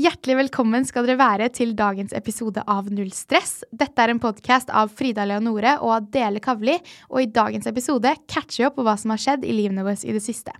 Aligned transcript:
Hjertelig 0.00 0.36
velkommen 0.38 0.86
skal 0.88 1.04
dere 1.04 1.18
være 1.20 1.46
til 1.52 1.74
dagens 1.76 2.14
episode 2.16 2.62
av 2.72 2.86
Null 2.88 3.10
stress. 3.12 3.66
Dette 3.68 4.00
er 4.00 4.12
en 4.14 4.20
podkast 4.22 4.70
av 4.72 4.88
Frida 4.96 5.26
Leonore 5.28 5.74
og 5.82 5.90
Adele 5.92 6.40
Kavli, 6.40 6.78
og 7.10 7.18
i 7.20 7.28
dagens 7.28 7.68
episode 7.68 8.14
catcher 8.30 8.62
vi 8.62 8.68
opp 8.70 8.78
på 8.78 8.86
hva 8.86 8.94
som 8.96 9.12
har 9.12 9.20
skjedd 9.20 9.44
i 9.44 9.52
livene 9.58 9.84
våre 9.84 10.00
i 10.00 10.14
det 10.16 10.22
siste. 10.24 10.54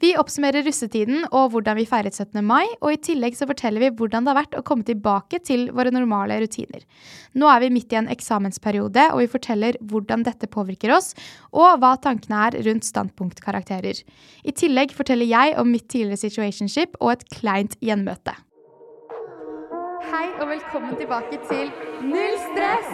Vi 0.00 0.14
oppsummerer 0.16 0.64
russetiden 0.64 1.26
og 1.26 1.50
hvordan 1.52 1.76
vi 1.76 1.84
feiret 1.90 2.16
17. 2.16 2.40
mai, 2.40 2.64
og 2.78 2.94
i 2.94 3.02
tillegg 3.10 3.36
så 3.36 3.50
forteller 3.50 3.84
vi 3.84 3.92
hvordan 3.98 4.24
det 4.24 4.32
har 4.32 4.40
vært 4.40 4.56
å 4.56 4.64
komme 4.64 4.88
tilbake 4.88 5.42
til 5.44 5.68
våre 5.76 5.92
normale 5.92 6.40
rutiner. 6.40 6.88
Nå 7.36 7.52
er 7.52 7.66
vi 7.66 7.72
midt 7.76 7.92
i 7.92 8.00
en 8.00 8.08
eksamensperiode, 8.16 9.10
og 9.12 9.20
vi 9.20 9.30
forteller 9.36 9.82
hvordan 9.84 10.24
dette 10.24 10.48
påvirker 10.48 10.96
oss, 10.96 11.12
og 11.52 11.82
hva 11.84 11.92
tankene 12.00 12.40
er 12.48 12.60
rundt 12.70 12.88
standpunktkarakterer. 12.88 14.00
I 14.48 14.58
tillegg 14.64 14.96
forteller 14.96 15.28
jeg 15.28 15.60
om 15.60 15.74
mitt 15.76 15.90
tidligere 15.92 16.24
situationship 16.24 16.96
og 17.02 17.18
et 17.18 17.32
kleint 17.36 17.76
gjenmøte. 17.84 18.38
Hei 20.08 20.28
og 20.40 20.48
velkommen 20.48 20.94
tilbake 20.96 21.36
til 21.48 21.66
Null 22.00 22.36
stress! 22.44 22.86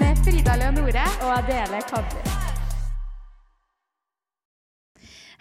Med 0.00 0.20
Frida 0.24 0.58
Leonore 0.60 1.06
og 1.24 1.30
Adele 1.38 1.80
Kavli. 1.88 2.20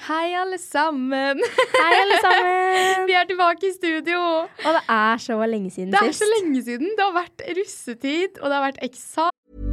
Hei, 0.07 0.31
alle 0.43 0.57
sammen. 0.57 1.43
Hei, 1.75 1.91
alle 1.99 2.21
sammen. 2.21 3.05
Vi 3.11 3.19
er 3.19 3.27
tilbake 3.27 3.67
i 3.67 3.75
studio. 3.75 4.19
Og 4.47 4.71
det 4.79 4.83
er 4.87 5.17
så 5.17 5.45
lenge 5.45 5.71
siden 5.71 5.91
sist. 5.91 6.01
Det 6.01 6.07
er 6.07 6.19
så 6.23 6.31
lenge 6.37 6.63
siden. 6.63 6.95
Det 6.97 7.09
har 7.09 7.15
vært 7.19 7.47
russetid, 7.59 8.39
og 8.39 8.47
det 8.47 8.59
har 8.61 8.67
vært 8.71 8.83
eksamen. 8.83 9.72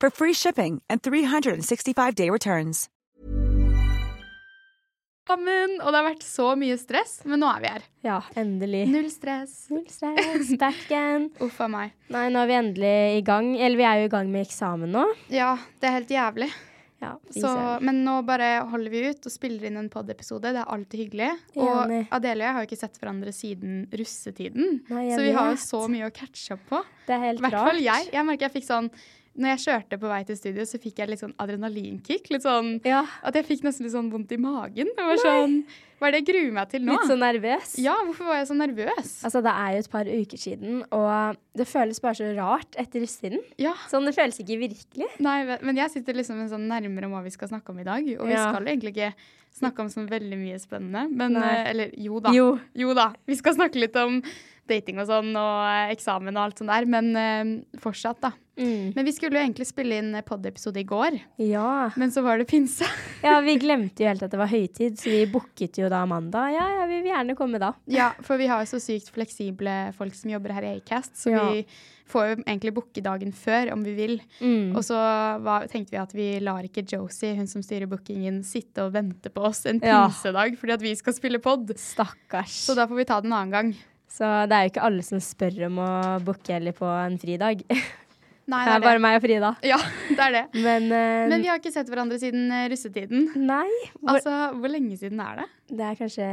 for 0.00 0.10
free 0.10 0.34
shipping 0.34 0.82
and 0.88 1.02
365-day 1.02 2.30
returns. 2.30 2.88
Og 5.26 5.90
det 5.90 5.98
har 5.98 6.06
vært 6.06 6.22
så 6.26 6.52
mye 6.58 6.76
stress, 6.78 7.18
men 7.26 7.40
nå 7.42 7.48
er 7.50 7.62
vi 7.62 7.70
her. 7.70 7.86
Ja, 8.06 8.20
endelig. 8.38 8.84
Null 8.90 9.08
stress. 9.10 9.56
Null 9.74 9.86
stress, 9.90 10.52
back 10.60 10.78
again. 10.86 11.28
Uff 11.44 11.58
a 11.62 11.68
meg. 11.70 11.96
Nei, 12.14 12.28
nå 12.30 12.44
er 12.44 12.50
vi 12.50 12.56
endelig 12.60 12.94
i 13.18 13.24
gang. 13.26 13.52
Eller 13.58 13.80
vi 13.80 13.86
er 13.88 14.00
jo 14.02 14.08
i 14.08 14.14
gang 14.14 14.30
med 14.30 14.46
eksamen 14.46 14.94
nå. 14.94 15.04
Ja, 15.34 15.56
det 15.82 15.90
er 15.90 15.96
helt 16.00 16.14
jævlig. 16.14 16.50
Ja, 17.02 17.10
Så, 17.28 17.50
men 17.84 18.00
nå 18.06 18.14
bare 18.24 18.62
holder 18.70 18.90
vi 18.90 19.02
ut 19.10 19.26
og 19.28 19.32
spiller 19.34 19.66
inn 19.68 19.76
en 19.78 19.90
pod-episode. 19.92 20.54
Det 20.54 20.62
er 20.62 20.70
alltid 20.72 21.02
hyggelig. 21.04 21.28
Og. 21.58 21.92
Adele 22.16 22.40
og 22.40 22.46
jeg 22.46 22.54
har 22.56 22.64
jo 22.64 22.70
ikke 22.70 22.80
sett 22.80 22.96
hverandre 23.02 23.34
siden 23.36 23.82
russetiden. 24.00 24.80
Nei, 24.88 25.04
så 25.12 25.20
vi 25.26 25.34
har 25.36 25.52
jo 25.52 25.60
så 25.60 25.82
mye 25.92 26.08
å 26.08 26.14
catche 26.16 26.56
opp 26.56 26.64
på. 26.70 26.80
Det 27.06 27.18
er 27.18 27.24
helt 27.28 27.42
I 27.42 27.46
hvert 27.46 27.58
fall 27.68 27.82
jeg. 27.84 28.10
Jeg 28.16 28.26
merker 28.30 28.48
jeg 28.48 28.56
fikk 28.56 28.68
sånn 28.70 28.90
Når 29.36 29.50
jeg 29.56 29.60
kjørte 29.66 29.98
på 30.00 30.08
vei 30.08 30.22
til 30.24 30.36
studio, 30.38 30.62
så 30.64 30.78
fikk 30.80 30.98
jeg 31.02 31.08
litt 31.10 31.20
sånn 31.20 31.34
adrenalinkick. 31.42 32.30
Litt 32.32 32.42
sånn 32.46 32.80
Ja, 32.86 33.02
At 33.22 33.34
jeg 33.36 33.44
fikk 33.46 33.64
nesten 33.66 33.84
litt 33.84 33.92
sånn 33.92 34.10
vondt 34.12 34.32
i 34.32 34.38
magen. 34.40 34.88
Det 34.96 35.04
var 35.04 35.16
sånn 35.20 35.58
Hva 36.00 36.08
er 36.08 36.12
det 36.16 36.20
jeg 36.22 36.28
gruer 36.28 36.52
meg 36.52 36.68
til 36.72 36.82
nå? 36.84 36.92
litt 36.92 37.08
så 37.08 37.16
nervøs. 37.16 37.74
Ja, 37.80 37.94
hvorfor 38.04 38.26
var 38.28 38.36
jeg 38.40 38.48
så 38.50 38.56
nervøs? 38.56 39.12
Altså, 39.24 39.40
det 39.44 39.52
er 39.52 39.70
jo 39.72 39.78
et 39.84 39.90
par 39.90 40.04
uker 40.04 40.36
siden, 40.40 40.82
og 40.92 41.36
det 41.56 41.66
føles 41.68 42.00
bare 42.04 42.18
så 42.18 42.26
rart 42.36 42.76
etter 42.76 43.00
russetiden. 43.00 43.40
Ja. 43.56 43.72
Sånn, 43.88 44.04
det 44.04 44.12
føles 44.16 44.36
ikke 44.42 44.58
virkelig. 44.60 45.08
Nei, 45.24 45.38
men 45.64 45.76
jeg 45.80 45.90
sitter 45.94 46.12
liksom 46.20 46.40
en 46.44 46.50
sånn 46.52 46.66
nærmere 46.68 47.08
om 47.08 47.12
hva 47.16 47.22
vi 47.24 47.32
skal 47.32 47.48
snakke 47.48 47.72
om 47.72 47.80
i 47.80 47.84
dag. 47.88 48.04
Og 48.20 48.26
vi 48.28 48.32
Ja. 48.36 48.50
skal 48.52 48.64
egentlig 48.68 48.92
ikke 48.92 49.14
snakke 49.56 49.80
om 49.80 49.88
sånn 49.88 50.08
veldig 50.10 50.36
mye 50.36 50.58
spennende. 50.60 51.06
Men, 51.10 51.32
Nei. 51.32 51.54
eh, 51.64 51.70
eller 51.70 51.90
jo 51.96 52.20
da. 52.20 52.30
Jo. 52.30 52.58
Jo 52.76 52.92
da. 52.92 53.14
Vi 53.26 53.34
skal 53.36 53.54
snakke 53.56 53.80
litt 53.80 53.96
om 53.96 54.20
dating 54.68 54.98
og 55.00 55.06
sånn, 55.08 55.32
og 55.32 55.64
eh, 55.64 55.94
eksamen 55.96 56.36
og 56.36 56.42
alt 56.44 56.58
sånt 56.58 56.68
der. 56.68 56.84
Men 56.84 57.16
eh, 57.16 57.78
fortsatt, 57.80 58.20
da. 58.20 58.32
Mm. 58.58 58.92
Men 58.96 59.04
vi 59.04 59.12
skulle 59.12 59.36
jo 59.36 59.42
egentlig 59.44 59.66
spille 59.68 59.98
inn 60.00 60.14
pod-episode 60.24 60.80
i 60.80 60.84
går, 60.88 61.18
Ja. 61.44 61.90
men 61.96 62.10
så 62.10 62.22
var 62.24 62.38
det 62.38 62.46
pinse. 62.48 62.86
ja, 63.22 63.40
vi 63.44 63.56
glemte 63.60 64.00
jo 64.04 64.08
helt 64.08 64.22
at 64.24 64.30
det 64.32 64.38
var 64.40 64.48
høytid, 64.48 64.96
så 64.96 65.10
vi 65.12 65.26
booket 65.28 65.76
jo 65.76 65.90
da 65.92 66.04
mandag. 66.08 66.54
Ja, 66.54 66.64
ja, 66.80 66.86
vi 66.88 67.02
vil 67.02 67.12
gjerne 67.12 67.36
komme 67.36 67.60
da. 67.60 67.74
Ja, 67.86 68.12
for 68.24 68.38
vi 68.40 68.46
har 68.48 68.64
jo 68.64 68.70
så 68.70 68.80
sykt 68.80 69.10
fleksible 69.12 69.92
folk 69.98 70.14
som 70.16 70.30
jobber 70.32 70.54
her 70.56 70.62
i 70.64 70.72
Acast, 70.80 71.16
så 71.20 71.30
Ja. 71.34 71.50
vi 71.52 71.66
får 72.08 72.26
jo 72.30 72.34
egentlig 72.46 72.72
booke 72.72 73.02
dagen 73.02 73.32
før 73.34 73.72
om 73.74 73.82
vi 73.84 73.92
vil. 73.98 74.20
Mm. 74.40 74.76
Og 74.76 74.82
så 74.86 74.94
var, 75.42 75.66
tenkte 75.66 75.90
vi 75.90 75.98
at 76.00 76.12
vi 76.14 76.28
lar 76.40 76.62
ikke 76.62 76.86
Josie, 76.86 77.34
hun 77.36 77.46
som 77.50 77.60
styrer 77.66 77.86
bookingen, 77.90 78.42
sitte 78.46 78.84
og 78.86 78.92
vente 78.94 79.28
på 79.28 79.42
oss 79.42 79.66
en 79.66 79.80
Ja. 79.82 80.06
pinsedag 80.06 80.56
fordi 80.56 80.72
at 80.72 80.80
vi 80.82 80.94
skal 80.94 81.12
spille 81.12 81.38
pod. 81.42 81.68
Stakkars. 81.76 82.54
Så 82.70 82.74
da 82.78 82.86
får 82.86 82.96
vi 82.96 83.04
ta 83.04 83.20
det 83.20 83.26
en 83.26 83.32
annen 83.32 83.50
gang. 83.52 83.74
Så 84.08 84.24
det 84.48 84.54
er 84.54 84.62
jo 84.64 84.70
ikke 84.70 84.84
alle 84.86 85.02
som 85.02 85.18
spør 85.18 85.66
om 85.66 85.76
å 85.82 86.24
booke 86.24 86.52
heller 86.54 86.72
på 86.72 86.86
en 86.86 87.18
fridag. 87.18 87.62
Det 88.46 88.52
Nei, 88.54 88.62
er 88.62 88.78
det 88.78 88.82
bare 88.86 88.94
er 88.94 88.98
det. 88.98 89.02
meg 89.02 89.16
og 89.18 89.22
Frida. 89.24 89.48
Ja, 89.72 89.76
det 90.08 90.22
er 90.22 90.32
det. 90.36 90.44
Men, 90.62 90.84
uh, 90.92 91.28
Men 91.32 91.42
vi 91.42 91.48
har 91.50 91.58
ikke 91.58 91.72
sett 91.74 91.88
hverandre 91.90 92.18
siden 92.22 92.44
eh, 92.54 92.68
russetiden. 92.70 93.24
nei, 93.42 93.66
hvor, 93.98 94.14
Altså, 94.14 94.34
hvor 94.54 94.70
lenge 94.70 94.96
siden 95.00 95.18
er 95.20 95.40
det? 95.42 95.46
det 95.76 95.88
er 95.88 95.98
kanskje 95.98 96.28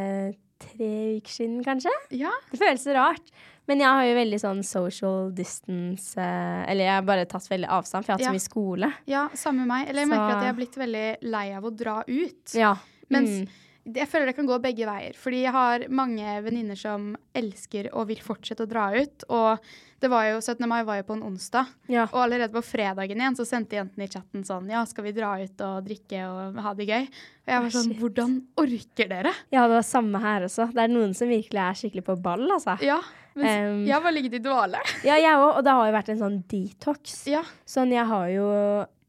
tre 0.64 0.90
uker 1.18 1.34
siden, 1.34 1.64
kanskje? 1.66 1.92
Ja. 2.16 2.30
Det 2.52 2.60
føles 2.62 2.86
så 2.86 2.94
rart. 2.96 3.34
Men 3.68 3.80
jeg 3.82 3.88
har 3.88 4.06
jo 4.06 4.14
veldig 4.20 4.40
sånn 4.44 4.62
social 4.68 5.32
distance 5.32 6.14
eh, 6.20 6.62
Eller 6.70 6.84
jeg 6.86 6.94
har 7.00 7.06
bare 7.08 7.26
tatt 7.32 7.48
veldig 7.50 7.70
avstand, 7.72 8.06
for 8.06 8.14
jeg 8.14 8.20
har 8.20 8.22
hatt 8.22 8.28
Ja. 8.28 8.32
så 8.32 8.38
mye 8.38 8.48
skole. 8.52 8.92
ja, 9.08 9.26
samme 9.34 9.66
meg. 9.66 9.90
Eller 9.90 10.04
jeg 10.04 10.10
Så- 10.10 10.14
merker 10.14 10.36
at 10.38 10.44
jeg 10.44 10.54
har 10.54 10.60
blitt 10.62 10.80
veldig 10.86 11.06
lei 11.34 11.46
av 11.58 11.64
å 11.64 11.76
dra 11.76 11.98
ut. 12.08 12.54
Ja. 12.54 12.76
Mens 13.10 13.30
Mm. 13.30 13.48
jeg 13.98 14.08
føler 14.08 14.26
det 14.28 14.36
kan 14.36 14.48
gå 14.48 14.62
begge 14.62 14.86
veier. 14.86 15.14
Fordi 15.16 15.42
jeg 15.44 15.52
har 15.52 15.80
mange 15.90 16.44
venninner 16.44 16.78
som 16.78 17.16
elsker 17.36 17.90
og 17.94 18.08
vil 18.08 18.18
fortsette 18.22 18.64
å 18.64 18.70
dra 18.70 18.92
ut. 18.94 19.24
Og 19.30 19.60
det 20.04 20.10
var 20.12 20.26
jo, 20.28 20.42
17. 20.44 20.68
mai 20.70 20.82
var 20.86 20.98
jo 21.00 21.06
på 21.08 21.16
en 21.18 21.24
onsdag. 21.32 21.70
ja. 21.88 22.04
Og 22.12 22.20
allerede 22.26 22.52
på 22.54 22.62
fredagen 22.68 23.22
igjen 23.24 23.38
så 23.40 23.46
sendte 23.48 23.78
jentene 23.80 24.04
i 24.06 24.12
chatten 24.12 24.44
sånn 24.48 24.68
Ja, 24.70 24.84
skal 24.90 25.08
vi 25.08 25.14
dra 25.16 25.34
ut 25.40 25.62
og 25.64 25.86
drikke 25.88 26.26
og 26.28 26.60
ha 26.66 26.74
det 26.78 26.88
gøy? 26.92 27.08
Og 27.08 27.52
jeg 27.54 27.64
var 27.66 27.74
sånn 27.76 27.90
Shit. 27.90 28.00
Hvordan 28.04 28.38
orker 28.60 29.10
dere? 29.12 29.32
Ja, 29.52 29.66
det 29.68 29.78
var 29.80 29.88
samme 29.88 30.20
her 30.24 30.46
også. 30.48 30.70
Det 30.76 30.84
er 30.86 30.92
noen 30.92 31.16
som 31.18 31.28
virkelig 31.32 31.60
er 31.64 31.80
skikkelig 31.80 32.04
på 32.12 32.18
ball, 32.24 32.46
altså. 32.60 32.78
Ja. 32.84 33.00
men 33.36 33.50
Um, 33.74 33.80
jeg 33.88 33.94
har 33.96 34.02
bare 34.04 34.14
ligget 34.14 34.36
i 34.38 34.42
dvale. 34.46 34.78
Ja, 35.10 35.16
jeg 35.18 35.34
òg. 35.40 35.58
Og 35.58 35.64
det 35.66 35.72
har 35.74 35.88
jo 35.90 35.94
vært 35.96 36.10
en 36.14 36.20
sånn 36.22 36.36
detox. 36.52 37.16
Ja, 37.32 37.42
Sånn, 37.66 37.90
jeg 37.96 38.06
har 38.06 38.28
jo 38.30 38.46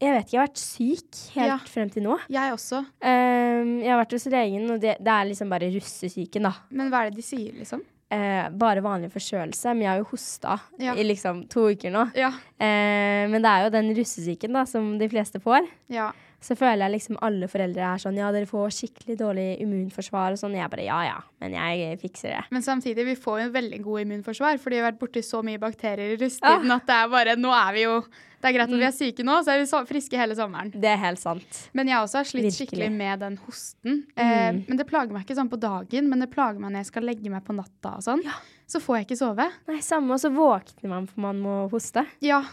Jeg 0.01 0.11
vet 0.15 0.25
ikke, 0.25 0.33
jeg 0.33 0.39
har 0.41 0.47
vært 0.47 0.59
syk 0.63 1.19
helt 1.35 1.47
Ja. 1.53 1.57
frem 1.71 1.89
til 1.93 2.03
nå. 2.03 2.17
jeg 2.29 2.51
også. 2.55 2.79
Um, 3.05 3.69
jeg 3.83 3.91
har 3.93 4.01
vært 4.01 4.15
hos 4.17 4.25
legen, 4.33 4.65
og 4.73 4.79
det, 4.81 4.95
det 4.99 5.11
er 5.13 5.29
liksom 5.29 5.49
bare 5.53 5.69
russesyken, 5.75 6.43
da. 6.49 6.53
Men 6.71 6.89
hva 6.91 7.03
er 7.05 7.11
det 7.13 7.21
de 7.21 7.27
sier, 7.29 7.53
liksom? 7.55 7.83
Eh, 8.11 8.49
bare 8.53 8.83
vanlig 8.85 9.09
forkjølelse, 9.11 9.71
men 9.73 9.81
jeg 9.81 9.89
har 9.89 9.97
jo 9.97 10.09
hosta 10.11 10.59
Ja. 10.77 10.93
i 10.93 11.03
liksom 11.03 11.47
to 11.49 11.63
uker 11.73 11.89
nå. 11.91 12.03
Ja. 12.15 12.27
Eh, 12.59 13.25
men 13.27 13.41
det 13.41 13.49
er 13.49 13.63
jo 13.65 13.69
den 13.73 13.89
russesyken 13.97 14.53
da, 14.53 14.63
som 14.69 14.97
de 14.99 15.07
fleste 15.09 15.39
får. 15.41 15.65
Ja. 15.89 16.11
Så 16.43 16.55
føler 16.57 16.85
jeg 16.85 16.93
liksom 16.97 17.17
alle 17.25 17.47
foreldre 17.49 17.81
er 17.87 18.01
sånn 18.01 18.17
ja, 18.19 18.27
dere 18.33 18.49
får 18.49 18.73
skikkelig 18.75 19.15
dårlig 19.17 19.47
immunforsvar 19.63 20.35
og 20.35 20.41
sånn. 20.41 20.57
Jeg 20.57 20.69
bare 20.69 20.85
ja 20.85 20.99
ja, 21.07 21.17
men 21.41 21.55
jeg 21.57 21.97
fikser 22.03 22.35
det. 22.35 22.43
Men 22.53 22.65
samtidig, 22.65 23.05
vi 23.07 23.15
får 23.17 23.39
jo 23.39 23.47
en 23.47 23.55
veldig 23.55 23.81
god 23.85 24.03
immunforsvar, 24.03 24.59
fordi 24.61 24.77
vi 24.77 24.83
har 24.83 24.91
vært 24.91 25.01
borti 25.01 25.23
så 25.25 25.41
mye 25.45 25.61
bakterier 25.61 26.13
i 26.13 26.19
russetiden 26.21 26.75
at 26.75 26.87
det 26.87 26.95
er 27.01 27.11
bare 27.11 27.35
Nå 27.39 27.51
er 27.55 27.75
vi 27.75 27.85
jo 27.85 27.97
Det 28.41 28.49
er 28.51 28.53
greit 28.55 28.69
at 28.69 28.77
vi 28.77 28.85
er 28.85 28.93
syke 28.93 29.25
nå, 29.25 29.39
så 29.41 29.55
er 29.55 29.61
vi 29.63 29.69
så 29.69 29.79
friske 29.89 30.19
hele 30.19 30.35
sommeren. 30.37 30.69
Det 30.69 30.91
er 30.91 30.99
helt 31.01 31.21
sant. 31.21 31.61
Men 31.73 31.89
jeg 31.89 31.97
også 31.97 32.19
har 32.19 32.27
slitt 32.29 32.45
Virkelig. 32.45 32.59
skikkelig 32.59 32.89
med 32.93 33.23
den 33.25 33.39
hosten. 33.41 34.03
Eh, 34.13 34.59
men 34.67 34.77
det 34.77 34.85
plager 34.85 35.15
meg 35.15 35.25
ikke 35.25 35.37
sånn 35.39 35.49
på 35.49 35.57
dagen, 35.57 36.11
men 36.11 36.21
det 36.21 36.29
plager 36.33 36.61
meg 36.61 36.75
når 36.75 36.83
jeg 36.83 36.91
skal 36.91 37.07
legge 37.09 37.31
meg 37.33 37.41
på 37.47 37.55
natta 37.57 37.95
og 37.97 38.05
sånn. 38.05 38.21
Ja. 38.27 38.37
Så 38.69 38.83
får 38.83 38.99
jeg 38.99 39.07
ikke 39.07 39.17
sove. 39.23 39.49
Nei, 39.69 39.79
samme, 39.85 40.13
og 40.13 40.21
så 40.21 40.29
våkner 40.33 40.93
man 40.93 41.09
for 41.09 41.25
man 41.25 41.41
må 41.41 41.57
hoste. 41.73 42.05
Ja. 42.25 42.43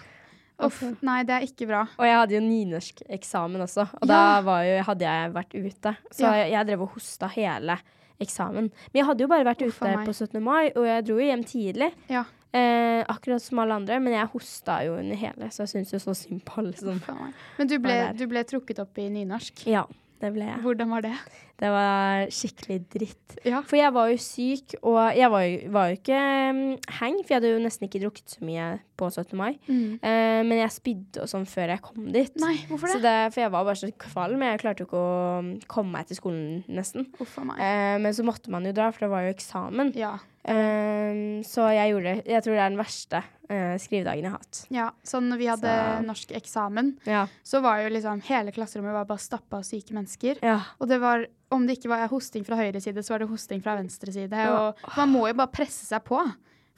Uff, 0.66 0.82
nei, 1.02 1.22
det 1.28 1.34
er 1.36 1.46
ikke 1.46 1.66
bra. 1.68 1.82
Og 1.98 2.06
jeg 2.06 2.16
hadde 2.20 2.36
jo 2.36 2.42
nynorskeksamen 2.44 3.62
også, 3.64 3.86
og 3.94 4.06
Ja. 4.06 4.10
da 4.12 4.40
var 4.42 4.62
jo, 4.64 4.82
hadde 4.82 5.00
jeg 5.08 5.32
vært 5.32 5.54
ute. 5.54 5.96
Så 6.10 6.20
Ja. 6.26 6.32
jeg, 6.42 6.52
jeg 6.52 6.66
drev 6.66 6.82
og 6.82 6.90
hosta 6.94 7.28
hele 7.28 7.78
eksamen. 8.20 8.70
Men 8.70 8.94
jeg 9.00 9.04
hadde 9.06 9.20
jo 9.20 9.28
bare 9.28 9.44
vært 9.44 9.62
Uff 9.66 9.80
ute 9.82 10.04
på 10.06 10.14
17. 10.14 10.40
mai, 10.42 10.70
og 10.76 10.84
jeg 10.86 11.04
dro 11.06 11.18
jo 11.18 11.26
hjem 11.26 11.44
tidlig. 11.44 11.92
Ja. 12.08 12.24
Eh, 12.54 13.02
akkurat 13.08 13.40
som 13.40 13.58
alle 13.60 13.72
andre, 13.72 13.98
men 13.98 14.12
jeg 14.12 14.28
hosta 14.28 14.84
jo 14.84 14.98
under 14.98 15.16
hele, 15.16 15.48
så 15.48 15.64
jeg 15.64 15.68
syns 15.72 15.92
jo 15.94 15.98
så 15.98 16.14
synd 16.14 16.42
på 16.44 16.58
alle 16.58 16.76
som 16.76 17.00
Men 17.58 17.66
du 17.66 17.78
ble, 17.78 18.12
du 18.14 18.26
ble 18.26 18.44
trukket 18.44 18.78
opp 18.78 18.98
i 18.98 19.08
nynorsk. 19.08 19.66
Ja. 19.66 19.86
Hvordan 20.22 20.88
var 20.88 21.02
det? 21.02 21.16
Det 21.58 21.70
var 21.70 22.26
skikkelig 22.30 22.76
dritt. 22.92 23.38
Ja. 23.44 23.60
For 23.66 23.76
jeg 23.76 23.92
var 23.92 24.08
jo 24.12 24.16
syk, 24.22 24.74
og 24.82 25.16
jeg 25.16 25.30
var 25.30 25.42
jo, 25.42 25.56
var 25.74 25.88
jo 25.90 25.96
ikke 25.96 26.20
um, 26.50 26.60
hang, 27.00 27.16
for 27.24 27.34
jeg 27.34 27.40
hadde 27.40 27.50
jo 27.56 27.62
nesten 27.64 27.88
ikke 27.88 28.02
drukket 28.04 28.36
så 28.36 28.44
mye 28.46 28.68
på 29.02 29.10
17. 29.10 29.36
mai. 29.38 29.58
Mm. 29.68 29.98
Eh, 30.00 30.40
men 30.46 30.62
jeg 30.62 30.74
spydde 30.78 31.26
og 31.26 31.30
sånn 31.34 31.46
før 31.50 31.74
jeg 31.74 31.82
kom 31.82 32.08
dit. 32.14 32.34
Nei, 32.42 32.54
hvorfor 32.70 32.94
Så 32.94 33.02
det? 33.02 33.10
det? 33.10 33.34
For 33.34 33.42
jeg 33.44 33.52
var 33.58 33.68
bare 33.68 33.80
så 33.82 33.90
kvalm. 34.06 34.46
Jeg 34.46 34.62
klarte 34.62 34.84
jo 34.86 34.88
ikke 34.88 35.02
å 35.02 35.38
um, 35.42 35.52
komme 35.66 35.98
meg 35.98 36.06
til 36.08 36.16
skolen, 36.22 36.62
nesten. 36.70 37.10
Uff. 37.20 37.36
Eh, 37.42 37.98
men 37.98 38.12
så 38.14 38.24
måtte 38.24 38.48
man 38.54 38.64
jo 38.64 38.72
dra, 38.76 38.92
for 38.94 39.06
det 39.08 39.10
var 39.12 39.26
jo 39.26 39.34
eksamen. 39.34 39.92
Ja. 39.98 40.14
Um, 40.42 41.42
så 41.46 41.68
jeg 41.74 41.92
gjorde. 41.92 42.14
Jeg 42.26 42.42
tror 42.44 42.56
det 42.56 42.62
er 42.64 42.72
den 42.72 42.80
verste 42.80 43.20
uh, 43.22 43.74
skrivedagen 43.82 44.26
jeg 44.26 44.32
har 44.32 44.40
hatt. 44.42 44.62
ja. 44.74 44.88
Sånn 45.06 45.28
når 45.30 45.38
vi 45.38 45.46
hadde 45.50 45.72
Så- 45.76 46.06
norsk 46.08 46.32
eksamen, 46.38 46.96
Ja. 47.06 47.26
så 47.44 47.60
var 47.62 47.78
jo 47.82 47.88
liksom 47.94 48.22
hele 48.26 48.50
klasserommet 48.52 48.92
var 48.92 49.04
bare 49.06 49.18
stappa 49.22 49.58
av 49.58 49.62
syke 49.68 49.92
mennesker. 49.94 50.38
ja. 50.42 50.60
Og 50.80 50.88
det 50.88 51.00
var, 51.00 51.26
om 51.50 51.66
det 51.66 51.78
ikke 51.78 51.88
var 51.94 52.08
hosting 52.08 52.44
fra 52.44 52.56
høyre 52.56 52.80
side, 52.82 52.98
så 53.04 53.10
var 53.14 53.18
det 53.20 53.28
hosting 53.28 53.62
fra 53.62 53.76
venstre 53.76 54.12
side. 54.12 54.32
Og 54.50 54.74
man 54.96 55.12
må 55.12 55.28
jo 55.28 55.34
bare 55.34 55.52
presse 55.52 55.86
seg 55.86 56.02
på. 56.04 56.18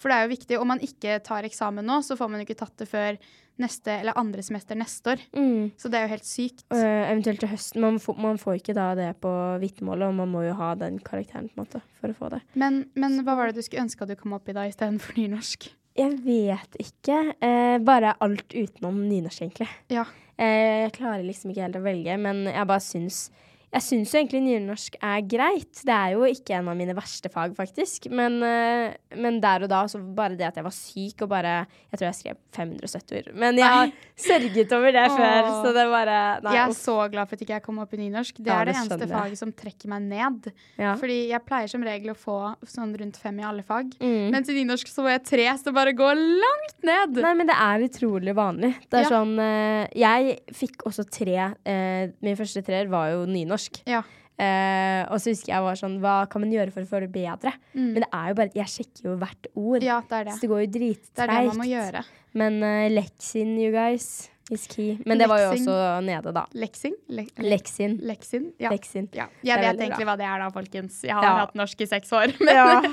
For 0.00 0.10
det 0.10 0.16
er 0.18 0.26
jo 0.26 0.34
viktig. 0.34 0.58
Om 0.60 0.70
man 0.74 0.82
ikke 0.84 1.18
tar 1.24 1.46
eksamen 1.48 1.86
nå, 1.86 2.00
så 2.04 2.16
får 2.18 2.30
man 2.30 2.40
jo 2.42 2.46
ikke 2.48 2.58
tatt 2.64 2.76
det 2.82 2.88
før 2.90 3.18
neste 3.62 3.92
eller 4.00 4.16
andre 4.18 4.42
semester 4.42 4.74
neste 4.74 5.12
år. 5.12 5.20
Mm. 5.38 5.68
Så 5.78 5.86
det 5.88 5.98
er 6.00 6.08
jo 6.08 6.12
helt 6.16 6.26
sykt. 6.26 6.64
Uh, 6.74 6.80
eventuelt 7.12 7.38
til 7.44 7.52
høsten. 7.52 7.80
Man, 7.84 8.00
får- 8.02 8.18
man 8.24 8.40
får 8.42 8.56
ikke 8.58 8.74
da 8.74 8.88
det 8.98 9.12
på 9.22 9.30
vitnemålet, 9.62 10.08
og 10.10 10.16
man 10.18 10.32
må 10.32 10.42
jo 10.48 10.56
ha 10.58 10.72
den 10.80 10.98
karakteren 10.98 11.46
på 11.52 11.54
en 11.60 11.62
måte 11.62 11.82
for 12.00 12.10
å 12.10 12.18
få 12.18 12.32
det. 12.34 12.42
Men, 12.58 12.80
men 12.98 13.20
hva 13.22 13.36
var 13.38 13.46
det 13.52 13.60
du 13.60 13.62
skulle 13.62 13.84
ønske 13.86 14.02
at 14.02 14.10
du 14.10 14.18
kom 14.18 14.34
opp 14.34 14.50
i 14.50 14.56
da 14.56 14.66
istedenfor 14.66 15.14
nynorsk? 15.20 15.70
Jeg 15.94 16.16
vet 16.26 16.74
ikke. 16.82 17.20
Uh, 17.38 17.78
bare 17.86 18.16
alt 18.26 18.50
utenom 18.50 18.98
nynorsk, 19.06 19.44
egentlig. 19.46 19.70
Ja. 19.94 20.02
Uh, 20.34 20.82
jeg 20.88 20.96
klarer 20.98 21.22
liksom 21.22 21.52
ikke 21.54 21.68
helt 21.68 21.78
å 21.78 21.84
velge, 21.86 22.18
men 22.18 22.48
jeg 22.50 22.66
bare 22.66 22.82
syns 22.82 23.28
Jeg 23.74 23.82
syns 23.82 24.12
jo 24.14 24.20
egentlig 24.20 24.40
nynorsk 24.44 24.96
er 25.02 25.22
greit. 25.26 25.80
Det 25.82 25.90
er 25.94 26.12
jo 26.14 26.22
ikke 26.30 26.54
en 26.60 26.68
av 26.70 26.76
mine 26.78 26.94
verste 26.94 27.26
fag, 27.32 27.56
faktisk. 27.58 28.06
Men, 28.14 28.36
eh, 28.46 28.94
men 29.18 29.40
der 29.42 29.64
og 29.66 29.70
da, 29.72 29.80
så 29.90 29.98
bare 30.14 30.36
det 30.38 30.46
at 30.46 30.60
jeg 30.60 30.64
var 30.64 30.74
syk 30.76 31.24
og 31.26 31.28
bare 31.32 31.54
Jeg 31.90 31.98
tror 31.98 32.06
jeg 32.06 32.18
skrev 32.20 32.36
570 32.54 33.16
ord. 33.18 33.30
Men 33.34 33.58
jeg 33.58 33.66
har 33.66 33.90
sørget 34.16 34.72
over 34.78 34.92
det 34.94 35.04
før, 35.10 35.48
Åh. 35.48 35.58
så 35.64 35.72
det 35.74 35.84
bare 35.90 36.18
Nei, 36.44 36.54
jeg 36.54 36.62
er 36.68 36.76
så 36.78 36.96
glad 37.10 37.28
for 37.28 37.34
at 37.34 37.42
ikke 37.42 37.56
jeg 37.56 37.64
kom 37.66 37.80
opp 37.82 37.94
i 37.94 38.00
nynorsk. 38.04 38.38
Det 38.38 38.46
Ja, 38.52 38.60
er 38.60 38.64
det, 38.70 38.74
det 38.76 38.82
eneste 38.84 39.08
faget 39.10 39.38
som 39.42 39.52
trekker 39.52 39.90
meg 39.90 40.06
ned. 40.06 40.52
Ja. 40.78 40.94
Fordi 41.00 41.18
jeg 41.32 41.44
pleier 41.48 41.68
som 41.74 41.82
regel 41.82 42.14
å 42.14 42.16
få 42.18 42.38
sånn 42.70 42.94
rundt 43.00 43.16
fem 43.20 43.40
i 43.42 43.46
alle 43.50 43.62
fag. 43.66 43.90
Mm. 43.98 44.30
Mens 44.34 44.48
i 44.48 44.56
nynorsk 44.60 44.86
så 44.92 45.02
får 45.02 45.10
jeg 45.16 45.24
tre, 45.32 45.48
så 45.58 45.64
det 45.70 45.74
bare 45.74 45.96
går 45.98 46.14
langt 46.22 46.78
ned. 46.86 47.18
Nei, 47.26 47.34
men 47.34 47.50
det 47.50 47.58
er 47.58 47.86
utrolig 47.88 48.34
vanlig. 48.38 48.74
Det 48.88 49.00
er 49.02 49.06
Ja. 49.08 49.10
sånn 49.10 49.34
eh, 49.42 49.88
Jeg 49.98 50.38
fikk 50.54 50.86
også 50.86 51.04
tre 51.10 51.54
eh, 51.66 52.08
Min 52.22 52.36
første 52.36 52.62
treer 52.64 52.86
var 52.88 53.10
jo 53.10 53.24
nynorsk. 53.26 53.63
Ja. 53.90 54.02
Eh, 54.34 55.04
og 55.14 55.20
så 55.22 55.30
husker 55.30 55.52
jeg 55.52 55.62
var 55.62 55.76
sånn 55.78 56.00
Hva 56.02 56.14
kan 56.26 56.42
man 56.42 56.50
gjøre 56.50 56.72
for 56.74 56.82
å 56.82 56.88
få 56.90 56.98
det 57.04 57.12
bedre? 57.14 57.52
Men 57.94 58.00
det 58.02 58.08
er 58.08 58.32
jo 58.32 58.36
bare 58.40 58.50
Jeg 58.58 58.72
sjekker 58.72 59.10
jo 59.12 59.16
hvert 59.20 59.46
ord. 59.52 59.78
Mm. 59.78 59.86
Ja, 59.86 59.98
det 60.10 60.16
er 60.18 60.26
det. 60.26 60.34
Så 60.34 60.42
det 60.42 60.50
går 60.50 60.62
jo 60.64 60.66
Det 60.66 60.72
det 60.74 60.80
drittreigt. 60.80 62.14
Men 62.34 62.58
uh, 62.66 62.88
leksin, 62.90 63.52
you 63.62 63.70
guys, 63.70 64.08
is 64.50 64.66
key. 64.66 64.98
Men 65.06 65.22
det 65.22 65.28
var 65.30 65.38
jo 65.38 65.52
også 65.52 65.76
nede, 66.02 66.32
da. 66.34 66.42
Leksing? 66.50 66.96
Le 67.14 67.28
Leksin. 67.38 67.94
leksin? 68.02 68.50
Ja. 68.58 68.72
Leksin. 68.74 69.08
ja. 69.14 69.28
Jeg 69.46 69.62
vet 69.62 69.78
egentlig 69.78 70.02
bra. 70.02 70.10
hva 70.10 70.18
det 70.18 70.26
er 70.26 70.42
da, 70.42 70.50
folkens. 70.56 70.98
Jeg 71.06 71.14
har 71.14 71.40
hatt 71.44 71.54
norsk 71.54 71.86
i 71.86 71.88
seks 71.94 72.10
år. 72.12 72.34
Men. 72.48 72.90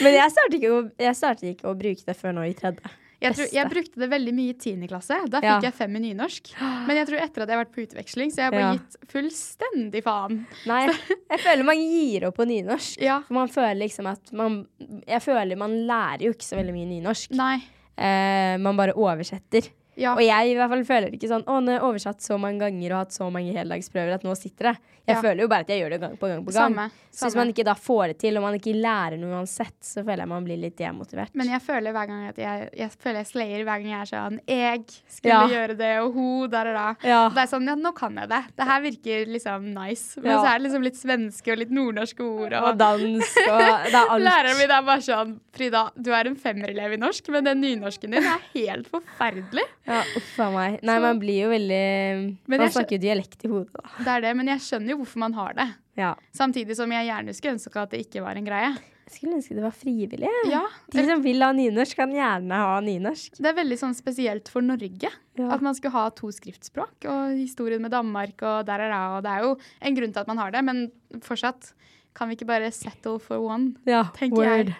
Men 0.00 0.16
jeg 0.16 0.32
startet, 0.32 0.56
ikke 0.56 0.72
å, 0.72 0.82
jeg 1.04 1.20
startet 1.20 1.52
ikke 1.52 1.68
å 1.68 1.76
bruke 1.76 2.08
det 2.08 2.16
før 2.16 2.38
nå 2.38 2.48
i 2.48 2.56
tredje. 2.56 2.96
Jeg, 3.22 3.34
tror, 3.38 3.48
jeg 3.54 3.70
brukte 3.70 4.00
det 4.02 4.08
veldig 4.12 4.32
mye 4.36 4.52
i 4.52 4.56
tiende 4.58 4.88
klasse. 4.90 5.18
Da 5.30 5.40
Ja. 5.42 5.56
fikk 5.56 5.68
jeg 5.70 5.74
fem 5.78 5.96
i 5.96 6.02
nynorsk. 6.06 6.52
Men 6.86 6.96
jeg 7.00 7.06
tror 7.08 7.18
etter 7.22 7.42
at 7.42 7.48
jeg 7.48 7.56
har 7.58 7.64
vært 7.64 7.74
på 7.76 7.84
utveksling, 7.86 8.30
så 8.34 8.36
jeg 8.36 8.44
har 8.44 8.50
bare 8.52 8.60
Ja. 8.60 8.72
gitt 8.78 8.96
fullstendig 9.12 10.02
faen. 10.04 10.46
Nei, 10.66 10.86
jeg 11.30 11.40
føler 11.40 11.64
man 11.64 11.76
gir 11.78 12.26
opp 12.28 12.36
på 12.36 12.46
nynorsk. 12.48 13.00
Ja. 13.00 13.20
Man 13.30 13.48
føler 13.48 13.78
liksom 13.86 14.06
at 14.10 14.32
man 14.32 14.66
Jeg 15.06 15.20
føler 15.22 15.56
man 15.56 15.70
lærer 15.86 16.20
jo 16.26 16.32
ikke 16.32 16.44
så 16.46 16.56
veldig 16.58 16.74
mye 16.74 16.88
nynorsk. 16.90 17.30
Nei. 17.38 17.56
Eh, 17.96 18.56
man 18.58 18.76
bare 18.76 18.94
oversetter. 18.96 19.68
Ja. 19.96 20.14
Og 20.16 20.22
jeg 20.24 20.52
i 20.52 20.54
hvert 20.56 20.70
fall 20.72 20.84
føler 20.88 21.12
ikke 21.12 21.28
sånn 21.28 21.42
Å, 21.44 21.58
nå 21.60 21.68
har 21.68 21.78
jeg 21.80 21.84
oversatt 21.84 22.22
så 22.24 22.38
mange 22.40 22.62
ganger 22.64 22.92
og 22.94 22.98
hatt 23.02 23.12
så 23.12 23.26
mange 23.30 23.52
heldagsprøver 23.52 24.14
at 24.14 24.22
nå 24.24 24.32
sitter 24.38 24.70
det. 24.72 24.78
Jeg 25.06 25.16
Ja. 25.16 25.20
føler 25.20 25.40
jo 25.42 25.48
bare 25.48 25.60
at 25.66 25.68
jeg 25.68 25.80
gjør 25.82 25.90
det 25.90 26.00
gang 26.00 26.16
på 26.16 26.28
gang 26.30 26.44
på 26.46 26.52
gang. 26.52 26.72
Samme. 26.72 26.90
Så 27.10 27.26
hvis 27.26 27.34
man 27.36 27.48
ikke 27.52 27.64
da 27.66 27.74
får 27.74 28.06
det 28.12 28.18
til, 28.22 28.36
og 28.38 28.42
man 28.46 28.54
ikke 28.54 28.72
lærer 28.72 29.18
noe 29.18 29.34
uansett, 29.36 29.74
så 29.84 30.00
føler 30.06 30.22
jeg 30.22 30.28
man 30.28 30.44
blir 30.46 30.56
litt 30.62 30.76
demotivert. 30.78 31.34
Men 31.34 31.48
jeg 31.50 31.60
føler 31.60 31.92
hver 31.92 32.06
gang 32.08 32.28
at 32.28 32.36
jeg, 32.40 32.70
jeg 32.78 32.90
føler 33.02 33.16
jeg 33.20 33.26
slayer 33.26 33.64
hver 33.66 33.82
gang 33.82 33.90
jeg 33.90 34.00
er 34.00 34.10
sånn 34.12 34.38
Jeg 34.48 34.84
skulle 35.10 35.32
Ja. 35.34 35.48
gjøre 35.48 35.76
det, 35.76 35.90
og 36.00 36.14
ho, 36.14 36.46
der 36.46 36.66
og 36.70 36.74
da. 36.74 36.86
Ja. 37.08 37.28
Det 37.28 37.38
er 37.42 37.50
sånn, 37.52 37.66
ja, 37.66 37.74
nå 37.74 37.92
kan 37.94 38.14
jeg 38.14 38.28
det. 38.30 38.42
Det 38.56 38.64
her 38.64 38.80
virker 38.80 39.26
liksom 39.26 39.74
nice. 39.74 40.16
Men 40.22 40.38
så 40.38 40.46
er 40.54 40.58
det 40.58 40.70
liksom 40.70 40.82
litt 40.84 40.96
svenske 40.96 41.52
og 41.52 41.58
litt 41.58 41.70
nordnorske 41.70 42.20
ord. 42.24 42.52
og 42.54 42.64
Og 42.70 42.78
dansk 42.78 43.36
og 43.48 43.58
Det 43.92 43.94
er 43.94 44.08
alt. 44.08 44.22
læreren 44.22 44.56
min 44.58 44.70
er 44.70 44.82
bare 44.82 45.02
sånn 45.02 45.38
Frida, 45.52 45.90
du 46.00 46.10
er 46.12 46.26
en 46.30 46.36
femmerelev 46.36 46.94
i 46.94 46.96
norsk, 46.96 47.28
men 47.28 47.44
den 47.44 47.60
nynorsken 47.60 48.10
din 48.10 48.24
er 48.24 48.40
helt 48.54 48.86
forferdelig. 48.88 49.66
Ja, 49.86 50.02
uff 50.16 50.38
a 50.40 50.50
meg. 50.54 50.78
Nei, 50.82 50.94
Så- 50.96 51.02
man 51.02 51.18
blir 51.20 51.40
jo 51.42 51.48
veldig 51.50 52.36
Man 52.48 52.70
snakker 52.70 52.92
jo 52.98 53.02
dialekt 53.02 53.44
i 53.44 53.48
hodet, 53.48 53.72
da. 53.72 53.88
Det 53.98 54.06
er 54.08 54.20
det, 54.20 54.36
men 54.36 54.46
jeg 54.46 54.58
skjønner 54.58 54.90
jo 54.90 54.96
hvorfor 54.98 55.16
man 55.24 55.32
har 55.34 55.52
det. 55.54 55.68
Ja. 55.96 56.14
Samtidig 56.32 56.76
som 56.76 56.90
jeg 56.90 57.08
gjerne 57.08 57.34
skulle 57.34 57.54
ønske 57.58 57.76
at 57.82 57.90
det 57.90 58.06
ikke 58.06 58.22
var 58.22 58.36
en 58.36 58.44
greie. 58.46 58.72
Jeg 59.02 59.18
skulle 59.18 59.34
ønske 59.36 59.54
det 59.54 59.62
var 59.62 59.74
frivillig. 59.74 60.28
Ja, 60.48 60.62
De 60.90 61.04
som 61.04 61.20
vil 61.22 61.42
ha 61.42 61.50
nynorsk, 61.52 61.96
kan 61.96 62.10
gjerne 62.14 62.50
ha 62.52 62.80
nynorsk. 62.80 63.36
Det 63.36 63.44
er 63.50 63.58
veldig 63.58 63.76
sånn 63.78 63.94
spesielt 63.94 64.48
for 64.48 64.62
Norge. 64.62 65.10
Ja. 65.36 65.50
At 65.52 65.60
man 65.60 65.74
skulle 65.74 65.92
ha 65.92 66.08
to 66.10 66.28
skriftspråk. 66.28 67.04
Og 67.04 67.36
historien 67.36 67.82
med 67.82 67.90
Danmark 67.90 68.40
og 68.40 68.64
der 68.64 68.80
er 68.80 68.88
det. 68.88 69.00
Og 69.18 69.22
det 69.24 69.30
er 69.34 69.42
jo 69.42 69.56
en 69.82 69.96
grunn 69.96 70.12
til 70.14 70.20
at 70.20 70.28
man 70.28 70.38
har 70.38 70.50
det, 70.52 70.64
men 70.64 70.90
fortsatt 71.20 71.72
kan 72.14 72.28
vi 72.28 72.36
ikke 72.36 72.46
bare 72.46 72.70
settle 72.70 73.18
for 73.20 73.38
one, 73.40 73.74
Ja, 73.86 74.04
tenker 74.14 74.44
jeg. 74.44 74.76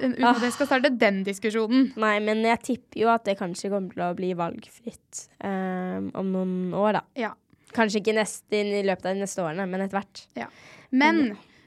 Uten 0.00 0.24
at 0.24 0.40
jeg 0.44 0.54
skal 0.54 0.68
starte 0.70 0.92
den 0.96 1.20
diskusjonen. 1.26 1.90
Nei, 2.00 2.14
men 2.24 2.40
jeg 2.46 2.62
tipper 2.64 3.02
jo 3.02 3.10
at 3.12 3.26
det 3.28 3.36
kanskje 3.40 3.72
kommer 3.72 3.92
til 3.92 4.06
å 4.06 4.14
bli 4.16 4.32
valgfritt 4.38 5.26
um, 5.44 6.08
om 6.16 6.32
noen 6.32 6.56
år, 6.76 7.00
da. 7.00 7.04
Ja. 7.26 7.34
Kanskje 7.76 8.00
ikke 8.00 8.16
neste, 8.16 8.62
i 8.64 8.82
løpet 8.86 9.06
av 9.06 9.14
de 9.14 9.26
neste 9.26 9.44
årene, 9.44 9.68
men 9.70 9.84
etter 9.84 10.00
hvert. 10.00 10.24
Men 10.90 11.20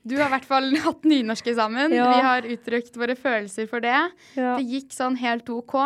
du 0.03 0.17
har 0.20 0.27
i 0.27 0.34
hvert 0.36 0.48
fall 0.48 0.72
hatt 0.88 1.06
nynorsk 1.08 1.53
sammen. 1.56 1.94
Ja. 1.96 2.10
Vi 2.10 2.25
har 2.27 2.50
uttrykt 2.56 2.98
våre 3.00 3.15
følelser 3.20 3.70
for 3.72 3.84
det. 3.84 4.00
Ja. 4.36 4.58
Det 4.58 4.65
gikk 4.67 4.91
sånn 4.96 5.20
helt 5.22 5.51
OK. 5.53 5.77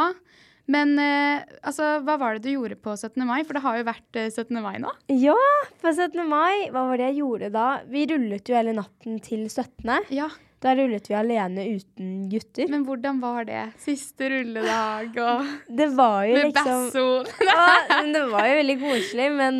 Men 0.67 0.97
eh, 0.99 1.45
altså, 1.63 1.97
hva 2.03 2.17
var 2.19 2.35
det 2.35 2.43
du 2.43 2.57
gjorde 2.57 2.75
på 2.83 2.91
17. 2.97 3.21
mai? 3.27 3.39
For 3.47 3.55
det 3.55 3.63
har 3.63 3.77
jo 3.79 3.85
vært 3.87 4.19
eh, 4.19 4.27
17. 4.33 4.57
mai 4.63 4.75
nå. 4.83 4.91
ja, 5.15 5.37
på 5.79 5.93
17. 5.93 6.19
mai, 6.27 6.67
hva 6.73 6.89
var 6.89 6.99
det 6.99 7.11
jeg 7.11 7.21
gjorde 7.21 7.53
da? 7.53 7.67
Vi 7.87 8.03
rullet 8.11 8.51
jo 8.51 8.57
hele 8.57 8.75
natten 8.75 9.21
til 9.23 9.45
17. 9.47 10.11
Ja, 10.17 10.27
Da 10.63 10.71
rullet 10.73 11.05
vi 11.05 11.13
alene 11.13 11.63
uten 11.77 12.13
gutter. 12.31 12.69
Men 12.73 12.85
hvordan 12.87 13.19
var 13.21 13.45
det? 13.45 13.59
Siste 13.83 14.29
rulledag 14.33 15.19
og 15.21 15.51
Det 15.77 15.85
var 15.93 16.23
jo 16.25 16.33
med 16.39 16.47
liksom 16.49 16.87
basso. 16.89 17.05
Ja, 17.45 17.67
men 18.01 18.09
det 18.15 18.23
var 18.31 18.47
jo 18.49 18.55
veldig 18.63 18.77
koselig, 18.81 19.27
men 19.37 19.59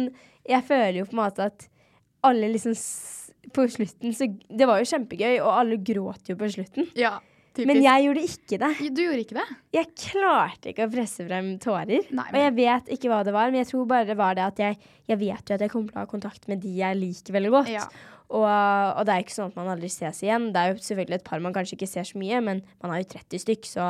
jeg 0.50 0.66
føler 0.66 0.98
jo 1.04 1.06
på 1.12 1.14
en 1.18 1.22
måte 1.22 1.50
at 1.52 1.68
alle 2.26 2.50
liksom 2.56 2.74
På 3.54 3.64
slutten 3.72 4.12
så 4.18 4.26
Det 4.50 4.68
var 4.68 4.82
jo 4.82 4.90
kjempegøy, 4.90 5.38
og 5.40 5.54
alle 5.54 5.78
gråt 5.78 6.34
jo 6.34 6.36
på 6.40 6.50
slutten. 6.52 6.90
Ja, 6.98 7.14
typisk. 7.54 7.70
Men 7.70 7.84
jeg 7.86 8.08
gjorde 8.08 8.26
ikke 8.32 8.60
det. 8.66 8.74
Du 8.98 9.04
gjorde 9.06 9.22
ikke 9.24 9.38
det? 9.38 9.48
Jeg 9.78 9.94
klarte 10.02 10.74
ikke 10.74 10.90
å 10.90 10.92
presse 10.98 11.30
frem 11.30 11.54
tårer. 11.64 12.10
Nei, 12.10 12.28
Og 12.34 12.42
jeg 12.42 12.58
vet 12.58 12.92
ikke 12.98 13.14
hva 13.14 13.22
det 13.28 13.38
var, 13.38 13.54
men 13.54 13.62
jeg 13.62 13.70
tror 13.72 13.86
bare 13.94 14.10
det 14.10 14.18
var 14.20 14.36
det 14.38 14.50
at 14.50 14.60
jeg, 14.66 14.82
jeg 15.14 15.22
vet 15.22 15.46
jo 15.54 15.56
at 15.62 15.64
jeg 15.68 15.72
kommer 15.78 15.94
til 15.94 16.02
å 16.02 16.04
ha 16.08 16.10
kontakt 16.18 16.50
med 16.52 16.66
de 16.66 16.74
jeg 16.82 17.00
liker 17.06 17.38
veldig 17.38 17.54
godt. 17.60 17.72
Ja. 17.78 17.86
Og, 18.30 18.44
og 18.44 19.06
det 19.08 19.14
er 19.14 19.22
ikke 19.24 19.36
sånn 19.38 19.52
at 19.54 19.56
man 19.56 19.70
aldri 19.72 19.88
ses 19.88 20.18
igjen. 20.26 20.50
Det 20.52 20.60
er 20.60 20.74
jo 20.74 20.82
selvfølgelig 20.84 21.16
et 21.22 21.24
par 21.24 21.40
man 21.40 21.54
kanskje 21.56 21.78
ikke 21.78 21.88
ser 21.88 22.04
så 22.04 22.18
mye, 22.20 22.42
men 22.44 22.62
man 22.84 22.92
har 22.92 23.00
jo 23.00 23.08
30 23.14 23.40
stykk, 23.40 23.64
så 23.70 23.86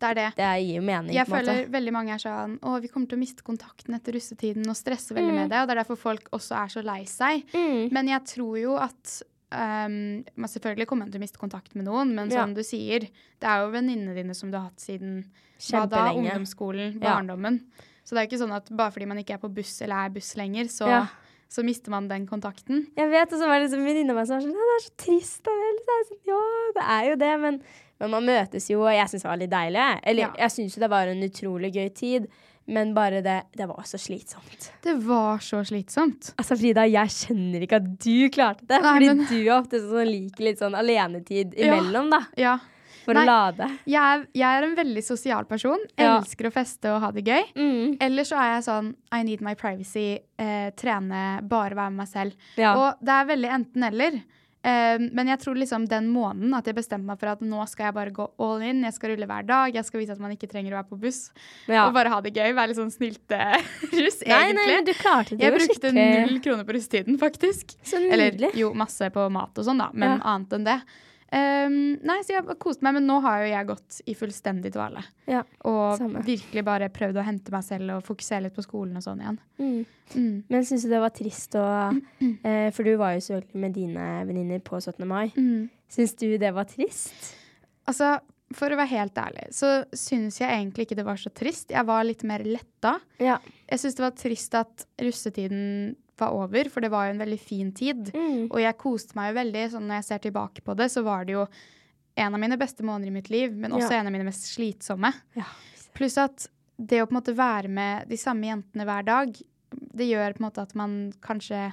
Det 0.00 0.12
det. 0.14 0.28
det 0.36 0.50
gir 0.62 0.76
jo 0.78 0.82
mening. 0.86 1.10
Jeg 1.16 1.26
en 1.26 1.32
måte. 1.32 1.40
føler 1.40 1.72
veldig 1.74 1.92
mange 1.92 2.14
er 2.14 2.22
sånn 2.22 2.54
Å, 2.62 2.76
vi 2.80 2.88
kommer 2.88 3.08
til 3.10 3.18
å 3.18 3.20
miste 3.24 3.42
kontakten 3.42 3.94
etter 3.98 4.14
russetiden 4.14 4.68
og 4.70 4.76
stresse 4.78 5.10
veldig 5.16 5.34
med 5.34 5.50
det. 5.50 5.58
Og 5.58 5.66
det 5.66 5.74
er 5.74 5.82
derfor 5.82 5.98
folk 5.98 6.30
også 6.32 6.54
er 6.62 6.68
så 6.68 6.84
lei 6.86 7.02
seg. 7.10 7.42
Mm. 7.52 7.90
Men 7.92 8.06
jeg 8.14 8.24
tror 8.30 8.58
jo 8.62 8.76
at 8.78 9.22
um, 9.50 10.22
man 10.38 10.48
Selvfølgelig 10.54 10.86
kommer 10.86 11.04
man 11.08 11.10
til 11.12 11.18
å 11.18 11.24
miste 11.26 11.42
kontakt 11.42 11.74
med 11.74 11.84
noen, 11.90 12.14
men 12.14 12.30
Ja. 12.30 12.44
som 12.44 12.54
du 12.54 12.62
sier, 12.62 13.00
det 13.10 13.48
er 13.50 13.64
jo 13.66 13.72
venninnene 13.74 14.14
dine 14.14 14.34
som 14.38 14.50
du 14.52 14.56
har 14.56 14.70
hatt 14.70 14.78
siden 14.78 15.24
hva 15.72 15.82
da, 15.90 16.12
ungdomsskolen, 16.14 16.94
Ja. 17.02 17.16
barndommen. 17.18 17.64
Så 18.04 18.14
det 18.14 18.18
er 18.22 18.26
jo 18.26 18.30
ikke 18.30 18.44
sånn 18.46 18.54
at 18.56 18.70
bare 18.70 18.90
fordi 18.94 19.06
man 19.06 19.18
ikke 19.18 19.34
er 19.34 19.42
på 19.42 19.52
buss 19.52 19.82
eller 19.82 20.06
er 20.06 20.10
buss 20.14 20.34
lenger, 20.36 20.64
så, 20.70 20.86
Ja. 20.86 21.06
Så 21.50 21.64
mister 21.66 21.90
man 21.90 22.06
den 22.08 22.26
kontakten. 22.30 22.84
Jeg 22.96 23.10
vet, 23.10 23.32
og 23.34 23.38
så 23.40 23.46
var 23.50 23.58
det 23.58 23.66
liksom 23.68 23.80
en 23.82 23.88
venninne 23.90 24.14
av 24.14 24.20
meg 24.20 24.26
som 24.28 24.36
var 24.38 24.44
sånn 24.44 24.54
«Ja, 24.54 24.66
Det 24.70 24.76
er 24.78 24.84
så 24.86 24.92
trist. 25.04 25.40
Det 25.44 25.50
er 25.50 25.72
litt 25.74 25.88
sånn, 25.90 26.20
ja, 26.30 26.42
det 26.76 26.84
er 26.96 27.08
jo 27.10 27.16
det, 27.24 27.32
men, 27.42 27.58
men 28.00 28.10
man 28.14 28.28
møtes 28.28 28.68
jo, 28.70 28.84
og 28.84 28.92
jeg 28.94 29.10
syns 29.10 29.24
det 29.26 29.30
var 29.32 29.40
litt 29.42 29.50
deilig. 29.50 29.88
Eller 30.04 30.22
Ja. 30.28 30.30
jeg 30.44 30.50
syns 30.54 30.76
jo 30.76 30.80
det 30.84 30.90
var 30.94 31.10
en 31.10 31.26
utrolig 31.26 31.72
gøy 31.74 31.90
tid, 31.94 32.30
Men 32.70 32.92
bare 32.94 33.18
det, 33.24 33.42
det 33.56 33.66
var 33.66 33.82
så 33.88 33.98
slitsomt. 33.98 34.68
Det 34.84 34.92
var 35.02 35.38
så 35.42 35.58
slitsomt. 35.66 36.28
Altså 36.38 36.54
Frida, 36.60 36.84
jeg 36.86 37.08
skjønner 37.10 37.64
ikke 37.66 37.80
at 37.80 37.88
du 37.98 38.28
klarte 38.30 38.62
det. 38.68 38.78
Nei, 38.84 38.92
fordi 38.94 39.06
men- 39.08 39.26
du 39.26 39.38
er 39.40 39.56
ofte 39.56 39.80
sånn 39.80 40.06
liker 40.06 40.44
litt 40.44 40.58
sånn 40.60 40.76
alenetid 40.78 41.56
Ja. 41.58 41.74
imellom, 41.74 42.10
da. 42.12 42.20
Ja. 42.36 42.58
For 43.04 43.14
Nei. 43.16 43.22
å 43.24 43.26
lade. 43.30 43.68
Jeg 43.88 44.00
er, 44.00 44.26
jeg 44.36 44.58
er 44.60 44.66
en 44.66 44.74
veldig 44.76 45.02
sosial 45.06 45.44
person. 45.48 45.78
Ja. 45.96 46.18
Elsker 46.18 46.50
å 46.50 46.52
feste 46.52 46.90
og 46.94 47.00
ha 47.04 47.10
det 47.16 47.24
gøy. 47.24 47.46
Mm. 47.56 47.96
Eller 48.00 48.24
så 48.28 48.36
er 48.40 48.54
jeg 48.56 48.66
sånn 48.68 48.92
I 49.16 49.22
need 49.26 49.40
my 49.46 49.54
privacy. 49.54 50.18
Eh, 50.40 50.68
trene, 50.76 51.40
bare 51.48 51.74
være 51.78 51.90
med 51.94 52.04
meg 52.04 52.08
selv. 52.12 52.36
Ja. 52.60 52.74
Og 52.76 53.00
det 53.04 53.16
er 53.16 53.30
veldig 53.32 53.50
enten-eller. 53.60 54.20
Eh, 54.60 54.98
men 55.16 55.30
jeg 55.32 55.40
tror 55.40 55.56
liksom 55.56 55.86
den 55.88 56.10
måneden 56.12 56.52
at 56.52 56.66
jeg 56.68 56.76
bestemte 56.76 57.08
meg 57.08 57.16
for 57.22 57.30
at 57.32 57.40
nå 57.40 57.62
skal 57.70 57.86
jeg 57.88 57.94
bare 57.96 58.12
gå 58.12 58.26
all 58.44 58.60
in. 58.60 58.82
Jeg 58.84 58.92
skal 58.98 59.14
rulle 59.14 59.24
hver 59.30 59.46
dag. 59.48 59.72
Jeg 59.78 59.86
skal 59.88 60.02
vise 60.02 60.12
at 60.12 60.20
man 60.20 60.34
ikke 60.36 60.50
trenger 60.52 60.74
å 60.74 60.82
være 60.82 60.90
på 60.90 60.98
buss. 61.00 61.22
Ja. 61.64 61.86
Og 61.86 61.94
bare 61.96 62.12
ha 62.12 62.20
det 62.20 62.34
gøy. 62.36 62.52
Være 62.52 62.68
litt 62.74 62.76
sånn 62.82 62.92
snilte-russ, 62.92 64.20
Nei, 64.26 64.40
egentlig. 64.50 64.66
nei, 64.74 64.80
du 64.84 64.92
klarte 65.00 65.36
det 65.40 65.46
jeg 65.48 65.56
brukte 65.56 65.78
skikkelig. 65.78 66.08
null 66.28 66.40
kroner 66.44 66.68
på 66.68 66.76
russetiden, 66.76 67.16
faktisk. 67.22 67.72
Så 67.88 68.02
Eller 68.12 68.36
jo, 68.58 68.74
masse 68.76 69.08
på 69.14 69.24
mat 69.32 69.56
og 69.56 69.64
sånn, 69.64 69.80
da, 69.80 69.88
men 69.94 70.18
Ja. 70.18 70.20
annet 70.34 70.52
enn 70.58 70.68
det. 70.68 70.80
Ehm, 71.30 72.00
nei, 72.02 72.16
så 72.26 72.32
jeg 72.34 72.42
har 72.42 72.56
kost 72.58 72.82
meg, 72.82 72.96
men 72.96 73.06
nå 73.06 73.20
har 73.22 73.44
jo 73.44 73.50
jeg 73.52 73.68
gått 73.68 73.98
i 74.10 74.14
fullstendig 74.18 74.72
dvale. 74.74 75.02
Ja, 75.30 75.44
Og 75.68 75.98
samme. 76.00 76.24
virkelig 76.26 76.64
bare 76.66 76.88
prøvd 76.90 77.20
å 77.20 77.26
hente 77.26 77.52
meg 77.54 77.62
selv 77.66 77.94
og 77.96 78.02
fokusere 78.08 78.48
litt 78.48 78.56
på 78.56 78.64
skolen 78.66 78.98
og 78.98 79.04
sånn 79.04 79.22
igjen. 79.22 79.38
Mm. 79.62 79.84
Mm. 80.16 80.32
Men 80.50 80.66
syns 80.66 80.82
du 80.82 80.90
det 80.90 81.02
var 81.04 81.14
trist 81.14 81.54
å 81.54 81.62
eh, 82.48 82.70
For 82.74 82.82
du 82.82 82.96
var 82.98 83.14
jo 83.14 83.22
selvfølgelig 83.28 83.62
med 83.62 83.76
dine 83.78 84.08
venninner 84.26 84.58
på 84.66 84.80
17. 84.82 85.06
mai. 85.06 85.30
Mm. 85.38 85.68
Syns 85.90 86.16
du 86.18 86.26
det 86.38 86.50
var 86.56 86.66
trist? 86.70 87.14
Altså, 87.86 88.16
for 88.54 88.74
å 88.74 88.78
være 88.80 88.90
helt 88.96 89.18
ærlig, 89.22 89.46
så 89.54 89.84
syns 89.94 90.40
jeg 90.40 90.50
egentlig 90.50 90.88
ikke 90.88 90.98
det 90.98 91.06
var 91.06 91.18
så 91.22 91.30
trist. 91.30 91.70
Jeg 91.70 91.86
var 91.86 92.02
litt 92.06 92.24
mer 92.26 92.42
letta. 92.42 92.96
Ja. 93.22 93.38
Jeg 93.70 93.78
syns 93.82 93.94
det 93.98 94.02
var 94.02 94.16
trist 94.18 94.54
at 94.58 94.86
russetiden 94.98 95.94
var 96.20 96.36
over, 96.36 96.68
for 96.70 96.80
det 96.84 96.90
var 96.92 97.06
jo 97.08 97.14
en 97.16 97.22
veldig 97.24 97.40
fin 97.40 97.72
tid. 97.72 98.12
Mm. 98.14 98.46
Og 98.50 98.60
jeg 98.62 98.76
koste 98.78 99.16
meg 99.18 99.32
jo 99.32 99.38
veldig. 99.40 99.64
sånn 99.74 99.86
Når 99.88 100.00
jeg 100.00 100.04
ser 100.10 100.18
tilbake 100.28 100.62
på 100.66 100.76
det, 100.76 100.90
så 100.92 101.02
var 101.06 101.24
det 101.24 101.32
jo 101.38 101.46
en 102.16 102.34
av 102.34 102.40
mine 102.42 102.58
beste 102.60 102.82
måneder 102.84 103.08
i 103.08 103.14
mitt 103.14 103.30
liv, 103.30 103.52
men 103.56 103.72
også 103.72 103.90
Ja. 103.92 104.00
en 104.00 104.06
av 104.08 104.12
mine 104.12 104.24
mest 104.28 104.44
slitsomme. 104.56 105.12
Ja. 105.36 105.44
Pluss 105.94 106.18
at 106.18 106.48
det 106.78 107.00
å 107.02 107.06
på 107.06 107.12
en 107.14 107.20
måte 107.22 107.34
være 107.36 107.68
med 107.68 108.08
de 108.08 108.16
samme 108.16 108.46
jentene 108.48 108.84
hver 108.84 109.04
dag, 109.04 109.32
det 109.94 110.06
gjør 110.08 110.34
på 110.36 110.40
en 110.42 110.46
måte 110.50 110.62
at 110.62 110.74
man 110.74 111.12
kanskje 111.22 111.72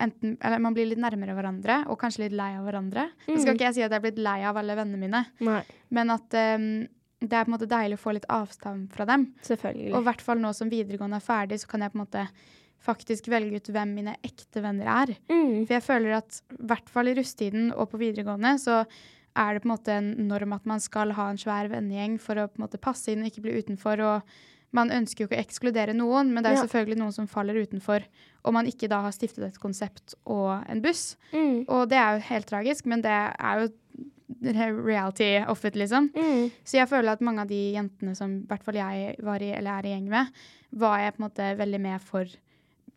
enten 0.00 0.38
Eller 0.40 0.58
man 0.58 0.72
blir 0.72 0.86
litt 0.88 0.98
nærmere 0.98 1.34
hverandre, 1.36 1.86
og 1.90 1.98
kanskje 2.00 2.22
litt 2.24 2.32
lei 2.32 2.54
av 2.56 2.64
hverandre. 2.64 3.10
Nå 3.28 3.36
skal 3.38 3.52
Mm. 3.52 3.56
ikke 3.58 3.66
jeg 3.68 3.74
si 3.74 3.82
at 3.82 3.90
jeg 3.90 3.98
er 3.98 4.10
blitt 4.10 4.18
lei 4.18 4.42
av 4.48 4.56
alle 4.56 4.74
vennene 4.74 4.98
mine, 4.98 5.26
Nei, 5.40 5.62
men 5.90 6.10
at 6.10 6.32
um, 6.56 6.88
det 7.20 7.32
er 7.36 7.44
på 7.44 7.48
en 7.52 7.58
måte 7.58 7.68
deilig 7.68 7.98
å 7.98 8.00
få 8.00 8.14
litt 8.14 8.24
avstand 8.30 8.90
fra 8.90 9.04
dem. 9.04 9.34
selvfølgelig. 9.42 9.92
Og 9.92 10.00
i 10.00 10.04
hvert 10.08 10.20
fall 10.22 10.38
nå 10.38 10.54
som 10.54 10.70
videregående 10.70 11.16
er 11.16 11.20
ferdig, 11.20 11.60
så 11.60 11.68
kan 11.68 11.80
jeg 11.82 11.92
på 11.92 11.98
en 12.00 12.06
måte 12.06 12.28
faktisk 12.80 13.28
velge 13.28 13.56
ut 13.60 13.70
hvem 13.74 13.94
mine 13.94 14.16
ekte 14.24 14.62
venner 14.64 14.86
er. 14.88 15.14
mm. 15.30 15.66
For 15.66 15.74
jeg 15.76 15.82
føler 15.86 16.16
at 16.18 16.40
i 16.58 16.66
hvert 16.70 16.88
fall 16.88 17.08
i 17.08 17.14
rusttiden 17.18 17.72
og 17.74 17.90
på 17.92 18.00
videregående 18.00 18.54
så 18.60 18.84
er 19.36 19.54
det 19.54 19.62
på 19.62 19.68
en 19.68 19.74
måte 19.76 19.92
en 19.94 20.08
norm 20.28 20.52
at 20.56 20.64
man 20.66 20.80
skal 20.82 21.12
ha 21.14 21.28
en 21.30 21.38
svær 21.38 21.68
vennegjeng 21.70 22.16
for 22.18 22.34
å 22.40 22.48
på 22.48 22.58
en 22.58 22.64
måte 22.66 22.80
passe 22.82 23.12
inn 23.12 23.22
og 23.22 23.28
ikke 23.30 23.44
bli 23.44 23.58
utenfor. 23.62 24.00
og 24.00 24.22
man 24.72 24.90
ønsker 24.94 25.24
jo 25.24 25.26
ikke 25.26 25.34
å 25.38 25.42
ekskludere 25.42 25.94
noen, 25.98 26.28
men 26.32 26.44
det 26.44 26.50
er 26.52 26.54
jo 26.54 26.60
Ja. 26.62 26.66
selvfølgelig 26.68 26.98
noen 27.00 27.12
som 27.12 27.26
faller 27.26 27.54
utenfor. 27.58 28.04
om 28.44 28.54
man 28.54 28.66
ikke 28.66 28.88
da 28.88 29.00
har 29.02 29.10
stiftet 29.12 29.44
et 29.44 29.58
konsept 29.60 30.14
og 30.26 30.62
en 30.70 30.80
buss. 30.80 31.16
Mm. 31.32 31.64
Og 31.68 31.88
det 31.90 31.98
er 31.98 32.14
jo 32.16 32.20
helt 32.28 32.46
tragisk, 32.46 32.86
men 32.86 33.02
det 33.02 33.10
er 33.10 33.60
jo 33.60 33.68
reality 34.86 35.38
of 35.48 35.64
it, 35.64 35.74
liksom. 35.74 36.08
Mm. 36.14 36.50
Så 36.64 36.78
jeg 36.78 36.88
føler 36.88 37.12
at 37.12 37.20
mange 37.20 37.42
av 37.42 37.48
de 37.50 37.72
jentene 37.74 38.14
som 38.16 38.30
i 38.38 38.46
hvert 38.48 38.62
fall 38.64 38.78
jeg 38.78 39.16
var 39.26 39.42
i, 39.42 39.50
eller 39.52 39.80
er 39.80 39.86
i 39.88 39.94
gjeng 39.96 40.08
med, 40.08 40.30
var 40.72 40.98
jeg 41.02 41.14
på 41.16 41.20
en 41.22 41.26
måte 41.28 41.50
veldig 41.58 41.80
med 41.80 42.00
for 42.00 42.24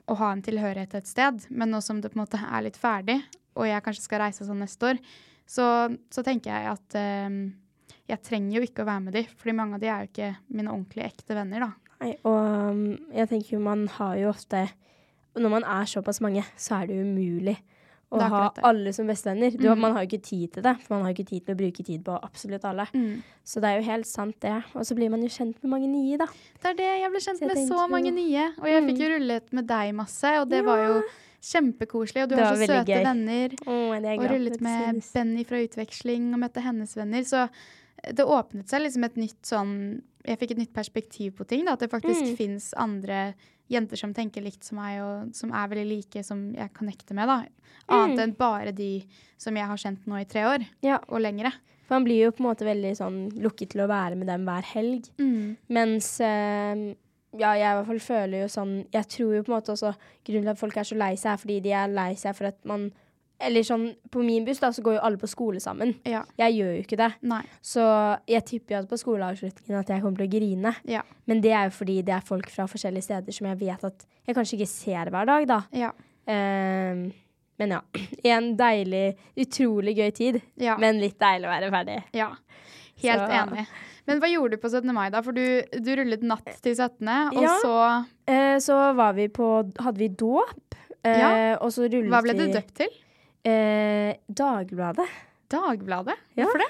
å 0.09 0.17
ha 0.19 0.31
en 0.33 0.43
tilhørighet 0.43 0.93
til 0.93 1.01
et 1.01 1.09
sted. 1.09 1.45
Men 1.49 1.73
nå 1.73 1.81
som 1.83 2.01
det 2.01 2.11
på 2.11 2.19
en 2.19 2.23
måte 2.25 2.41
er 2.41 2.65
litt 2.65 2.79
ferdig, 2.79 3.19
og 3.53 3.69
jeg 3.69 3.85
kanskje 3.85 4.05
skal 4.05 4.23
reise 4.25 4.47
sånn 4.47 4.63
neste 4.63 4.93
år, 4.93 5.01
så, 5.49 5.65
så 6.13 6.23
tenker 6.25 6.53
jeg 6.53 6.71
at 6.71 6.97
uh, 6.97 7.37
jeg 8.09 8.23
trenger 8.25 8.57
jo 8.57 8.65
ikke 8.67 8.83
å 8.83 8.89
være 8.89 9.05
med 9.05 9.17
de, 9.17 9.25
fordi 9.39 9.55
mange 9.57 9.77
av 9.77 9.83
de 9.83 9.91
er 9.91 10.03
jo 10.03 10.11
ikke 10.11 10.31
mine 10.55 10.73
ordentlige 10.73 11.09
ekte 11.11 11.37
venner, 11.37 11.67
da. 11.67 11.97
Nei, 12.03 12.15
og 12.27 12.39
um, 12.73 12.87
jeg 13.15 13.29
tenker 13.31 13.55
jo 13.55 13.63
man 13.63 13.85
har 13.95 14.17
jo 14.19 14.31
ofte 14.33 14.65
Når 15.39 15.51
man 15.53 15.63
er 15.63 15.87
såpass 15.87 16.19
mange, 16.21 16.43
så 16.59 16.81
er 16.81 16.89
det 16.89 16.97
umulig 16.99 17.55
å 18.19 18.29
ha 18.29 18.51
alle 18.63 18.93
som 18.93 19.07
bestevenner. 19.07 19.51
Du, 19.57 19.67
Mhm. 19.69 19.77
Man 19.79 19.93
har 19.93 20.03
jo 20.05 20.07
ikke 20.17 20.23
tid 20.23 20.53
til 20.53 20.63
det, 20.63 20.75
for 20.81 20.93
man 20.95 21.03
har 21.05 21.13
jo 21.13 21.23
ikke 21.23 21.29
tid 21.29 21.45
til 21.45 21.55
å 21.55 21.57
bruke 21.57 21.83
tid 21.85 22.03
på 22.03 22.19
absolutt 22.23 22.63
alle. 22.65 22.85
Så 23.43 23.59
det 23.59 23.65
er 23.71 23.81
jo 23.81 23.85
helt 23.91 24.05
sant, 24.07 24.39
det. 24.39 24.63
Og 24.75 24.81
så 24.85 24.95
blir 24.95 25.09
man 25.09 25.21
jo 25.21 25.27
kjent 25.27 25.55
med 25.63 25.69
mange 25.71 25.87
nye, 25.89 26.17
da. 26.17 26.25
Det 26.61 26.65
er 26.71 26.73
det. 26.75 26.91
Jeg 27.01 27.11
ble 27.11 27.19
kjent 27.19 27.39
Så 27.39 27.47
jeg 27.47 27.55
med 27.55 27.69
så 27.69 27.89
mange 27.89 28.09
jo- 28.11 28.15
nye. 28.15 28.45
Og 28.59 28.65
jeg 28.67 28.83
fikk 28.83 28.97
Mm. 28.97 29.03
jo 29.03 29.09
rullet 29.17 29.53
med 29.53 29.67
deg 29.67 29.93
masse, 29.95 30.23
og 30.41 30.49
det 30.49 30.63
var 30.65 30.77
jo 30.87 31.03
kjempekoselig. 31.41 32.23
Og 32.23 32.29
du 32.29 32.35
har 32.35 32.55
så 32.55 32.67
søte 32.67 32.85
gøy. 32.85 33.03
venner. 33.03 33.49
Er 33.67 34.01
jeg 34.01 34.19
Og 34.19 34.29
rullet 34.31 34.61
med. 34.61 35.03
Benny 35.13 35.43
fra 35.45 35.57
utveksling 35.57 36.33
og 36.33 36.39
møtte 36.39 36.61
hennes 36.61 36.95
venner. 36.95 37.21
Så 37.23 37.49
det 38.13 38.25
åpnet 38.25 38.67
seg 38.69 38.81
liksom 38.83 39.03
et 39.05 39.15
nytt 39.15 39.41
sånn 39.43 40.01
Jeg 40.25 40.39
fikk 40.39 40.51
et 40.51 40.57
nytt 40.57 40.73
perspektiv 40.73 41.33
på 41.35 41.45
ting. 41.47 41.65
Da, 41.65 41.73
at 41.73 41.79
det 41.79 41.89
faktisk 41.91 42.21
Mm. 42.31 42.37
fins 42.37 42.73
andre 42.77 43.33
jenter 43.69 43.97
som 43.97 44.13
tenker 44.13 44.41
likt 44.43 44.63
som 44.63 44.77
meg, 44.77 45.01
og 45.01 45.33
som 45.35 45.51
er 45.51 45.67
veldig 45.67 45.87
like, 45.89 46.23
som 46.23 46.53
jeg 46.53 46.71
connecter 46.73 47.13
med. 47.15 47.27
da. 47.27 47.45
Annet 47.89 48.17
Mm. 48.17 48.23
enn 48.23 48.37
bare 48.37 48.71
de 48.73 49.03
som 49.37 49.55
jeg 49.55 49.65
har 49.65 49.75
kjent 49.77 50.05
nå 50.07 50.15
i 50.21 50.25
tre 50.25 50.41
år, 50.43 50.65
Ja, 50.81 50.99
og 51.09 51.19
lengre. 51.21 51.51
for 51.87 51.95
man 51.99 52.05
blir 52.05 52.23
jo 52.25 52.31
på 52.31 52.39
en 52.39 52.55
måte 52.55 52.63
veldig 52.65 52.95
sånn 52.95 53.31
lukket 53.41 53.69
til 53.71 53.81
å 53.81 53.87
være 53.87 54.15
med 54.15 54.27
dem 54.27 54.45
hver 54.45 54.63
helg. 54.63 55.09
Mens 55.69 56.19
øh, 56.21 56.95
ja, 57.37 57.53
jeg 57.53 57.71
i 57.71 57.75
hvert 57.83 57.87
fall 57.87 57.99
føler 57.99 58.41
jo 58.43 58.47
sånn 58.47 58.85
Jeg 58.93 59.07
tror 59.07 59.35
jo 59.35 59.43
på 59.43 59.51
en 59.53 59.59
måte 59.61 59.73
også 59.73 59.95
grunnen 60.25 60.43
til 60.43 60.49
at 60.49 60.57
folk 60.59 60.77
er 60.77 60.83
så 60.83 60.95
lei 60.97 61.15
seg, 61.15 61.33
er 61.33 61.37
fordi 61.37 61.61
de 61.63 61.71
er 61.71 61.87
lei 61.87 62.13
seg 62.15 62.35
for 62.35 62.45
at 62.45 62.63
man 62.65 62.91
Eller 63.39 63.63
sånn, 63.63 63.95
på 64.11 64.21
min 64.23 64.45
buss 64.45 64.59
da, 64.59 64.69
så 64.71 64.81
går 64.85 64.93
jo 64.95 64.99
alle 65.03 65.17
på 65.17 65.27
skole 65.27 65.59
sammen. 65.59 65.95
Ja. 66.07 66.21
Jeg 66.37 66.53
gjør 66.55 66.69
jo 66.77 66.81
ikke 66.83 66.97
det. 66.97 67.09
Nei. 67.21 67.41
Så 67.61 67.81
jeg 68.29 68.45
tipper 68.45 68.75
jo 68.75 68.81
at 68.83 68.89
på 68.89 68.99
skoleavslutningen 69.01 69.79
at 69.79 69.89
jeg 69.89 70.01
kommer 70.01 70.17
til 70.17 70.27
å 70.27 70.31
grine. 70.31 70.75
Ja. 70.87 71.01
Men 71.27 71.41
det 71.41 71.51
er 71.51 71.65
jo 71.67 71.73
fordi 71.75 72.01
det 72.03 72.13
er 72.15 72.21
folk 72.21 72.49
fra 72.49 72.67
forskjellige 72.71 73.03
steder 73.03 73.31
som 73.35 73.47
jeg 73.47 73.59
vet 73.59 73.83
at 73.83 74.05
jeg 74.27 74.35
kanskje 74.37 74.57
ikke 74.59 74.69
ser 74.71 75.11
hver 75.11 75.25
dag, 75.27 75.47
da. 75.49 75.61
Ja. 75.75 75.91
Um, 76.27 77.11
men 77.59 77.75
ja. 77.75 77.81
En 78.35 78.53
deilig, 78.57 79.17
utrolig 79.35 79.97
gøy 79.97 80.11
tid. 80.15 80.39
Ja. 80.61 80.77
Men 80.79 81.01
litt 81.03 81.19
deilig 81.19 81.49
å 81.49 81.51
være 81.57 81.71
ferdig. 81.73 81.99
ja. 82.15 82.29
Helt 83.03 83.19
Så- 83.25 83.33
enig. 83.41 83.67
Men 84.05 84.19
hva 84.19 84.27
gjorde 84.29 84.51
du 84.51 84.57
på 84.61 84.69
17. 84.69 84.93
mai, 84.93 85.09
da? 85.09 85.21
For 85.25 85.31
du, 85.35 85.41
du 85.81 85.89
rullet 85.95 86.21
natt 86.23 86.45
til 86.61 86.75
17., 86.75 87.07
og 87.33 87.41
Ja. 87.41 87.53
så 87.63 87.75
Eh, 88.27 88.57
så 88.63 88.93
var 88.95 89.13
vi 89.13 89.27
på 89.27 89.47
Hadde 89.79 89.97
vi 89.97 90.07
dåp? 90.09 90.75
Eh, 91.03 91.17
Ja. 91.19 91.57
Og 91.59 91.71
så 91.71 91.89
rullet 91.91 92.09
Hva 92.11 92.21
ble 92.23 92.33
vi 92.33 92.45
du 92.47 92.53
døpt 92.53 92.73
til? 92.75 92.87
Eh, 93.45 94.13
Dagbladet. 94.27 95.09
Dagbladet? 95.51 96.15
Ja. 96.35 96.43
Hvorfor 96.45 96.63
det? 96.63 96.69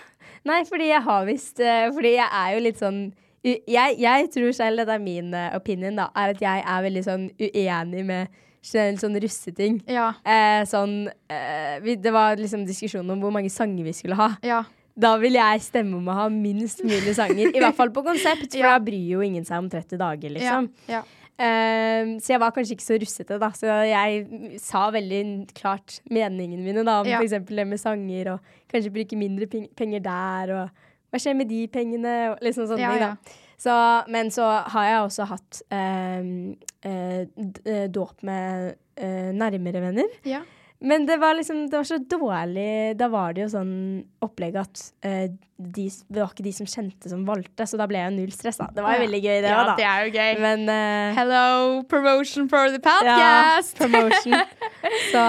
Nei, 0.50 0.64
fordi 0.68 0.88
jeg 0.90 1.02
har 1.06 1.26
visst 1.28 1.60
eh, 1.64 1.86
Fordi 1.96 2.16
jeg 2.18 2.26
er 2.28 2.56
jo 2.56 2.64
litt 2.66 2.80
sånn 2.82 3.04
jeg, 3.44 3.98
jeg 4.00 4.30
tror 4.32 4.54
selv, 4.56 4.80
dette 4.80 4.96
er 4.96 5.02
min 5.04 5.34
eh, 5.36 5.50
opinion, 5.58 5.98
da, 6.00 6.06
er 6.16 6.32
at 6.32 6.40
jeg 6.42 6.62
er 6.64 6.84
veldig 6.86 7.02
sånn 7.04 7.26
uenig 7.44 8.04
med 8.08 8.38
generelt 8.64 9.02
sånn 9.04 9.18
russeting. 9.20 9.82
Ja. 9.92 10.14
Eh, 10.24 10.62
sånn 10.70 10.94
eh, 11.28 11.74
vi, 11.84 11.98
Det 12.00 12.14
var 12.16 12.40
liksom 12.40 12.64
diskusjon 12.64 13.10
om 13.12 13.20
hvor 13.20 13.34
mange 13.36 13.52
sanger 13.52 13.84
vi 13.84 13.92
skulle 13.98 14.16
ha. 14.16 14.30
Ja. 14.48 14.62
Da 14.96 15.16
vil 15.20 15.36
jeg 15.36 15.64
stemme 15.66 15.98
om 15.98 16.08
å 16.08 16.16
ha 16.16 16.30
minst 16.32 16.86
mulig 16.88 17.18
sanger. 17.18 17.50
I 17.52 17.60
hvert 17.60 17.76
fall 17.76 17.92
på 17.92 18.06
konsept, 18.06 18.48
for 18.54 18.60
Ja. 18.64 18.78
da 18.78 18.86
bryr 18.86 19.12
jo 19.18 19.26
ingen 19.26 19.44
seg 19.44 19.60
om 19.60 19.68
30 19.74 20.00
dager, 20.00 20.32
liksom. 20.38 20.72
Ja. 20.88 21.02
Ja. 21.02 21.04
Ehm, 21.42 22.20
så 22.22 22.36
jeg 22.36 22.40
var 22.44 22.52
kanskje 22.54 22.76
ikke 22.78 22.86
så 22.86 22.98
russete, 23.02 23.40
da. 23.42 23.50
Så 23.58 23.70
jeg 23.90 24.60
sa 24.62 24.90
veldig 24.94 25.22
klart 25.58 26.00
meningene 26.14 26.62
mine 26.64 26.84
da, 26.86 27.00
om 27.02 27.08
Ja. 27.10 27.22
eksempel 27.22 27.56
det 27.58 27.68
med 27.68 27.80
sanger, 27.82 28.34
og 28.34 28.40
kanskje 28.72 28.94
bruke 28.94 29.18
mindre 29.18 29.48
penger 29.76 30.00
der, 30.00 30.54
og 30.54 30.70
hva 31.14 31.20
skjer 31.22 31.36
med 31.36 31.50
de 31.50 31.68
pengene, 31.68 32.32
og 32.32 32.38
liksom 32.42 32.68
sånne 32.68 32.80
Ja, 32.80 32.92
ting, 32.92 33.02
ja. 33.02 33.16
Så, 33.64 33.74
men 34.12 34.30
så 34.32 34.44
har 34.74 34.86
jeg 34.86 35.04
også 35.06 35.26
hatt 35.30 35.62
um, 35.72 36.56
uh, 36.86 37.88
dåp 37.88 38.24
med 38.24 38.76
uh, 39.00 39.32
nærmere 39.32 39.82
venner. 39.82 40.20
ja. 40.26 40.42
Men 40.84 41.06
det 41.08 41.16
var 41.16 41.34
liksom, 41.38 41.70
det 41.72 41.78
var 41.78 41.86
så 41.88 41.96
dårlig 41.98 42.98
Da 43.00 43.08
var 43.08 43.32
det 43.32 43.46
jo 43.46 43.52
sånn 43.54 44.04
opplegg 44.20 44.58
at 44.60 44.82
eh, 45.08 45.30
de, 45.76 45.86
det 46.12 46.20
var 46.22 46.32
ikke 46.34 46.46
de 46.46 46.54
som 46.56 46.68
kjente 46.70 47.10
som 47.12 47.24
valgte, 47.28 47.66
så 47.70 47.78
da 47.80 47.88
ble 47.90 48.00
jeg 48.02 48.14
null 48.16 48.32
stressa. 48.36 48.68
Det 48.76 48.84
var 48.84 48.98
jo 48.98 49.04
veldig 49.06 49.22
gøy, 49.24 49.38
det 49.44 49.52
ja, 49.52 49.64
da. 49.68 49.76
det 49.80 49.86
er 49.88 50.06
jo 50.06 50.14
gøy. 50.14 50.42
Men 50.44 50.64
uh, 50.68 51.18
Hello, 51.18 51.48
promotion 51.90 52.50
for 52.52 52.74
the 52.74 52.80
ja, 52.80 52.94
podcast! 53.00 53.78
promotion. 53.80 54.36
Så 55.14 55.24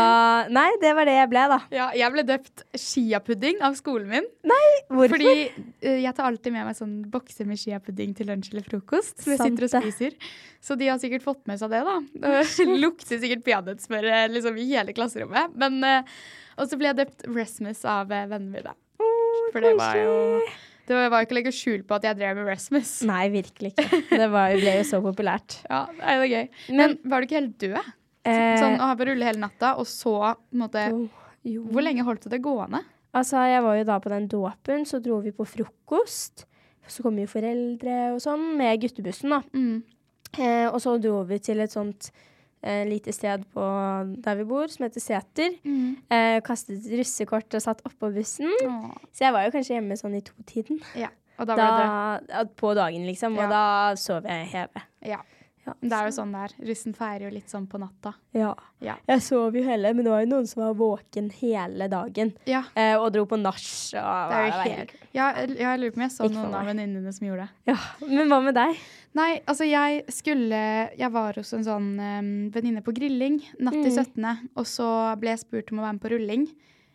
nei, 0.52 0.66
det 0.82 0.92
var 0.98 1.08
det 1.08 1.16
jeg 1.16 1.30
ble, 1.30 1.44
da. 1.54 1.58
Ja, 1.74 1.88
jeg 1.96 2.14
ble 2.14 2.24
døpt 2.28 2.64
chiapudding 2.80 3.62
av 3.64 3.78
skolen 3.78 4.10
min. 4.10 4.28
Nei, 4.50 4.62
Hvorfor? 4.90 5.14
Fordi 5.14 5.34
uh, 5.86 5.98
jeg 6.02 6.14
tar 6.16 6.28
alltid 6.30 6.56
med 6.56 6.68
meg 6.68 6.78
sånn 6.78 6.96
bokser 7.12 7.48
med 7.48 7.60
chiapudding 7.60 8.14
til 8.18 8.30
lunsj 8.32 8.52
eller 8.52 8.66
frokost. 8.66 9.16
Som 9.22 9.36
jeg 9.36 9.42
sitter 9.44 9.68
og 9.68 9.74
spiser. 9.76 10.18
Så 10.64 10.78
de 10.80 10.88
har 10.90 11.00
sikkert 11.02 11.26
fått 11.26 11.42
med 11.50 11.60
seg 11.60 11.74
det, 11.74 11.82
da. 11.86 11.98
Det 12.24 12.70
lukter 12.84 13.20
sikkert 13.20 13.44
peanøttsmør 13.46 14.08
eh, 14.10 14.30
liksom, 14.32 14.56
i 14.60 14.70
hele 14.70 14.94
klasserommet. 14.96 15.54
Men, 15.60 15.82
uh, 15.84 16.16
og 16.58 16.70
så 16.70 16.78
ble 16.80 16.92
jeg 16.92 17.02
døpt 17.02 17.28
Rasmus 17.28 17.84
av 17.88 18.10
vennene 18.10 18.50
mine. 18.54 18.74
For 19.52 19.64
det 19.64 19.74
var 19.78 19.98
jo 19.98 20.14
Det 20.84 20.94
var 20.96 21.08
jo 21.20 21.26
ikke 21.26 21.34
å 21.34 21.38
legge 21.38 21.52
skjul 21.56 21.82
på 21.88 21.96
at 21.96 22.06
jeg 22.08 22.18
drev 22.18 22.38
med 22.38 22.48
Rasmus. 22.48 22.94
Nei, 23.10 23.26
virkelig 23.32 23.72
ikke. 23.74 24.00
Det 24.10 24.30
var, 24.32 24.54
ble 24.60 24.78
jo 24.80 24.86
så 24.88 25.00
populært. 25.04 25.58
Ja, 25.72 25.84
det 25.98 26.16
er 26.16 26.24
gøy. 26.28 26.48
Men 26.80 26.96
var 27.04 27.20
du 27.20 27.28
ikke 27.28 27.40
helt 27.40 27.54
død? 27.62 27.92
Eh, 28.24 28.56
Sånn 28.60 28.80
å 28.80 28.88
ha 28.88 28.96
på 28.96 29.06
rulle 29.08 29.26
hele 29.28 29.42
natta, 29.42 29.74
og 29.80 29.88
så 29.88 30.14
på 30.18 30.56
en 30.56 30.62
måte 30.64 30.84
jo, 30.92 31.06
jo. 31.44 31.64
Hvor 31.72 31.84
lenge 31.84 32.04
holdt 32.06 32.28
det 32.32 32.40
gående? 32.44 32.80
Altså, 33.14 33.42
jeg 33.46 33.62
var 33.62 33.76
jo 33.78 33.86
da 33.88 33.96
på 34.02 34.10
den 34.10 34.28
dåpen, 34.32 34.86
så 34.88 34.98
dro 35.04 35.20
vi 35.22 35.32
på 35.36 35.44
frokost. 35.46 36.46
Så 36.90 37.04
kom 37.04 37.16
jo 37.20 37.28
foreldre 37.30 38.14
og 38.14 38.20
sånn 38.24 38.50
med 38.58 38.80
guttebussen, 38.82 39.32
da. 39.32 39.40
Mm. 39.56 39.82
Eh, 40.34 40.66
og 40.68 40.80
så 40.82 40.96
dro 41.00 41.20
vi 41.28 41.38
til 41.44 41.62
et 41.64 41.72
sånt 41.72 42.10
eh, 42.64 42.83
lite 42.88 43.12
sted 43.12 43.44
på 43.54 43.64
der 44.25 44.38
vi 44.40 44.47
bor, 44.49 44.66
som 44.73 44.87
heter 44.88 45.04
Seter. 45.04 45.59
Mm. 45.64 45.97
Eh, 46.11 46.38
kastet 46.47 46.87
russekort 46.99 47.54
og 47.54 47.62
satt 47.62 47.85
oppå 47.87 48.11
bussen. 48.14 48.50
Åh. 48.64 48.88
Så 49.12 49.26
jeg 49.28 49.37
var 49.37 49.44
jo 49.47 49.52
kanskje 49.54 49.76
hjemme 49.78 49.99
sånn 50.00 50.16
i 50.18 50.25
to-tiden. 50.25 50.80
Ja. 50.99 51.12
Og 51.38 51.49
da 51.50 51.54
ble 51.59 51.64
Da, 51.66 52.42
det 52.44 52.56
på 52.56 52.75
dagen, 52.78 53.04
liksom. 53.09 53.35
Og 53.38 53.42
Ja. 53.44 53.49
da 53.50 53.94
sov 53.99 54.23
jeg 54.25 54.47
hele. 54.52 54.83
Ja. 55.02 55.21
Ja, 55.66 55.73
Det 55.80 55.92
er 55.97 56.09
jo 56.11 56.12
sånn 56.18 56.33
der. 56.35 56.52
Russen 56.68 56.92
feirer 56.97 57.23
jo 57.26 57.30
litt 57.33 57.49
sånn 57.49 57.66
på 57.71 57.78
natta. 57.80 58.12
Ja. 58.37 58.50
Ja. 58.85 58.97
Jeg 59.09 59.23
sov 59.25 59.54
jo 59.56 59.62
heller, 59.64 59.94
men 59.97 60.04
det 60.04 60.12
var 60.12 60.21
jo 60.25 60.28
noen 60.35 60.47
som 60.50 60.61
var 60.62 60.75
våken 60.76 61.30
hele 61.38 61.88
dagen. 61.88 62.35
Ja. 62.50 62.64
Eh, 62.76 62.97
og 62.99 63.12
dro 63.14 63.25
på 63.30 63.38
nach. 63.40 63.56
Og, 63.97 64.35
helt 64.66 64.92
Ja, 65.16 65.30
jeg 65.47 65.80
lurer 65.80 65.94
på 65.94 66.00
om 66.00 66.04
jeg 66.04 66.12
så 66.12 66.26
Ikke 66.26 66.35
noen 66.37 66.54
av 66.59 66.66
venninnene 66.68 67.12
som 67.16 67.26
gjorde 67.28 67.47
det. 67.49 67.73
Ja, 67.73 67.78
Men 68.06 68.28
hva 68.28 68.42
med 68.44 68.54
deg? 68.59 68.76
Nei, 69.14 69.30
altså 69.47 69.64
jeg 69.68 70.04
skulle 70.11 70.59
Jeg 70.99 71.11
var 71.14 71.37
hos 71.38 71.52
en 71.54 71.64
sånn 71.64 71.88
um, 72.00 72.30
venninne 72.50 72.83
på 72.85 72.92
grilling 72.97 73.40
natt 73.61 73.73
til 73.78 73.92
Mm. 73.94 74.04
17., 74.04 74.49
og 74.56 74.66
så 74.66 74.88
ble 75.21 75.30
jeg 75.30 75.44
spurt 75.47 75.73
om 75.73 75.78
å 75.80 75.87
være 75.87 75.92
med 75.97 76.02
på 76.02 76.11
rulling. 76.12 76.47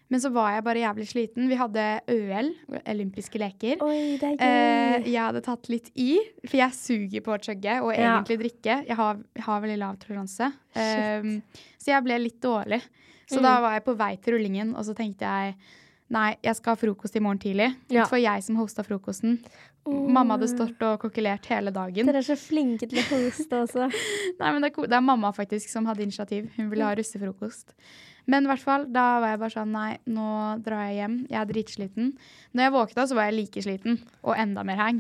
Men 0.10 0.22
så 0.24 0.32
var 0.34 0.51
jeg 0.56 0.63
bare 0.66 0.82
jævlig 0.82 1.06
sliten. 1.06 1.48
Vi 1.51 1.58
hadde 1.60 1.84
ØL, 2.10 2.48
olympiske 2.89 3.38
leker. 3.38 3.82
Oi, 3.86 4.18
det 4.18 4.32
er 4.32 4.39
Eh, 4.42 5.04
jeg 5.12 5.22
hadde 5.22 5.42
tatt 5.46 5.70
litt 5.70 5.92
i, 5.96 6.18
for 6.48 6.58
jeg 6.58 6.74
suger 6.74 7.22
på 7.22 7.36
å 7.36 7.38
chugge 7.39 7.75
og 7.84 7.94
Ja. 7.94 8.16
egentlig 8.18 8.39
drikke. 8.42 8.80
Jeg 8.88 8.96
har, 8.98 9.20
har 9.46 9.62
veldig 9.62 9.78
lav 9.78 10.00
toleranse. 10.01 10.51
Um, 10.75 11.44
så 11.78 11.94
jeg 11.94 12.04
ble 12.04 12.18
litt 12.24 12.39
dårlig. 12.42 12.82
Så 13.30 13.38
Mm. 13.38 13.44
da 13.44 13.62
var 13.62 13.74
jeg 13.78 13.86
på 13.86 13.96
vei 13.98 14.16
til 14.18 14.34
rullingen, 14.34 14.75
og 14.75 14.84
så 14.84 14.96
tenkte 14.96 15.22
jeg 15.30 15.56
nei, 16.10 16.36
jeg 16.42 16.56
skal 16.56 16.74
ha 16.75 16.82
frokost 16.82 17.16
i 17.16 17.20
morgen 17.20 17.38
tidlig. 17.38 17.75
Ja. 17.89 18.06
For 18.06 18.18
jeg 18.18 18.42
som 18.42 18.56
hosta 18.58 18.82
frokosten. 18.84 19.38
Mamma 19.88 20.38
hadde 20.38 20.50
stått 20.50 20.82
og 20.82 21.00
kokkelert 21.01 21.46
hele 21.46 21.72
dagen. 21.72 22.06
Dere 22.06 22.18
er 22.18 22.22
så 22.25 22.36
flinke 22.36 22.89
til 22.89 22.98
å 23.00 23.06
hoste 23.30 23.62
også. 23.63 23.88
Nei, 24.39 24.51
men 24.51 24.62
det 24.62 24.74
er, 24.78 24.88
det 24.88 24.94
er 24.98 25.01
mamma 25.01 25.32
faktisk 25.32 25.70
som 25.70 25.86
hadde 25.86 26.01
initiativ. 26.04 26.50
Hun 26.58 26.70
ville 26.70 26.84
ha 26.84 26.94
russefrokost. 26.96 27.74
Men 28.30 28.46
i 28.46 28.52
hvert 28.52 28.62
fall, 28.64 28.84
da 28.94 29.06
var 29.24 29.32
jeg 29.34 29.42
bare 29.42 29.56
sånn 29.56 29.72
nei, 29.74 29.92
nå 30.14 30.30
drar 30.66 30.84
jeg 30.90 31.00
hjem. 31.02 31.16
Jeg 31.32 31.40
er 31.42 31.50
dritsliten. 31.50 32.12
Når 32.54 32.68
jeg 32.68 32.76
våkna, 32.76 33.06
så 33.10 33.18
var 33.18 33.30
jeg 33.30 33.38
like 33.40 33.64
sliten, 33.66 33.98
og 34.24 34.36
enda 34.38 34.64
mer 34.68 34.78
hang. 34.78 35.00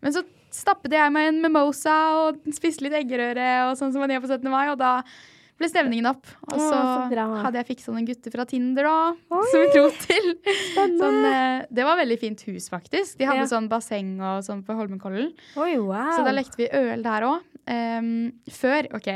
Men 0.00 0.14
så 0.16 0.22
stappet 0.50 0.94
jeg 0.96 1.12
meg 1.14 1.28
en 1.30 1.42
mimosa 1.44 1.96
og 2.24 2.40
spiste 2.56 2.82
litt 2.86 2.96
eggerøre 3.02 3.50
og 3.68 3.76
sånn 3.78 3.92
som 3.92 4.00
man 4.02 4.10
gjør 4.14 4.24
på 4.24 4.32
17. 4.32 4.48
mai, 4.50 4.64
og 4.72 4.78
da 4.80 4.94
ble 5.60 5.68
stemningen 5.68 6.08
opp. 6.08 6.24
Og 6.48 6.56
så 6.56 6.70
så 6.72 7.26
hadde 7.44 7.60
jeg 7.60 7.68
fiksa 7.74 7.92
noen 7.92 8.06
gutter 8.08 8.32
fra 8.32 8.46
Tinder 8.48 8.88
da, 8.88 8.94
som 9.28 9.60
vi 9.60 9.68
dro 9.74 9.84
til. 10.00 10.30
Sånn, 10.96 11.18
eh, 11.28 11.66
det 11.68 11.84
var 11.84 12.00
veldig 12.00 12.16
fint 12.22 12.40
hus, 12.48 12.70
faktisk. 12.72 13.18
De 13.20 13.28
hadde 13.28 13.44
Ja. 13.44 13.50
sånn 13.52 13.68
basseng 13.68 14.14
og 14.24 14.40
sånn 14.46 14.64
på 14.64 14.72
Holmenkollen. 14.78 15.34
Oi, 15.60 15.76
wow. 15.76 16.16
Så 16.16 16.24
da 16.24 16.32
lekte 16.32 16.56
vi 16.56 16.70
øl 16.72 17.02
der 17.04 17.28
òg. 17.28 17.44
før 18.50 18.88
OK, 18.96 19.08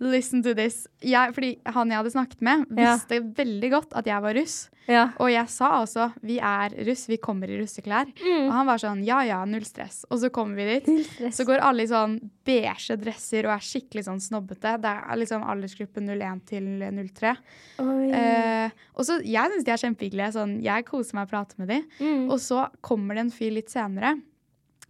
listen 0.00 0.42
to 0.42 0.54
this. 0.56 0.86
Jeg, 1.04 1.34
fordi 1.36 1.58
han 1.66 1.90
jeg 1.92 1.98
hadde 2.00 2.12
snakket 2.14 2.40
med, 2.42 2.66
Ja. 2.76 2.94
visste 2.96 3.18
veldig 3.36 3.70
godt 3.70 3.96
at 4.00 4.06
jeg 4.08 4.22
var 4.24 4.34
russ. 4.34 4.70
ja. 4.88 5.10
Og 5.20 5.28
jeg 5.30 5.46
sa 5.52 5.68
også 5.84 6.06
vi 6.24 6.38
er 6.40 6.70
russ, 6.88 7.06
vi 7.06 7.18
kommer 7.18 7.48
i 7.52 7.58
russeklær. 7.60 8.08
Og 8.08 8.52
han 8.52 8.66
var 8.66 8.78
sånn 8.80 9.04
ja 9.04 9.20
ja, 9.22 9.44
null 9.44 9.64
stress. 9.64 10.04
Og 10.10 10.18
så 10.22 10.30
kommer 10.32 10.56
vi 10.56 10.80
dit. 10.80 11.34
Så 11.36 11.44
går 11.46 11.60
alle 11.60 11.84
i 11.84 11.86
sånn 11.90 12.18
beige 12.44 12.96
dresser 12.98 13.44
og 13.46 13.52
er 13.54 13.60
skikkelig 13.62 14.04
sånn 14.08 14.20
snobbete. 14.24 14.78
Det 14.80 14.88
er 15.10 15.16
liksom 15.20 15.44
aldersgruppe 15.44 16.00
01 16.02 16.40
til 16.46 16.64
03. 16.80 17.36
Eh, 17.78 18.70
og 18.96 19.04
så, 19.06 19.20
Jeg 19.24 19.50
syns 19.52 19.64
de 19.64 19.70
er 19.74 19.82
kjempehyggelige. 19.84 20.32
Sånn, 20.34 20.56
jeg 20.64 20.84
koser 20.88 21.14
meg 21.18 21.28
og 21.28 21.30
prater 21.34 21.58
med 21.60 21.68
de. 21.68 21.78
Mm. 22.00 22.26
Og 22.30 22.38
så 22.42 22.66
kommer 22.82 23.14
det 23.14 23.26
en 23.26 23.30
fyr 23.34 23.52
litt 23.52 23.70
senere. 23.72 24.16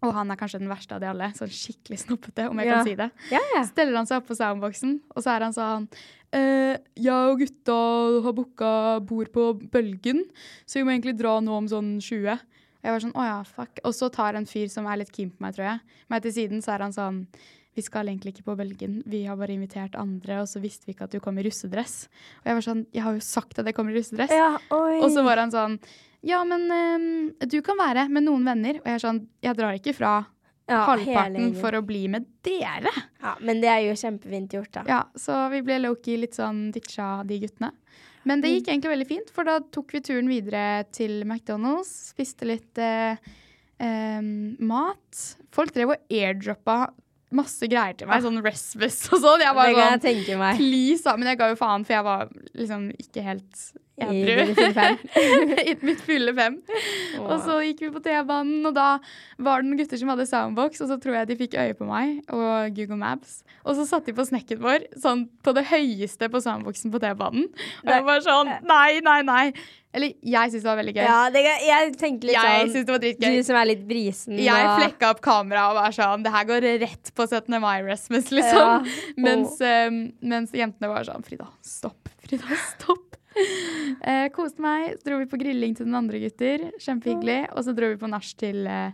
Og 0.03 0.15
han 0.17 0.31
er 0.33 0.37
kanskje 0.41 0.59
den 0.63 0.71
verste 0.71 0.95
av 0.97 1.01
de 1.03 1.09
alle. 1.11 1.27
Sånn 1.37 1.51
skikkelig 1.53 1.99
snoppete, 2.07 2.47
om 2.49 2.57
jeg 2.59 2.67
Ja. 2.71 2.75
kan 2.79 2.85
si 2.87 2.95
det. 2.97 3.11
ja, 3.31 3.41
ja. 3.55 3.63
Steller 3.69 3.97
han 3.97 4.07
seg 4.07 4.23
opp 4.23 4.29
på 4.31 4.37
soundboxen, 4.39 5.01
og 5.15 5.23
så 5.23 5.35
er 5.37 5.41
han 5.45 5.53
sånn 5.53 5.89
eh, 6.33 6.79
Jeg 6.97 7.13
og 7.33 7.39
gutta 7.43 7.77
har 8.25 8.33
booka 8.33 9.01
bord 9.05 9.31
på 9.35 9.71
Bølgen, 9.71 10.25
så 10.65 10.81
vi 10.81 10.85
må 10.85 10.95
egentlig 10.97 11.19
dra 11.19 11.39
nå 11.41 11.53
om 11.53 11.67
sånn 11.69 11.99
20. 12.01 12.33
Og 12.81 12.85
jeg 12.89 12.93
var 12.95 13.01
sånn, 13.01 13.13
å 13.19 13.25
ja, 13.27 13.43
fuck. 13.45 13.79
Og 13.85 13.93
så 13.93 14.09
tar 14.11 14.35
en 14.39 14.47
fyr 14.47 14.69
som 14.73 14.87
er 14.87 14.97
litt 15.03 15.13
keen 15.13 15.31
på 15.31 15.41
meg, 15.45 15.55
tror 15.55 15.67
jeg, 15.67 15.81
meg 16.09 16.23
til 16.23 16.33
siden, 16.33 16.63
så 16.65 16.73
er 16.75 16.79
han 16.87 16.93
sånn 16.97 17.27
vi 17.77 17.83
skal 17.83 18.09
egentlig 18.09 18.33
ikke 18.35 18.43
på 18.49 18.57
Bølgen, 18.59 19.03
vi 19.07 19.25
har 19.27 19.37
bare 19.37 19.53
invitert 19.55 19.95
andre, 19.95 20.41
og 20.43 20.49
så 20.51 20.59
visste 20.61 20.87
vi 20.89 20.93
ikke 20.95 21.05
at 21.07 21.13
du 21.13 21.21
kom 21.21 21.39
i 21.39 21.43
russedress. 21.47 22.09
Og 22.43 22.47
jeg 22.51 22.55
var 22.59 22.65
sånn, 22.67 22.87
jeg 22.93 23.03
har 23.05 23.13
jo 23.15 23.21
sagt 23.21 23.59
at 23.61 23.67
jeg 23.67 23.75
kommer 23.77 23.93
i 23.95 23.99
russedress. 24.01 24.31
ja 24.35 24.59
oi. 24.75 24.99
Og 25.05 25.11
så 25.15 25.23
var 25.23 25.37
han 25.39 25.51
sånn 25.53 25.79
Ja, 26.27 26.43
men 26.45 26.67
um, 26.69 27.33
du 27.49 27.61
kan 27.65 27.79
være 27.81 28.09
med 28.13 28.27
noen 28.27 28.45
venner. 28.45 28.81
Og 28.83 28.89
jeg 28.89 28.99
er 28.99 29.03
sånn 29.03 29.23
Jeg 29.45 29.57
drar 29.57 29.79
ikke 29.79 29.95
fra 29.97 30.13
ja, 30.71 30.85
halvparten 30.87 31.55
for 31.59 31.75
å 31.75 31.83
bli 31.87 32.05
med 32.13 32.29
dere. 32.47 32.93
Ja, 33.23 33.35
men 33.43 33.63
det 33.63 33.71
er 33.73 33.83
jo 33.89 33.97
kjempefint 33.99 34.55
gjort, 34.55 34.73
da. 34.77 34.85
Ja, 34.89 35.01
Så 35.19 35.37
vi 35.55 35.63
ble 35.67 35.81
low-key 35.83 36.21
litt 36.21 36.39
sånn 36.39 36.69
ditcha 36.75 37.21
de 37.27 37.41
guttene. 37.43 37.73
Men 38.29 38.43
det 38.43 38.53
gikk 38.53 38.69
egentlig 38.69 38.93
veldig 38.93 39.09
fint, 39.09 39.31
for 39.33 39.49
da 39.49 39.59
tok 39.73 39.95
vi 39.97 40.03
turen 40.05 40.29
videre 40.29 40.85
til 40.93 41.23
McDonald's. 41.25 42.13
Spiste 42.13 42.45
litt 42.49 42.79
eh, 42.79 43.17
eh, 43.81 44.21
mat. 44.61 45.23
Folk 45.57 45.73
drev 45.75 45.95
og 45.95 46.13
airdroppa 46.13 46.83
masse 47.35 47.67
greier 47.71 47.95
til 47.97 48.11
meg, 48.11 48.25
sånn 48.25 48.41
Resbus 48.43 49.05
og 49.15 49.23
sånn. 49.23 49.45
Jeg 49.45 49.55
det 49.55 49.65
kan 49.65 49.79
sånn, 49.79 49.95
jeg 49.95 50.03
tenke 50.05 50.39
meg. 50.41 50.59
Please, 50.61 51.05
da. 51.07 51.17
Men 51.17 51.33
jeg 51.33 51.41
ga 51.41 51.51
jo 51.53 51.59
faen, 51.61 51.87
for 51.87 51.97
jeg 51.97 52.07
var 52.07 52.33
liksom 52.59 52.89
ikke 53.01 53.25
helt 53.25 53.65
I 54.01 54.21
edru. 54.23 54.37
dine 54.41 54.55
fulle 54.57 54.75
fem. 54.75 54.99
I 55.71 55.75
mitt 55.87 56.05
fulle 56.07 56.35
fem. 56.37 56.59
Og 57.21 57.35
så 57.47 57.59
gikk 57.67 57.85
vi 57.87 57.91
på 57.95 58.03
T-banen, 58.05 58.65
og 58.71 58.77
da 58.77 58.89
var 59.39 59.61
det 59.63 59.69
noen 59.71 59.81
gutter 59.83 60.01
som 60.01 60.13
hadde 60.13 60.29
soundbox, 60.31 60.81
og 60.85 60.93
så 60.93 60.99
tror 61.03 61.19
jeg 61.21 61.31
de 61.33 61.39
fikk 61.41 61.59
øye 61.61 61.77
på 61.79 61.89
meg 61.89 62.21
og 62.35 62.73
Google 62.77 63.01
Maps. 63.01 63.41
Og 63.65 63.77
så 63.79 63.85
satte 63.89 64.11
de 64.13 64.17
på 64.19 64.27
snekken 64.29 64.61
vår 64.63 64.87
sånn 65.01 65.27
på 65.45 65.55
det 65.57 65.67
høyeste 65.71 66.31
på 66.33 66.41
soundboxen 66.45 66.93
på 66.95 67.03
T-banen. 67.03 67.51
Og 67.85 67.93
jeg 67.95 68.09
var 68.09 68.25
sånn 68.25 68.55
Nei, 68.67 69.01
nei, 69.05 69.21
nei. 69.27 69.45
Eller 69.91 70.13
jeg 70.23 70.53
syntes 70.53 70.63
det 70.63 70.69
var 70.71 70.79
veldig 70.79 70.93
gøy. 70.95 71.03
Ja, 71.03 71.17
det, 71.35 71.41
jeg 71.67 71.95
tenkte 71.99 72.29
litt 72.29 72.37
jeg 72.37 72.69
sånn 72.71 72.85
det 72.87 72.93
var 72.95 73.01
dritgøy. 73.03 73.33
Du 73.35 73.47
som 73.49 73.57
er 73.59 73.67
litt 73.73 73.81
brisen. 73.89 74.37
Jeg 74.39 74.69
og- 74.69 74.77
flekka 74.79 75.09
opp 75.11 75.21
kameraet 75.25 75.73
og 75.73 75.81
var 75.81 75.97
sånn 75.97 76.23
Det 76.23 76.31
her 76.37 76.45
går 76.47 76.67
rett 76.85 77.11
på 77.17 77.27
17. 77.27 77.59
mai-Rasmus, 77.65 78.31
liksom. 78.31 78.87
Ja. 78.87 79.01
Mens, 79.19 79.61
eh, 79.61 79.91
mens 80.23 80.55
jentene 80.55 80.93
var 80.93 81.03
sånn 81.09 81.27
Frida, 81.27 81.49
stopp. 81.67 82.09
Frida, 82.23 82.55
stopp. 82.71 83.10
Eh, 84.01 84.29
koste 84.33 84.63
meg. 84.65 84.95
Så 84.97 85.09
dro 85.09 85.19
vi 85.21 85.27
på 85.29 85.39
grilling 85.41 85.75
til 85.77 85.85
den 85.89 85.97
andre 85.99 86.21
gutter. 86.23 86.63
Kjempehyggelig. 86.81 87.41
Og 87.53 87.67
så 87.67 87.75
dro 87.77 87.91
vi 87.91 87.99
på 88.01 88.09
nach 88.09 88.29
til 88.41 88.63
eh, 88.71 88.93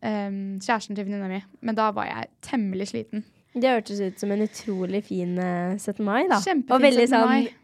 em, 0.00 0.38
kjæresten 0.62 0.96
til 0.96 1.04
venninna 1.04 1.28
mi. 1.28 1.40
Men 1.60 1.76
da 1.76 1.90
var 1.92 2.08
jeg 2.08 2.30
temmelig 2.46 2.88
sliten. 2.92 3.26
Det 3.52 3.70
hørtes 3.74 4.00
ut 4.00 4.20
som 4.22 4.32
en 4.32 4.44
utrolig 4.46 5.02
fin 5.08 5.34
eh, 5.42 5.76
17. 5.76 6.04
mai, 6.06 6.22
da. 6.30 6.38
Kjempefin 6.44 6.76
og 6.76 6.84
veldig 6.86 7.06
17. 7.08 7.18
mai. 7.18 7.40
sånn 7.42 7.50
eh, 7.50 7.56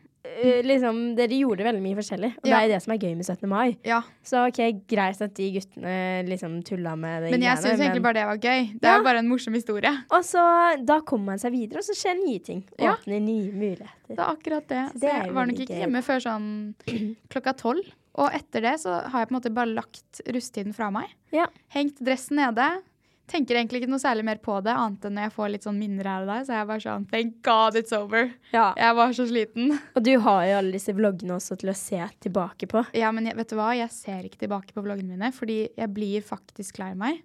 liksom, 0.64 1.00
Dere 1.18 1.36
gjorde 1.36 1.64
veldig 1.66 1.82
mye 1.84 1.96
forskjellig, 1.98 2.30
og 2.38 2.46
Ja. 2.48 2.58
det 2.60 2.64
er 2.64 2.74
det 2.74 2.82
som 2.82 2.92
er 2.94 2.98
gøy 2.98 3.14
med 3.16 3.24
17. 3.26 3.48
mai. 3.48 3.76
Ja, 3.84 4.02
Så 4.24 4.46
ok, 4.48 4.60
greit 4.88 5.20
at 5.20 5.34
de 5.34 5.50
guttene 5.52 6.26
liksom 6.28 6.62
tulla 6.64 6.96
med 6.96 7.22
det 7.24 7.30
Men 7.32 7.42
jeg 7.42 7.58
syns 7.58 7.80
egentlig 7.80 8.02
bare 8.02 8.14
det 8.14 8.26
var 8.26 8.38
gøy. 8.38 8.80
Det 8.80 8.88
er 8.88 8.96
jo 8.98 9.04
bare 9.04 9.18
en 9.18 9.28
morsom 9.28 9.54
historie. 9.54 9.92
Og 10.10 10.22
så 10.24 10.84
da 10.84 11.00
kommer 11.00 11.24
man 11.34 11.38
seg 11.38 11.52
videre, 11.52 11.78
og 11.78 11.84
så 11.84 11.94
skjer 11.94 12.16
nye 12.24 12.38
ting. 12.40 12.64
Åpner 12.78 13.20
nye 13.20 13.52
muligheter. 13.52 13.90
Det 14.08 14.18
er 14.18 14.24
akkurat 14.36 14.66
det. 14.68 14.82
Så 14.94 15.00
det 15.00 15.10
så 15.10 15.24
jeg 15.24 15.34
var 15.34 15.46
nok 15.46 15.58
ikke 15.58 15.74
gøy. 15.74 15.78
hjemme 15.84 16.02
før 16.02 16.20
sånn 16.20 16.74
klokka 17.30 17.54
tolv. 17.56 17.84
Og 18.16 18.30
etter 18.32 18.60
det 18.62 18.74
så 18.80 19.02
har 19.10 19.20
jeg 19.24 19.28
på 19.28 19.34
en 19.34 19.40
måte 19.40 19.54
bare 19.54 19.74
lagt 19.74 20.20
rusttiden 20.30 20.72
fra 20.74 20.90
meg. 20.94 21.08
Ja. 21.32 21.46
Hengt 21.74 21.98
dressen 22.00 22.36
nede. 22.38 22.82
Tenker 23.26 23.56
egentlig 23.56 23.80
ikke 23.82 23.88
noe 23.88 24.02
særlig 24.02 24.24
mer 24.28 24.36
på 24.44 24.58
det, 24.62 24.74
annet 24.76 25.04
enn 25.08 25.14
når 25.16 25.22
jeg 25.28 25.32
får 25.32 25.50
litt 25.54 25.64
sånn 25.64 25.78
minner 25.80 26.04
her 26.10 26.22
og 26.26 26.28
der. 26.28 26.42
Så 26.44 26.52
jeg 26.52 26.60
er 26.60 26.66
bare 26.68 26.84
sånn 26.84 27.06
Thank 27.10 27.38
God 27.46 27.78
it's 27.80 27.94
over. 27.96 28.30
Ja. 28.52 28.66
Jeg 28.76 28.96
var 28.98 29.14
så 29.16 29.26
sliten. 29.30 29.78
Og 29.96 30.02
du 30.04 30.12
har 30.26 30.42
jo 30.50 30.56
alle 30.58 30.72
disse 30.76 30.92
vloggene 30.96 31.38
også 31.38 31.56
til 31.60 31.72
å 31.72 31.76
se 31.78 32.02
tilbake 32.26 32.68
på. 32.68 32.84
Ja, 32.92 33.10
men 33.16 33.26
jeg, 33.30 33.36
vet 33.40 33.48
du 33.48 33.56
hva? 33.56 33.70
Jeg 33.78 33.88
ser 33.96 34.26
ikke 34.28 34.42
tilbake 34.44 34.76
på 34.76 34.84
vloggene 34.84 35.16
mine, 35.16 35.32
fordi 35.32 35.62
jeg 35.72 35.94
blir 35.96 36.20
faktisk 36.26 36.78
lei 36.84 36.92
meg. 36.94 37.22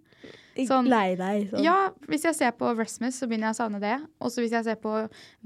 Sånn- 0.59 0.89
Lei 0.91 1.15
deg. 1.15 1.49
Sånn. 1.51 1.63
Ja, 1.63 1.89
hvis 2.09 2.25
jeg 2.27 2.35
ser 2.35 2.51
på 2.51 2.71
Rasmus, 2.75 3.15
så 3.19 3.27
begynner 3.29 3.47
jeg 3.51 3.55
å 3.55 3.59
savne 3.61 3.79
det. 3.79 3.93
Og 4.19 4.27
så 4.31 4.41
hvis 4.43 4.51
jeg 4.51 4.65
ser 4.65 4.75
på, 4.75 4.91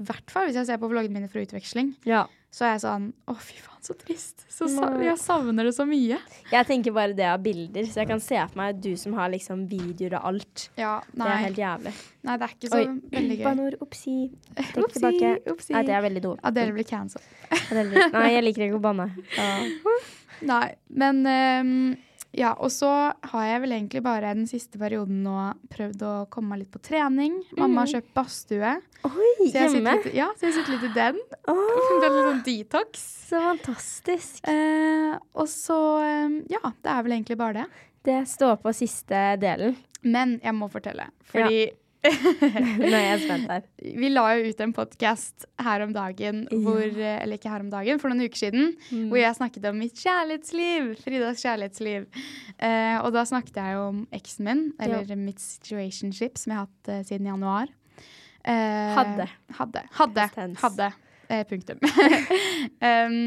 hvert 0.02 0.30
fall 0.32 0.48
hvis 0.48 0.56
jeg 0.58 0.66
ser 0.66 0.78
på 0.82 0.88
vloggene 0.90 1.14
mine 1.20 1.28
fra 1.30 1.42
utveksling, 1.44 1.92
Ja. 2.06 2.24
Så 2.54 2.66
er 2.68 2.74
jeg 2.76 2.82
sånn 2.84 3.06
Å, 3.26 3.34
fy 3.42 3.56
faen, 3.58 3.80
så 3.82 3.94
trist. 3.98 4.44
Så 4.54 4.68
jeg 5.02 5.16
savner 5.18 5.66
det 5.66 5.72
så 5.74 5.82
mye. 5.88 6.20
Jeg 6.52 6.66
tenker 6.68 6.94
bare 6.94 7.16
det 7.18 7.26
av 7.26 7.40
bilder, 7.42 7.88
så 7.90 8.04
jeg 8.04 8.10
kan 8.12 8.22
se 8.22 8.38
for 8.46 8.60
meg 8.60 8.78
du 8.84 8.92
som 9.00 9.16
har 9.18 9.32
liksom 9.32 9.64
videoer 9.68 10.14
og 10.20 10.28
alt. 10.30 10.68
Ja, 10.78 11.00
Det 11.10 11.26
er 11.26 11.42
helt 11.48 11.58
jævlig. 11.58 11.92
nei, 12.22 12.36
det 12.38 12.46
er 12.46 12.54
ikke 12.54 12.70
så 12.70 12.78
Oi, 12.78 12.86
veldig 13.16 13.38
gøy. 13.40 13.44
Banor, 13.48 13.76
oppsi. 13.84 14.14
Trekk 14.54 14.94
tilbake. 14.94 15.32
oppsi. 15.50 15.74
Nei, 15.74 15.82
det 15.90 15.96
er 15.98 16.06
veldig 16.06 16.22
dumt. 16.28 16.40
Adele 16.46 16.76
blir 16.78 16.86
cancelled. 16.88 17.26
Nei, 18.14 18.28
jeg 18.36 18.44
liker 18.46 18.68
ikke 18.68 18.78
å 18.78 18.84
banne. 18.86 19.10
Ja. 19.36 19.50
Nei, 20.44 20.66
men 21.02 21.20
ehm, 21.26 21.96
Ja, 22.34 22.50
og 22.58 22.70
så 22.74 22.88
har 23.30 23.44
jeg 23.46 23.60
vel 23.62 23.72
egentlig 23.76 24.00
bare 24.02 24.32
den 24.34 24.48
siste 24.50 24.78
perioden 24.80 25.20
nå 25.22 25.34
prøvd 25.70 26.00
å 26.02 26.12
komme 26.34 26.50
meg 26.54 26.64
litt 26.64 26.72
på 26.74 26.80
trening. 26.82 27.36
Mamma 27.58 27.84
har 27.84 27.92
kjøpt 27.92 28.10
badstue. 28.16 28.72
Oi, 29.06 29.28
Så 29.44 29.52
jeg 29.52 29.70
hjemme! 29.76 29.92
litt, 30.00 30.08
ja, 30.16 30.26
så 30.38 30.48
jeg 30.48 30.56
sitter 30.56 30.74
litt 30.74 30.88
i 30.88 30.92
den. 30.96 31.20
Oh, 31.52 31.60
Det 32.00 32.08
er 32.08 32.16
litt 32.16 32.28
sånn 32.30 32.42
detox. 32.48 33.04
så 33.28 33.42
fantastisk. 33.44 34.40
Eh, 34.50 35.14
og 35.38 35.46
så 35.52 35.78
eh, 36.02 36.36
Ja, 36.56 36.62
det 36.82 36.90
er 36.96 37.06
vel 37.06 37.16
egentlig 37.20 37.38
bare 37.38 37.62
det. 37.62 37.68
Det 38.04 38.18
står 38.28 38.58
på 38.64 38.74
siste 38.76 39.22
delen. 39.40 39.76
Men 40.04 40.34
jeg 40.44 40.52
må 40.58 40.66
fortelle, 40.68 41.06
fordi 41.30 41.62
Nå 42.80 42.90
er 42.90 43.04
jeg 43.04 43.20
spent 43.22 43.48
her. 43.48 43.62
vi 43.80 44.10
la 44.10 44.24
jo 44.36 44.50
ut 44.50 44.58
en 44.60 44.74
podkast 44.76 45.46
her 45.64 45.84
om 45.86 45.94
dagen 45.94 46.42
hvor 46.50 46.82
ja. 46.84 47.14
Eller 47.22 47.38
ikke 47.38 47.52
her 47.52 47.64
om 47.64 47.70
dagen, 47.72 48.00
for 48.02 48.12
noen 48.12 48.26
uker 48.28 48.42
siden. 48.46 48.74
Mm. 48.90 49.06
Hvor 49.12 49.20
jeg 49.20 49.38
snakket 49.38 49.68
om 49.70 49.78
mitt 49.80 50.02
kjærlighetsliv. 50.02 50.90
Fridas 51.04 51.44
kjærlighetsliv. 51.44 52.04
Eh, 52.58 52.98
og 53.00 53.14
da 53.16 53.24
snakket 53.28 53.56
jeg 53.62 53.78
jo 53.78 53.86
om 53.88 54.02
eksen 54.14 54.48
min, 54.48 54.66
eller 54.82 55.16
mitt 55.20 55.40
situationship, 55.42 56.36
som 56.40 56.52
jeg 56.52 56.60
har 56.60 56.68
hatt 56.68 56.92
eh, 56.92 57.02
siden 57.08 57.30
januar. 57.30 57.72
Eh, 58.44 58.92
Hadde. 58.98 59.28
Hadde. 59.56 59.86
Hadde. 59.96 60.28
Hadde. 60.60 60.92
Eh, 61.28 61.44
punktum. 61.48 61.80
um, 62.90 63.18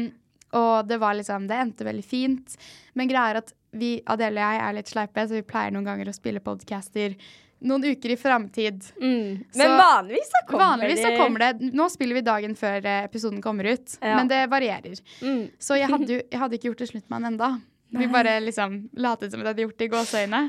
og 0.58 0.88
det 0.88 0.96
var 1.02 1.16
liksom 1.18 1.48
Det 1.50 1.58
endte 1.58 1.86
veldig 1.88 2.06
fint. 2.06 2.54
Men 2.94 3.10
greia 3.10 3.34
er 3.34 3.42
at 3.42 3.52
vi, 3.76 3.98
Adele 4.08 4.40
og 4.40 4.46
jeg, 4.46 4.62
er 4.64 4.76
litt 4.78 4.90
sleipe, 4.92 5.26
så 5.26 5.36
vi 5.36 5.46
pleier 5.46 5.74
noen 5.74 5.86
ganger 5.88 6.08
å 6.08 6.16
spille 6.16 6.40
podcaster 6.44 7.18
noen 7.60 7.84
uker 7.90 8.12
i 8.14 8.16
framtid. 8.20 8.84
Mm. 9.02 9.44
Men 9.58 9.74
vanligvis 9.80 10.30
så 10.34 10.44
kommer 10.46 10.64
Vanligvis 10.64 11.02
så 11.02 11.14
kommer 11.16 11.38
det 11.46 11.72
Nå 11.74 11.88
spiller 11.90 12.14
vi 12.20 12.26
dagen 12.26 12.54
før 12.58 12.84
eh, 12.86 13.04
episoden 13.08 13.42
kommer 13.42 13.64
ut, 13.72 13.98
Ja. 14.00 14.16
men 14.16 14.28
det 14.30 14.44
varierer. 14.50 15.00
Mm. 15.22 15.48
Så 15.58 15.78
jeg 15.80 15.90
hadde, 15.90 16.22
jeg 16.32 16.38
hadde 16.44 16.58
ikke 16.60 16.70
gjort 16.72 16.84
det 16.84 16.90
slutt 16.92 17.08
med 17.10 17.18
han 17.20 17.32
enda. 17.34 17.50
Vi 17.90 18.04
bare 18.12 18.34
liksom 18.44 18.90
latet 19.00 19.32
som 19.32 19.40
at 19.40 19.46
jeg 19.46 19.54
hadde 19.54 19.62
gjort 19.64 19.78
det 19.80 19.86
i 19.86 19.92
gåseøyne. 19.94 20.40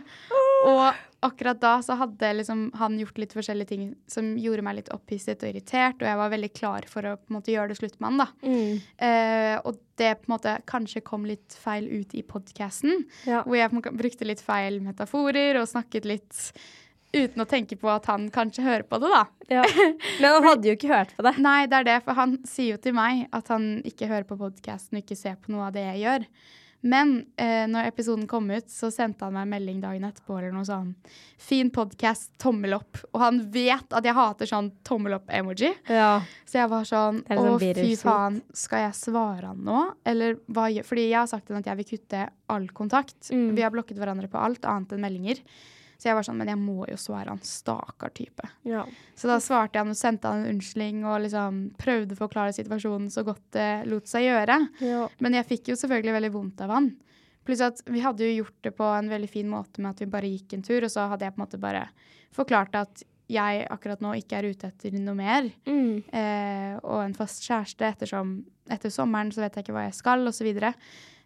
Og 0.67 0.89
akkurat 1.23 1.59
da 1.61 1.77
så 1.83 1.95
hadde 1.95 2.33
liksom 2.35 2.65
han 2.75 2.97
gjort 2.99 3.17
litt 3.21 3.31
forskjellige 3.35 3.69
ting 3.69 3.85
som 4.11 4.33
gjorde 4.39 4.63
meg 4.67 4.75
litt 4.81 4.91
opphisset 4.91 5.39
og 5.43 5.53
irritert, 5.53 6.01
og 6.03 6.07
jeg 6.09 6.19
var 6.19 6.33
veldig 6.33 6.49
klar 6.55 6.87
for 6.91 7.07
å 7.07 7.13
på 7.15 7.31
en 7.31 7.37
måte 7.37 7.53
gjøre 7.53 7.71
det 7.71 7.77
slutt 7.79 7.95
med 7.99 8.09
han, 8.09 8.19
da. 8.19 8.27
Mm. 8.43 8.81
Eh, 9.07 9.55
og 9.63 9.79
det 9.99 10.11
på 10.19 10.27
en 10.27 10.33
måte 10.35 10.57
kanskje 10.67 11.03
kom 11.07 11.23
litt 11.27 11.55
feil 11.63 11.87
ut 11.87 12.11
i 12.19 12.23
podkasten, 12.27 13.05
Ja. 13.27 13.43
hvor 13.47 13.55
jeg 13.55 13.71
brukte 13.87 14.27
litt 14.27 14.43
feil 14.43 14.81
metaforer 14.83 15.61
og 15.61 15.67
snakket 15.71 16.07
litt 16.11 16.43
uten 17.15 17.41
å 17.43 17.47
tenke 17.49 17.77
på 17.79 17.89
at 17.91 18.05
han 18.11 18.29
kanskje 18.33 18.65
hører 18.65 18.85
på 18.87 18.99
det, 19.01 19.09
da. 19.13 19.23
Ja. 19.49 19.65
Men 20.21 20.37
han 20.37 20.45
hadde 20.45 20.69
jo 20.69 20.77
ikke 20.77 20.93
hørt 20.93 21.15
på 21.17 21.25
det. 21.25 21.35
Nei, 21.41 21.59
det 21.69 21.81
er 21.81 21.89
det, 21.89 21.99
for 22.05 22.19
han 22.19 22.37
sier 22.47 22.75
jo 22.75 22.83
til 22.83 22.95
meg 22.97 23.25
at 23.35 23.51
han 23.53 23.71
ikke 23.87 24.09
hører 24.11 24.29
på 24.29 24.39
podkasten 24.39 24.99
og 24.99 25.05
ikke 25.05 25.19
ser 25.19 25.37
på 25.41 25.53
noe 25.55 25.69
av 25.69 25.77
det 25.77 25.87
jeg 25.87 26.03
gjør. 26.05 26.27
Men 26.81 27.25
eh, 27.35 27.65
når 27.67 27.89
episoden 27.89 28.27
kom 28.29 28.47
ut, 28.51 28.69
så 28.71 28.87
sendte 28.93 29.27
han 29.27 29.33
meg 29.35 29.47
en 29.47 29.51
melding 29.51 29.79
dagen 29.83 30.05
etterpå 30.07 30.37
eller 30.37 30.53
noe 30.55 30.67
sånn. 30.67 30.93
Fin 31.41 31.71
podkast, 31.75 32.31
tommel 32.39 32.77
opp. 32.77 33.01
Og 33.11 33.19
han 33.19 33.41
vet 33.51 33.95
at 33.95 34.07
jeg 34.07 34.15
hater 34.15 34.47
sånn 34.47 34.69
tommel 34.87 35.17
opp-emoji. 35.17 35.73
Ja. 35.91 36.21
Så 36.47 36.61
jeg 36.61 36.71
var 36.71 36.87
sånn 36.87 37.19
er 37.27 37.41
Å, 37.41 37.49
sånn 37.49 37.81
fy 37.81 37.89
faen, 37.99 38.39
skal 38.55 38.85
jeg 38.85 38.99
svare 39.01 39.51
han 39.51 39.59
nå? 39.67 39.81
Eller 40.07 40.39
hva 40.47 40.69
gjør 40.71 40.87
Fordi 40.87 41.09
jeg 41.09 41.19
har 41.19 41.27
sagt 41.31 41.49
til 41.49 41.57
ham 41.57 41.65
at 41.65 41.71
jeg 41.73 41.81
vil 41.81 41.89
kutte 41.91 42.23
all 42.55 42.71
kontakt. 42.79 43.19
Mm. 43.27 43.51
Vi 43.59 43.65
har 43.65 43.75
blokket 43.75 43.99
hverandre 43.99 44.31
på 44.31 44.39
alt 44.39 44.63
annet 44.69 44.95
enn 44.95 45.03
meldinger. 45.03 45.43
Så 45.99 46.07
jeg 46.07 46.15
var 46.15 46.23
sånn, 46.23 46.37
men 46.39 46.47
jeg 46.47 46.59
må 46.61 46.85
jo 46.87 46.95
svare 46.95 47.33
han. 47.33 47.41
Stakkar 47.43 48.13
type. 48.15 48.45
ja. 48.63 48.85
Så 49.19 49.27
da 49.27 49.35
svarte 49.43 49.75
jeg 49.75 49.83
han 49.83 49.91
og 49.91 49.99
sendte 49.99 50.31
han 50.31 50.45
en 50.45 50.53
unnskyldning 50.53 51.01
og 51.03 51.17
liksom 51.25 51.57
prøvde 51.81 52.15
å 52.15 52.19
forklare 52.21 52.55
situasjonen 52.55 53.09
så 53.11 53.25
godt 53.27 53.43
det 53.57 53.67
lot 53.91 54.07
seg 54.07 54.29
gjøre. 54.29 54.57
ja. 54.79 55.01
Men 55.19 55.35
jeg 55.35 55.49
fikk 55.49 55.73
jo 55.73 55.75
selvfølgelig 55.81 56.15
veldig 56.15 56.31
vondt 56.37 56.63
av 56.63 56.71
han. 56.77 56.89
Pluss 57.43 57.63
at 57.65 57.83
vi 57.89 57.99
hadde 58.03 58.23
jo 58.23 58.43
gjort 58.45 58.57
det 58.63 58.71
på 58.77 58.87
en 58.95 59.11
veldig 59.11 59.29
fin 59.31 59.49
måte 59.51 59.83
med 59.83 59.91
at 59.91 60.03
vi 60.03 60.07
bare 60.13 60.31
gikk 60.31 60.55
en 60.55 60.63
tur, 60.63 60.85
og 60.87 60.91
så 60.93 61.09
hadde 61.11 61.27
jeg 61.27 61.35
på 61.35 61.41
en 61.41 61.45
måte 61.47 61.59
bare 61.59 61.83
forklart 62.35 62.79
at 62.79 63.03
jeg 63.29 63.67
akkurat 63.69 64.01
nå 64.01 64.15
ikke 64.17 64.39
er 64.39 64.47
ute 64.49 64.71
etter 64.71 64.95
noe 64.97 65.15
mer. 65.17 65.51
Mm. 65.69 66.01
Eh, 66.11 66.73
og 66.81 67.03
en 67.03 67.13
fast 67.17 67.45
kjæreste 67.45 67.85
ettersom 67.93 68.39
etter 68.69 68.89
sommeren 68.93 69.31
så 69.33 69.43
vet 69.45 69.55
jeg 69.59 69.65
ikke 69.67 69.75
hva 69.77 69.87
jeg 69.87 69.97
skal, 69.99 70.25
osv. 70.29 70.39
Så, 70.39 70.47
videre. 70.47 70.73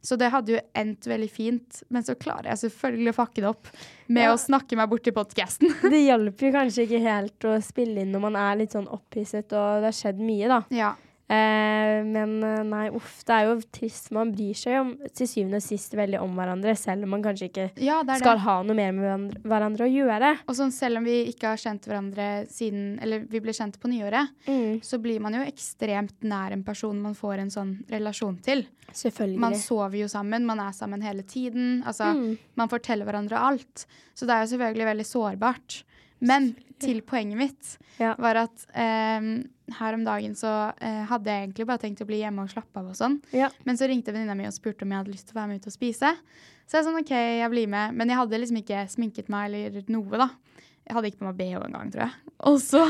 så 0.03 0.17
det 0.19 0.29
hadde 0.33 0.51
jo 0.55 0.59
endt 0.79 1.07
veldig 1.07 1.29
fint, 1.31 1.81
men 1.89 2.03
så 2.03 2.15
klarer 2.19 2.49
jeg 2.51 2.61
selvfølgelig 2.65 3.13
å 3.13 3.17
fucke 3.21 3.41
det 3.43 3.49
opp 3.53 3.71
med 4.11 4.23
Ja. 4.27 4.33
å 4.35 4.39
snakke 4.39 4.75
meg 4.79 4.89
bort 4.91 5.03
til 5.07 5.15
podkasten. 5.15 5.71
Det 5.95 6.03
hjelper 6.03 6.49
jo 6.49 6.53
kanskje 6.57 6.85
ikke 6.87 7.01
helt 7.07 7.47
å 7.47 7.55
spille 7.63 8.03
inn 8.03 8.11
når 8.15 8.25
man 8.27 8.35
er 8.39 8.59
litt 8.63 8.75
sånn 8.75 8.87
opphisset 8.91 9.51
og 9.55 9.83
det 9.83 9.91
har 9.91 9.97
skjedd 10.03 10.19
mye, 10.23 10.51
da. 10.51 10.61
ja. 10.75 10.93
Eh, 11.33 12.03
men 12.05 12.33
eh, 12.45 12.61
nei, 12.67 12.83
uff, 12.93 13.21
det 13.27 13.33
er 13.35 13.47
jo 13.49 13.55
trist. 13.73 14.09
Man 14.15 14.33
bryr 14.35 14.57
seg 14.57 14.75
jo 14.75 14.81
om, 14.85 14.91
til 15.17 15.29
syvende 15.29 15.59
og 15.61 15.65
sist 15.65 15.95
veldig 15.97 16.19
om 16.21 16.35
hverandre, 16.37 16.75
selv 16.77 17.07
om 17.07 17.13
man 17.15 17.23
kanskje 17.25 17.47
ikke 17.49 17.65
ja, 17.81 18.01
det 18.05 18.17
er 18.17 18.21
skal 18.23 18.37
det. 18.37 18.43
ha 18.45 18.55
noe 18.67 18.77
mer 18.77 18.91
med 18.93 19.05
hverandre, 19.07 19.41
hverandre 19.53 19.87
å 19.87 19.91
gjøre. 19.93 20.31
Og 20.47 20.57
sånn, 20.59 20.73
selv 20.75 21.01
om 21.01 21.07
vi 21.07 21.15
ikke 21.31 21.53
har 21.53 21.61
kjent 21.63 21.87
hverandre 21.89 22.27
siden 22.53 22.99
Eller 23.03 23.23
vi 23.29 23.41
ble 23.43 23.55
kjent 23.55 23.79
på 23.81 23.89
nyåret, 23.91 24.29
Mm. 24.47 24.81
så 24.83 24.97
blir 25.01 25.19
man 25.23 25.33
jo 25.37 25.41
ekstremt 25.47 26.21
nær 26.27 26.51
en 26.53 26.63
person 26.63 26.99
man 27.01 27.15
får 27.15 27.39
en 27.39 27.49
sånn 27.53 27.73
relasjon 27.89 28.37
til. 28.43 28.65
Selvfølgelig. 28.93 29.39
Man 29.39 29.55
sover 29.57 29.97
jo 30.03 30.07
sammen, 30.11 30.45
man 30.45 30.59
er 30.59 30.71
sammen 30.75 31.01
hele 31.01 31.23
tiden. 31.23 31.81
Altså, 31.87 32.11
Mm. 32.13 32.37
man 32.55 32.69
forteller 32.69 33.05
hverandre 33.05 33.39
alt. 33.39 33.85
Så 34.13 34.27
det 34.27 34.35
er 34.35 34.45
jo 34.45 34.51
selvfølgelig 34.57 34.85
veldig 34.91 35.05
sårbart. 35.07 35.83
Men 36.23 36.53
til 36.83 37.01
poenget 37.05 37.37
mitt 37.39 37.73
Ja. 37.99 38.13
var 38.19 38.35
at 38.45 38.63
eh, 38.75 39.27
her 39.77 39.95
om 39.95 40.03
dagen 40.03 40.33
så 40.35 40.73
eh, 40.81 41.03
hadde 41.07 41.29
jeg 41.31 41.45
egentlig 41.47 41.67
bare 41.69 41.81
tenkt 41.83 42.01
å 42.03 42.07
bli 42.09 42.19
hjemme 42.23 42.43
og 42.43 42.51
slappe 42.51 42.81
av 42.81 42.89
og 42.91 42.97
sånn. 42.99 43.19
Ja. 43.35 43.49
Men 43.67 43.79
så 43.79 43.87
ringte 43.87 44.11
venninna 44.15 44.35
mi 44.35 44.47
og 44.49 44.55
spurte 44.55 44.83
om 44.87 44.91
jeg 44.91 45.03
hadde 45.03 45.13
lyst 45.13 45.29
til 45.29 45.37
å 45.37 45.41
være 45.41 45.51
med 45.53 45.61
ut 45.63 45.69
og 45.71 45.75
spise. 45.75 46.11
Så 46.67 46.79
jeg 46.79 46.87
sånn 46.87 46.99
OK, 46.99 47.11
jeg 47.13 47.49
blir 47.53 47.69
med. 47.71 47.95
Men 47.99 48.11
jeg 48.11 48.19
hadde 48.19 48.39
liksom 48.41 48.59
ikke 48.63 48.83
sminket 48.91 49.31
meg 49.31 49.51
eller 49.51 49.83
noe, 49.93 50.19
da. 50.25 50.29
Jeg 50.83 50.97
hadde 50.97 51.09
ikke 51.13 51.21
på 51.21 51.27
meg 51.29 51.37
BH 51.39 51.61
engang, 51.63 51.91
tror 51.93 52.03
jeg. 52.03 52.15
Og 52.49 52.57
så 52.59 52.81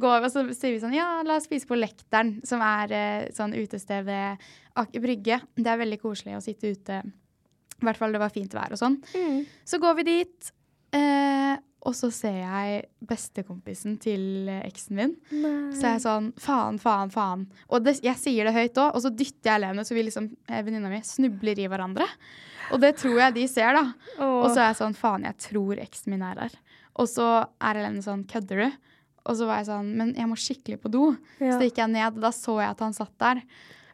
går 0.00 0.20
vi 0.22 0.28
og 0.30 0.32
så 0.32 0.44
sier 0.56 0.72
vi 0.72 0.80
sånn 0.80 0.94
Ja, 0.96 1.08
la 1.28 1.34
oss 1.36 1.44
spise 1.44 1.68
på 1.68 1.76
Lekteren, 1.76 2.38
som 2.48 2.62
er 2.64 2.94
eh, 2.96 3.26
sånn 3.36 3.52
utested 3.52 4.06
ved 4.08 4.46
Aker 4.80 5.02
Brygge. 5.04 5.40
Det 5.58 5.68
er 5.68 5.82
veldig 5.82 5.98
koselig 6.00 6.38
å 6.38 6.44
sitte 6.44 6.70
ute. 6.72 7.02
I 7.78 7.84
hvert 7.84 8.00
fall 8.00 8.16
det 8.16 8.22
var 8.22 8.32
fint 8.32 8.54
vær 8.56 8.72
og 8.72 8.80
sånn. 8.80 8.96
Mm. 9.12 9.42
Så 9.68 9.76
går 9.82 9.98
vi 10.00 10.06
dit, 10.08 10.48
eh, 10.96 11.52
og 11.86 11.94
så 11.94 12.10
ser 12.10 12.40
jeg 12.40 12.80
bestekompisen 13.06 13.96
til 14.02 14.48
eh, 14.50 14.64
eksen 14.66 14.98
min. 14.98 15.14
Så 15.30 15.84
er 15.84 15.94
jeg 15.94 16.02
sånn 16.04 16.32
faen, 16.42 16.80
faen, 16.82 17.12
faen. 17.14 17.44
Og 17.70 17.84
det, 17.86 17.98
jeg 18.04 18.18
sier 18.18 18.48
det 18.48 18.54
høyt 18.56 18.80
òg, 18.82 18.96
og 18.96 19.04
så 19.04 19.12
dytter 19.14 19.52
jeg 19.52 19.62
Lene, 19.62 19.84
så 19.86 19.94
vi 19.94 20.04
liksom, 20.08 20.26
eh, 20.50 20.62
venninna 20.66 20.90
mi 20.90 20.98
snubler 21.06 21.62
i 21.62 21.68
hverandre. 21.70 22.08
Og 22.74 22.82
det 22.82 22.96
tror 23.00 23.22
jeg 23.22 23.36
de 23.38 23.46
ser, 23.48 23.78
da. 23.78 23.84
Og 24.26 24.50
så 24.50 24.58
er 24.58 24.66
jeg 24.72 24.80
sånn 24.82 24.98
faen, 24.98 25.24
jeg 25.28 25.38
tror 25.46 25.80
eksen 25.80 26.12
min 26.12 26.24
er 26.26 26.42
her. 26.44 26.58
Og 26.98 27.08
så 27.08 27.28
er 27.46 27.78
Helene 27.78 28.02
sånn 28.04 28.26
kødder 28.28 28.64
du? 28.64 28.80
Og 29.28 29.36
så 29.38 29.46
var 29.48 29.60
jeg 29.60 29.68
sånn 29.68 29.92
men 30.00 30.10
jeg 30.16 30.28
må 30.28 30.38
skikkelig 30.40 30.80
på 30.82 30.90
do. 30.92 31.04
Ja. 31.38 31.54
Så 31.54 31.68
gikk 31.68 31.78
jeg 31.82 31.92
ned, 31.94 32.18
og 32.18 32.24
da 32.24 32.32
så 32.34 32.58
jeg 32.58 32.72
at 32.74 32.82
han 32.84 32.96
satt 32.96 33.14
der. 33.22 33.42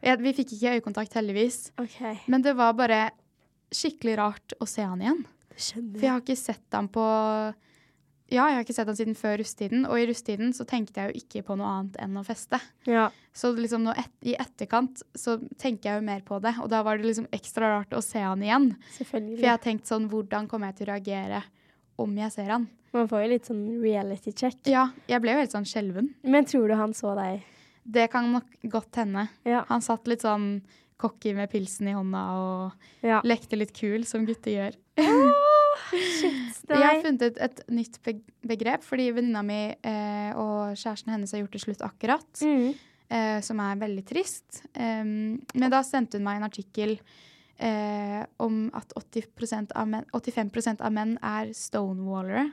Jeg, 0.05 0.21
vi 0.25 0.35
fikk 0.37 0.57
ikke 0.57 0.75
øyekontakt, 0.79 1.15
heldigvis. 1.21 1.61
Okay. 1.81 2.17
Men 2.33 2.45
det 2.45 2.57
var 2.57 2.75
bare 2.79 3.07
skikkelig 3.75 4.19
rart 4.21 4.57
å 4.63 4.69
se 4.69 4.85
han 4.87 5.03
igjen. 5.05 5.23
For 5.55 6.03
jeg 6.03 6.11
har 6.11 6.23
ikke 6.23 6.39
sett 6.39 6.75
han 6.75 6.89
på 6.93 7.05
Ja, 8.33 8.47
jeg 8.49 8.57
har 8.57 8.65
ikke 8.65 8.75
sett 8.77 8.89
han 8.89 8.97
siden 8.97 9.17
før 9.19 9.37
russetiden. 9.41 9.85
Og 9.89 10.01
i 10.01 10.07
russetiden 10.09 10.55
så 10.57 10.67
tenkte 10.69 11.03
jeg 11.03 11.13
jo 11.13 11.23
ikke 11.23 11.43
på 11.49 11.57
noe 11.61 11.71
annet 11.71 11.99
enn 12.03 12.17
å 12.17 12.25
feste. 12.27 12.61
Ja. 12.89 13.09
Så 13.37 13.53
liksom 13.57 13.87
et, 13.93 14.13
i 14.25 14.37
etterkant 14.41 15.03
så 15.19 15.37
tenker 15.61 15.91
jeg 15.91 16.01
jo 16.01 16.07
mer 16.07 16.23
på 16.27 16.39
det. 16.45 16.55
Og 16.65 16.71
da 16.73 16.81
var 16.87 16.99
det 16.99 17.09
liksom 17.11 17.29
ekstra 17.37 17.75
rart 17.77 17.93
å 17.97 18.03
se 18.05 18.23
han 18.25 18.43
igjen. 18.45 18.71
Selvfølgelig. 18.97 19.37
For 19.37 19.49
jeg 19.49 19.53
har 19.53 19.65
tenkt 19.65 19.91
sånn 19.91 20.09
Hvordan 20.13 20.49
kommer 20.51 20.71
jeg 20.71 20.81
til 20.81 20.89
å 20.89 20.95
reagere 20.95 21.43
om 22.01 22.17
jeg 22.19 22.35
ser 22.35 22.55
han? 22.55 22.69
Man 22.95 23.11
får 23.11 23.25
jo 23.25 23.31
litt 23.33 23.51
sånn 23.51 23.65
reality 23.83 24.33
check. 24.33 24.61
Ja, 24.71 24.87
jeg 25.11 25.21
ble 25.23 25.35
jo 25.35 25.43
helt 25.43 25.55
sånn 25.55 25.67
skjelven. 25.69 26.13
Men 26.23 26.47
tror 26.49 26.71
du 26.71 26.77
han 26.79 26.95
så 26.97 27.17
deg? 27.19 27.43
Det 27.85 28.07
kan 28.13 28.31
nok 28.33 28.55
godt 28.73 29.03
hende. 29.03 29.27
Ja. 29.45 29.65
Han 29.69 29.85
satt 29.85 30.09
litt 30.09 30.25
sånn 30.25 30.63
cocky 30.97 31.35
med 31.37 31.51
pilsen 31.53 31.91
i 31.91 31.97
hånda 31.97 32.23
og 32.39 33.05
ja. 33.05 33.19
lekte 33.27 33.59
litt 33.59 33.75
kul, 33.77 34.07
som 34.09 34.25
gutter 34.29 34.55
gjør. 34.55 34.79
Shit. 35.91 36.65
Jeg 36.71 36.83
har 36.83 37.03
funnet 37.05 37.27
et, 37.27 37.39
et 37.45 37.63
nytt 37.75 38.01
begrep, 38.47 38.85
fordi 38.87 39.11
venninna 39.17 39.43
mi 39.47 39.61
eh, 39.75 40.31
og 40.39 40.75
kjæresten 40.79 41.13
hennes 41.15 41.35
har 41.35 41.43
gjort 41.45 41.57
det 41.57 41.63
slutt 41.65 41.85
akkurat. 41.87 42.29
Mm. 42.43 42.75
eh, 43.09 43.39
som 43.45 43.61
er 43.63 43.81
veldig 43.83 44.05
trist. 44.09 44.65
Um, 44.73 45.37
men 45.55 45.73
da 45.73 45.83
sendte 45.87 46.19
hun 46.19 46.27
meg 46.27 46.41
en 46.41 46.49
artikkel 46.49 46.97
eh, 47.59 48.23
om 48.43 48.69
at 48.77 48.95
80% 48.99 49.75
av 49.79 49.91
menn, 49.91 50.09
85% 50.15 50.85
av 50.85 50.95
menn 50.95 51.17
er 51.23 51.53
stonewallere. 51.57 52.49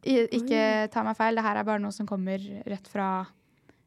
I, 0.00 0.22
ikke 0.32 0.88
ta 0.92 1.04
meg 1.04 1.18
feil, 1.18 1.36
det 1.36 1.44
her 1.44 1.60
er 1.60 1.66
bare 1.68 1.82
noe 1.82 1.92
som 1.92 2.08
kommer 2.08 2.40
rett 2.64 2.86
fra 2.88 3.10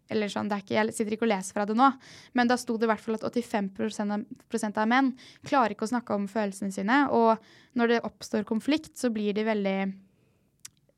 eller 0.09 0.27
sånn, 0.27 0.49
det 0.49 0.59
ikke, 0.63 0.75
Jeg 0.75 0.93
sitter 0.93 1.15
ikke 1.15 1.25
og 1.27 1.31
leser 1.31 1.53
fra 1.53 1.65
det 1.65 1.75
nå, 1.75 1.87
men 2.33 2.47
da 2.47 2.57
sto 2.59 2.77
det 2.77 2.85
i 2.85 2.91
hvert 2.91 2.99
fall 3.01 3.15
at 3.15 3.23
85 3.23 4.11
av, 4.11 4.77
av 4.77 4.87
menn 4.87 5.13
klarer 5.45 5.71
ikke 5.75 5.85
å 5.87 5.93
snakke 5.93 6.13
om 6.13 6.27
følelsene 6.27 6.71
sine. 6.75 6.97
Og 7.11 7.37
når 7.79 7.87
det 7.87 8.01
oppstår 8.03 8.43
konflikt, 8.43 8.97
så 8.99 9.09
blir 9.13 9.33
de 9.33 9.43
veldig 9.47 9.77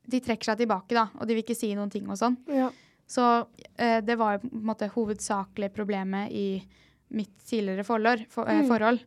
De 0.06 0.20
trekker 0.20 0.44
seg 0.52 0.58
tilbake, 0.60 0.94
da, 0.94 1.08
og 1.18 1.26
de 1.26 1.34
vil 1.34 1.42
ikke 1.42 1.56
si 1.58 1.72
noen 1.74 1.90
ting 1.90 2.06
og 2.08 2.14
sånn. 2.18 2.36
Ja. 2.46 2.68
Så 3.10 3.24
eh, 3.76 4.00
det 4.06 4.14
var 4.18 4.38
på 4.38 4.50
en 4.52 4.66
måte 4.68 4.86
hovedsakelig 4.94 5.72
problemet 5.74 6.30
i 6.30 6.62
mitt 7.10 7.32
tidligere 7.46 7.82
forlår, 7.86 8.26
For, 8.30 8.46
eh, 8.46 8.62
Mm. 8.62 8.68
forhold. 8.68 9.00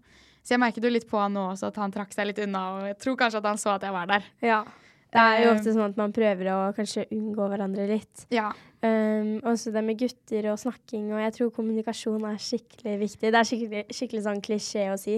Så 0.44 0.56
jeg 0.56 0.60
merket 0.60 0.84
jo 0.84 0.90
litt 0.90 1.08
på 1.08 1.20
han 1.20 1.34
nå 1.34 1.52
også 1.54 1.68
at 1.68 1.76
han 1.76 1.92
trakk 1.92 2.14
seg 2.14 2.28
litt 2.28 2.40
unna, 2.40 2.62
og 2.76 2.84
jeg 2.88 3.00
tror 3.00 3.16
kanskje 3.16 3.38
at 3.38 3.46
han 3.46 3.58
så 3.58 3.76
at 3.76 3.82
jeg 3.82 3.92
var 3.92 4.08
der. 4.08 4.24
Ja. 4.42 4.64
Det 5.12 5.20
er 5.22 5.44
jo 5.44 5.50
Eh, 5.50 5.56
ofte 5.56 5.74
sånn 5.74 5.90
at 5.90 5.98
man 5.98 6.12
prøver 6.14 6.50
å 6.54 6.58
kanskje 6.78 7.08
unngå 7.12 7.48
hverandre 7.50 7.88
litt. 7.90 8.26
Ja. 8.30 8.52
Um, 8.82 9.40
også 9.44 9.74
det 9.74 9.84
med 9.84 9.98
gutter 10.00 10.52
og 10.54 10.60
snakking, 10.62 11.12
og 11.12 11.20
jeg 11.20 11.34
tror 11.36 11.50
kommunikasjon 11.52 12.24
er 12.30 12.38
skikkelig 12.40 12.98
viktig. 13.02 13.32
Det 13.34 13.40
er 13.40 13.48
skikkelig, 13.50 13.86
skikkelig 13.92 14.24
sånn 14.24 14.42
klisjé 14.46 14.86
å 14.94 14.98
si, 15.02 15.18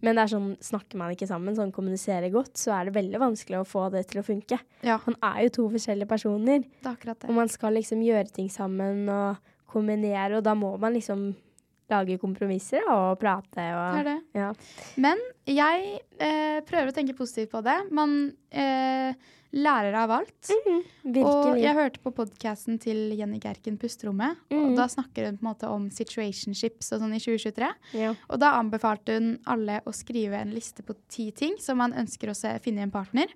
men 0.00 0.16
det 0.16 0.22
er 0.24 0.32
sånn, 0.32 0.56
snakker 0.60 0.96
man 1.00 1.12
ikke 1.12 1.28
sammen, 1.28 1.56
sånn 1.56 1.72
kommuniserer 1.74 2.30
godt, 2.32 2.54
så 2.56 2.72
er 2.78 2.88
det 2.88 2.94
veldig 2.96 3.20
vanskelig 3.20 3.60
å 3.60 3.66
få 3.68 3.90
det 3.92 4.06
til 4.08 4.22
å 4.22 4.24
funke. 4.24 4.58
ja, 4.82 4.98
Man 5.06 5.16
er 5.20 5.42
jo 5.44 5.48
to 5.58 5.68
forskjellige 5.74 6.08
personer, 6.08 6.64
det 6.82 6.94
er 6.94 7.14
det. 7.14 7.28
og 7.28 7.34
man 7.34 7.48
skal 7.48 7.74
liksom 7.74 8.00
gjøre 8.06 8.32
ting 8.32 8.48
sammen 8.48 9.08
og 9.08 9.36
kombinere, 9.66 10.38
og 10.38 10.44
da 10.44 10.54
må 10.54 10.78
man 10.78 10.94
liksom 10.94 11.34
lage 11.90 12.18
kompromisser 12.18 12.84
og 12.88 13.18
prate 13.20 13.64
og 13.76 13.98
Det 13.98 14.04
det. 14.08 14.18
Ja. 14.34 14.52
Men 14.96 15.18
jeg 15.46 16.00
eh, 16.18 16.60
prøver 16.64 16.88
å 16.90 16.94
tenke 16.96 17.16
positivt 17.16 17.50
på 17.52 17.60
det. 17.66 17.76
Man 17.92 18.32
eh, 18.50 19.12
lærer 19.54 19.94
av 19.94 20.10
alt. 20.10 20.48
Og 21.04 21.58
jeg 21.60 21.76
hørte 21.76 22.00
på 22.02 22.10
podkasten 22.16 22.80
til 22.82 23.12
Jenny 23.14 23.38
Gerken 23.38 23.76
Pusterommet, 23.78 24.40
og 24.50 24.70
Mhm. 24.72 24.76
da 24.76 24.86
snakker 24.90 25.26
hun 25.28 25.36
på 25.38 25.44
en 25.44 25.50
måte 25.54 25.68
om 25.70 25.90
situationships 25.90 26.90
og 26.92 27.00
sånn 27.04 27.14
i 27.14 27.20
2023. 27.20 27.68
ja. 27.94 28.14
Og 28.28 28.40
da 28.40 28.54
anbefalte 28.58 29.14
hun 29.18 29.38
alle 29.46 29.80
å 29.86 29.92
skrive 29.94 30.40
en 30.40 30.50
liste 30.50 30.82
på 30.82 30.96
ti 31.08 31.30
ting 31.30 31.54
som 31.58 31.78
man 31.78 31.92
ønsker 31.92 32.28
å 32.30 32.34
se, 32.34 32.58
finne 32.60 32.78
i 32.80 32.82
en 32.82 32.90
partner. 32.90 33.26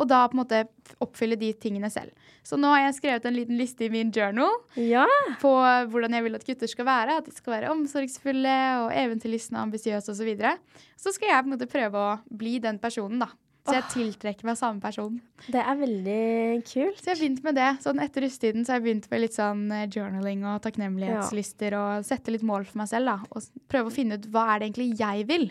Og 0.00 0.08
da 0.08 0.22
på 0.28 0.36
en 0.36 0.40
måte 0.40 0.62
oppfylle 1.04 1.36
de 1.40 1.50
tingene 1.60 1.90
selv. 1.92 2.14
Så 2.46 2.56
nå 2.56 2.70
har 2.72 2.86
jeg 2.86 2.96
skrevet 2.96 3.26
en 3.28 3.36
liten 3.36 3.58
liste 3.60 3.84
i 3.84 3.92
min 3.92 4.12
journal 4.14 4.56
ja. 4.80 5.04
på 5.42 5.52
hvordan 5.92 6.16
jeg 6.16 6.24
vil 6.24 6.38
at 6.38 6.46
gutter 6.48 6.72
skal 6.72 6.88
være. 6.88 7.18
At 7.20 7.28
de 7.28 7.36
skal 7.36 7.58
være 7.58 7.74
omsorgsfulle 7.74 8.56
og 8.86 8.94
eventyrlystne 8.96 9.60
og 9.60 9.68
ambisiøse 9.68 10.08
osv. 10.08 10.20
Så, 10.20 10.26
videre. 10.28 10.56
så 11.00 11.12
skal 11.16 11.30
jeg 11.30 11.44
på 11.44 11.48
en 11.48 11.54
måte 11.54 11.70
prøve 11.70 12.00
å 12.00 12.18
bli 12.42 12.58
den 12.60 12.80
personen, 12.80 13.22
da. 13.22 13.30
Så 13.70 13.76
jeg 13.76 13.88
tiltrekker 13.92 14.48
meg 14.48 14.56
samme 14.58 14.80
person. 14.82 15.18
Det 15.52 15.60
er 15.60 15.78
veldig 15.78 16.20
kult. 16.66 17.00
Så 17.00 17.10
jeg 17.10 17.12
har 17.12 17.20
begynt 17.20 17.42
med 17.44 17.58
det. 17.58 17.68
Sånn 17.84 18.00
etter 18.02 18.24
russetiden 18.24 18.64
så 18.64 18.72
har 18.72 18.80
jeg 18.80 18.86
begynt 18.86 19.08
med 19.12 19.22
litt 19.22 19.36
sånn 19.36 19.64
eh, 19.76 19.86
journaling 19.86 20.46
og 20.48 20.62
takknemlighetslister 20.64 21.76
og 21.78 22.06
sette 22.08 22.34
litt 22.34 22.46
mål 22.46 22.64
for 22.68 22.80
meg 22.80 22.90
selv, 22.90 23.12
da. 23.12 23.18
Og 23.36 23.68
prøve 23.70 23.92
å 23.92 23.94
finne 23.94 24.16
ut 24.16 24.30
hva 24.32 24.46
er 24.54 24.62
det 24.62 24.70
egentlig 24.70 24.88
jeg 25.00 25.28
vil. 25.28 25.46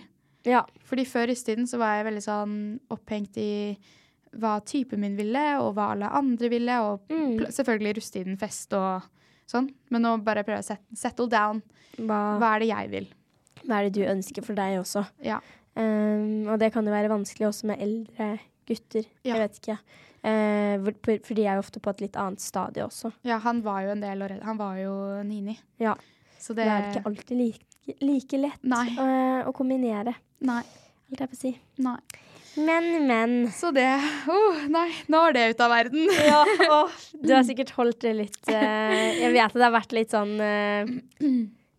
Ja. 0.47 0.63
Fordi 0.89 1.05
før 1.07 1.29
russetiden 1.29 1.69
så 1.69 1.79
var 1.81 1.99
jeg 1.99 2.09
veldig 2.09 2.25
sånn 2.25 2.57
opphengt 2.93 3.39
i 3.39 3.51
hva 4.37 4.59
typen 4.65 4.99
min 4.99 5.15
ville, 5.17 5.45
og 5.59 5.73
hva 5.75 5.91
alle 5.93 6.09
andre 6.11 6.49
ville, 6.49 6.75
og 6.81 6.99
Mm. 7.09 7.39
selvfølgelig 7.51 8.23
den 8.25 8.37
fest 8.37 8.73
og 8.73 9.01
sånn. 9.47 9.69
Men 9.89 10.01
nå 10.03 10.17
bare 10.23 10.43
prøve 10.43 10.59
å 10.59 10.63
set, 10.63 10.81
settle 10.93 11.27
down. 11.27 11.61
Hva, 11.97 12.37
Hva 12.39 12.55
er 12.55 12.59
det 12.59 12.67
jeg 12.69 12.89
vil? 12.91 13.07
hva 13.67 13.79
er 13.79 13.89
det 13.89 13.93
du 13.93 14.05
ønsker 14.07 14.43
for 14.43 14.53
deg 14.55 14.79
også? 14.79 15.05
Ja. 15.21 15.39
Um, 15.75 16.47
og 16.47 16.59
det 16.59 16.71
kan 16.73 16.85
jo 16.85 16.91
være 16.91 17.09
vanskelig 17.09 17.47
også 17.49 17.65
med 17.65 17.79
eldre 17.81 18.39
gutter. 18.67 19.05
Ja. 19.23 19.35
Jeg 19.35 19.39
vet 19.49 19.59
ikke. 19.59 19.77
Uh, 20.23 20.91
for, 21.03 21.19
for 21.23 21.33
de 21.35 21.45
er 21.45 21.55
jo 21.55 21.61
ofte 21.63 21.79
på 21.79 21.89
et 21.89 22.01
litt 22.01 22.15
annet 22.19 22.39
stadie 22.43 22.83
også. 22.83 23.11
ja, 23.23 23.37
han 23.39 23.61
var 23.63 23.81
jo 23.85 23.91
en 23.91 24.01
del 24.01 24.21
år 24.21 24.41
Han 24.43 24.57
var 24.57 24.75
jo 24.77 25.23
Nini. 25.23 25.57
Ja. 25.79 25.95
Så 26.39 26.53
Det 26.55 26.65
det, 26.65 26.67
er 26.67 26.91
ikke 26.91 27.05
alltid 27.05 27.37
like, 27.37 27.95
like 28.01 28.37
lett 28.37 28.63
Nei. 28.63 28.87
eh, 28.95 29.43
å 29.47 29.53
kombinere, 29.53 30.13
Nei. 30.41 30.61
holdt 31.09 31.19
jeg 31.19 31.29
på 31.29 31.35
å 31.35 31.39
si. 31.39 31.59
Nei. 31.79 31.97
Men, 32.57 32.87
men. 33.07 33.35
Så 33.53 33.69
det 33.75 33.85
oh, 34.31 34.57
Nei, 34.71 34.87
nå 35.11 35.21
er 35.29 35.35
det 35.37 35.43
ute 35.53 35.65
av 35.67 35.71
verden. 35.73 36.09
Ja, 36.29 36.41
åh, 36.69 36.97
du 37.13 37.33
har 37.35 37.45
sikkert 37.47 37.71
holdt 37.77 38.01
det 38.05 38.15
litt 38.17 38.51
eh, 38.51 39.21
Jeg 39.21 39.31
vet 39.35 39.45
at 39.45 39.55
det 39.57 39.65
har 39.67 39.75
vært 39.75 39.95
litt 39.95 40.13
sånn 40.13 40.35
eh, 40.43 40.89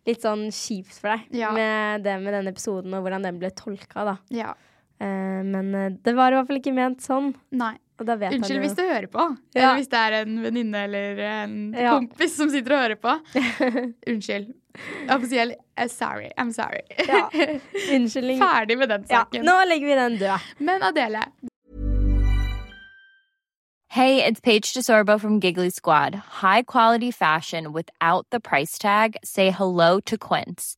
Litt 0.07 0.23
sånn 0.25 0.47
kjipt 0.55 0.95
for 0.97 1.13
deg 1.13 1.37
Ja. 1.43 1.51
med 1.53 2.05
det 2.07 2.15
med 2.23 2.33
denne 2.33 2.53
episoden 2.55 2.95
og 2.97 3.03
hvordan 3.05 3.27
den 3.27 3.37
ble 3.41 3.51
tolka, 3.53 4.05
da. 4.07 4.15
Ja. 4.33 4.55
Eh, 5.01 5.41
men 5.45 5.73
eh, 5.77 5.91
det 6.01 6.15
var 6.17 6.33
i 6.33 6.39
hvert 6.39 6.49
fall 6.49 6.61
ikke 6.61 6.73
ment 6.77 7.03
sånn. 7.05 7.33
Nei. 7.53 7.75
Og 8.01 8.07
da 8.09 8.15
vet 8.17 8.33
Unnskyld 8.33 8.57
han 8.57 8.63
hvis 8.65 8.73
jo 8.73 8.81
du 8.81 8.89
hører 8.89 9.07
på. 9.13 9.25
Ja. 9.53 9.61
Eller 9.61 9.75
hvis 9.77 9.91
det 9.91 9.99
er 10.01 10.15
en 10.23 10.39
venninne 10.43 10.79
eller 10.87 11.19
en 11.27 11.53
Ja. 11.77 11.91
kompis 11.99 12.33
som 12.35 12.49
sitter 12.49 12.73
og 12.73 12.81
hører 12.81 12.97
på. 12.97 13.13
Unnskyld. 14.09 14.53
I'm 15.07 15.87
sorry. 15.89 16.31
I'm 16.39 16.51
sorry. 16.55 16.81
Ja. 17.07 17.27
Unnskyldning. 17.95 18.39
Ferdig 18.41 18.77
med 18.79 18.89
den 18.89 19.05
Ja, 19.09 19.21
saken. 19.25 19.45
nå 19.45 19.57
legger 19.67 19.87
vi 19.87 19.95
den 20.01 20.17
død. 20.17 20.49
Men 20.59 20.81
Adele, 20.83 21.21
Hey, 23.91 24.23
it's 24.23 24.39
Paige 24.39 24.73
DeSorbo 24.73 25.19
from 25.19 25.39
Giggly 25.41 25.69
Squad. 25.69 26.15
High 26.41 26.61
quality 26.63 27.11
fashion 27.11 27.73
without 27.73 28.25
the 28.31 28.39
price 28.39 28.77
tag. 28.77 29.17
Say 29.23 29.51
hello 29.51 29.99
to 29.99 30.17
Quince. 30.17 30.77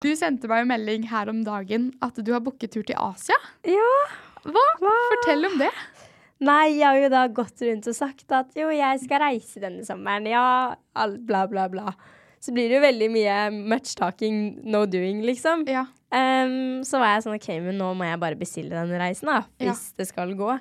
Du 0.00 0.10
sendte 0.16 0.48
meg 0.48 0.64
en 0.64 0.70
melding 0.72 1.08
her 1.10 1.28
om 1.32 1.42
dagen 1.44 1.90
at 2.04 2.16
du 2.24 2.32
har 2.32 2.40
booket 2.44 2.72
tur 2.72 2.84
til 2.88 2.96
Asia. 2.96 3.36
Ja. 3.68 3.90
Hva? 4.46 4.62
Fortell 4.80 5.44
om 5.50 5.58
det. 5.60 5.68
Nei, 6.40 6.78
jeg 6.78 6.86
har 6.86 6.96
jo 7.02 7.08
da 7.12 7.26
gått 7.36 7.60
rundt 7.68 7.86
og 7.90 7.96
sagt 7.98 8.32
at 8.32 8.54
jo, 8.56 8.70
jeg 8.72 9.02
skal 9.02 9.20
reise 9.20 9.60
denne 9.60 9.84
sommeren. 9.84 10.24
Ja, 10.30 10.44
all, 10.96 11.18
bla, 11.20 11.42
bla, 11.50 11.66
bla. 11.68 11.92
Så 12.40 12.54
blir 12.56 12.70
det 12.72 12.78
jo 12.78 12.84
veldig 12.86 13.08
mye 13.12 13.34
much 13.52 13.92
talking, 14.00 14.38
no 14.64 14.86
doing, 14.88 15.20
liksom. 15.28 15.66
Ja. 15.68 15.82
Um, 16.10 16.80
så 16.88 16.96
var 17.02 17.18
jeg 17.18 17.26
sånn 17.26 17.36
OK, 17.36 17.50
men 17.66 17.76
nå 17.78 17.90
må 17.94 18.08
jeg 18.08 18.22
bare 18.22 18.38
bestille 18.40 18.72
denne 18.72 19.02
reisen, 19.02 19.28
da. 19.28 19.42
Ja. 19.60 19.68
Hvis 19.74 19.90
det 20.00 20.08
skal 20.08 20.32
gå. 20.38 20.54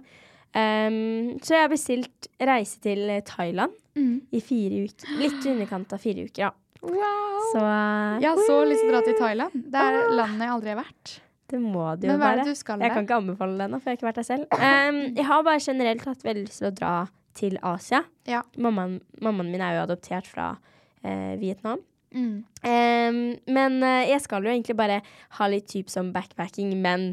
Um, 0.51 1.37
så 1.39 1.55
jeg 1.55 1.63
har 1.63 1.71
bestilt 1.71 2.27
reise 2.41 2.81
til 2.83 3.07
Thailand 3.31 3.75
Mm. 3.99 4.19
i 4.31 4.39
fire 4.39 4.83
uker. 4.87 5.15
Litt 5.19 5.43
i 5.43 5.49
underkant 5.51 5.91
av 5.95 5.99
fire 5.99 6.23
uker, 6.27 6.45
da. 6.45 6.51
Wow. 6.85 7.39
Så 7.51 7.63
eh, 7.63 8.21
Jeg 8.23 8.29
har 8.29 8.43
så 8.47 8.59
lyst 8.67 8.85
til 8.85 8.91
å 8.91 8.93
dra 8.93 9.01
til 9.07 9.17
Thailand. 9.19 9.65
Det 9.73 9.83
er 9.83 10.13
landet 10.15 10.45
jeg 10.45 10.55
aldri 10.55 10.73
har 10.73 10.79
vært. 10.79 11.15
det 11.49 11.59
må 11.59 11.85
det 11.99 12.09
jo 12.11 12.17
være. 12.21 12.45
det 12.45 12.55
Jeg 12.55 12.93
kan 12.93 13.07
ikke 13.07 13.19
anbefale 13.19 13.57
det 13.57 13.67
ennå, 13.67 13.79
for 13.79 13.89
jeg 13.89 13.97
har 13.97 13.99
ikke 13.99 14.09
vært 14.09 14.21
der 14.21 14.27
selv. 14.27 14.47
Um, 14.53 14.99
jeg 15.17 15.27
har 15.31 15.45
bare 15.47 15.63
generelt 15.65 16.05
hatt 16.07 16.25
veldig 16.25 16.45
lyst 16.45 16.61
til 16.61 16.69
å 16.69 16.75
dra 16.75 16.93
til 17.39 17.59
Asia. 17.65 18.03
Ja. 18.29 18.43
Mammaen, 18.57 18.99
mammaen 19.23 19.51
min 19.51 19.63
er 19.63 19.77
jo 19.77 19.85
adoptert 19.87 20.27
fra 20.29 20.51
uh, 20.55 21.33
Vietnam. 21.41 21.81
Mm. 22.15 22.43
Um, 22.65 23.19
men 23.53 23.79
uh, 23.83 24.03
jeg 24.07 24.21
skal 24.23 24.45
jo 24.45 24.53
egentlig 24.53 24.77
bare 24.79 25.01
ha 25.37 25.49
litt 25.51 25.67
typ 25.69 25.91
som 25.93 26.13
backpacking, 26.15 26.73
men 26.81 27.11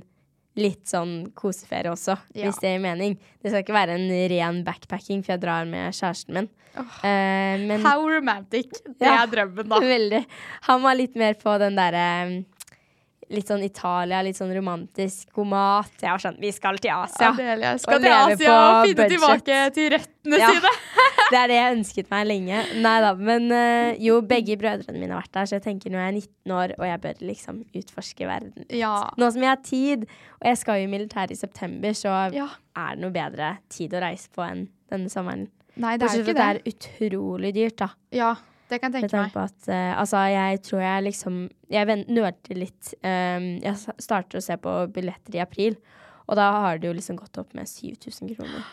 litt 0.56 0.86
sånn 0.88 1.32
koseferie 1.34 1.90
også, 1.92 2.16
Ja. 2.34 2.46
hvis 2.46 2.58
det 2.60 2.70
gir 2.72 2.80
mening. 2.80 3.18
Det 3.42 3.50
skal 3.52 3.62
ikke 3.62 3.74
være 3.76 3.94
en 3.98 4.08
ren 4.30 4.64
backpacking, 4.64 5.22
for 5.24 5.32
jeg 5.34 5.40
drar 5.42 5.66
med 5.68 5.92
kjæresten 5.92 6.32
min. 6.34 6.48
Eh, 6.76 7.56
men 7.66 7.80
How 7.84 8.02
romantic. 8.08 8.70
Det 8.84 9.00
Ja. 9.06 9.22
er 9.22 9.26
drømmen, 9.26 9.68
da. 9.68 9.80
veldig. 9.94 10.24
Han 10.62 10.82
var 10.82 10.94
litt 10.94 11.14
mer 11.16 11.34
på 11.34 11.58
den 11.58 11.74
derre 11.76 12.44
Litt 13.28 13.48
sånn 13.48 13.64
Italia, 13.64 14.20
litt 14.22 14.36
sånn 14.38 14.52
romantisk, 14.54 15.32
god 15.34 15.48
mat. 15.50 15.90
Jeg 16.00 16.10
var 16.12 16.18
sånn 16.22 16.36
Vi 16.38 16.52
skal 16.52 16.76
til 16.78 16.92
Asia. 16.94 17.32
Adelia 17.32 17.72
skal 17.76 17.96
Og 17.96 18.02
til 18.04 18.12
Asia 18.12 18.52
og 18.54 18.86
finne 18.86 18.94
budget. 19.00 19.10
tilbake 19.16 19.56
til 19.74 19.90
røttene 19.90 20.38
Ja. 20.38 20.50
sine. 20.52 20.70
Det 21.32 21.38
er 21.40 21.50
det 21.50 21.56
jeg 21.56 21.74
ønsket 21.74 22.10
meg 22.12 22.26
lenge. 22.28 22.60
Nei 22.84 22.94
da, 23.02 23.10
men 23.18 23.48
eh, 23.54 23.96
jo, 24.02 24.20
begge 24.26 24.54
brødrene 24.60 25.00
mine 25.00 25.16
har 25.16 25.24
vært 25.24 25.34
der, 25.34 25.48
så 25.50 25.56
jeg 25.56 25.64
tenker 25.64 25.90
nå 25.90 25.98
er 25.98 26.12
jeg 26.12 26.22
19 26.22 26.54
år, 26.54 26.74
og 26.78 26.86
jeg 26.86 27.02
bør 27.02 27.22
liksom 27.32 27.60
utforske 27.80 28.28
verden. 28.30 28.66
Ja. 28.70 28.92
Nå 29.18 29.30
som 29.34 29.42
jeg 29.42 29.50
har 29.50 29.62
tid, 29.66 30.06
og 30.38 30.48
jeg 30.52 30.60
skal 30.62 30.80
jo 30.80 30.86
i 30.86 30.92
militæret 30.92 31.34
i 31.34 31.38
september, 31.40 31.96
så 31.98 32.14
ja. 32.34 32.46
er 32.78 32.94
det 32.94 33.02
noe 33.02 33.14
bedre 33.14 33.56
tid 33.72 33.96
å 33.96 34.02
reise 34.06 34.30
på 34.30 34.44
enn 34.46 34.68
denne 34.92 35.10
sommeren. 35.10 35.48
Nei, 35.76 35.96
det 35.98 36.06
er 36.06 36.14
Bortsett 36.14 36.28
fra 36.28 36.36
at 36.36 36.38
det 36.38 36.46
er 36.46 36.76
utrolig 36.76 37.54
dyrt, 37.58 37.80
da. 37.82 37.90
Ja. 38.14 38.36
Det 38.66 38.80
kan 38.82 38.90
jeg 38.90 39.06
tenke 39.06 39.28
meg. 39.28 39.36
at 39.38 39.68
uh, 39.70 39.92
Altså, 40.00 40.24
jeg 40.26 40.58
tror 40.66 40.80
jeg 40.82 41.02
liksom 41.06 41.36
Jeg 41.70 41.86
nølte 42.08 42.56
litt. 42.58 42.88
Um, 42.98 43.44
jeg 43.62 43.94
starter 44.02 44.40
å 44.40 44.42
se 44.42 44.56
på 44.58 44.72
billetter 44.90 45.38
i 45.38 45.42
april, 45.44 45.76
og 46.26 46.34
da 46.38 46.48
har 46.64 46.82
det 46.82 46.90
jo 46.90 46.96
liksom 46.96 47.20
gått 47.20 47.38
opp 47.38 47.54
med 47.54 47.70
7000 47.70 48.34
kroner 48.34 48.66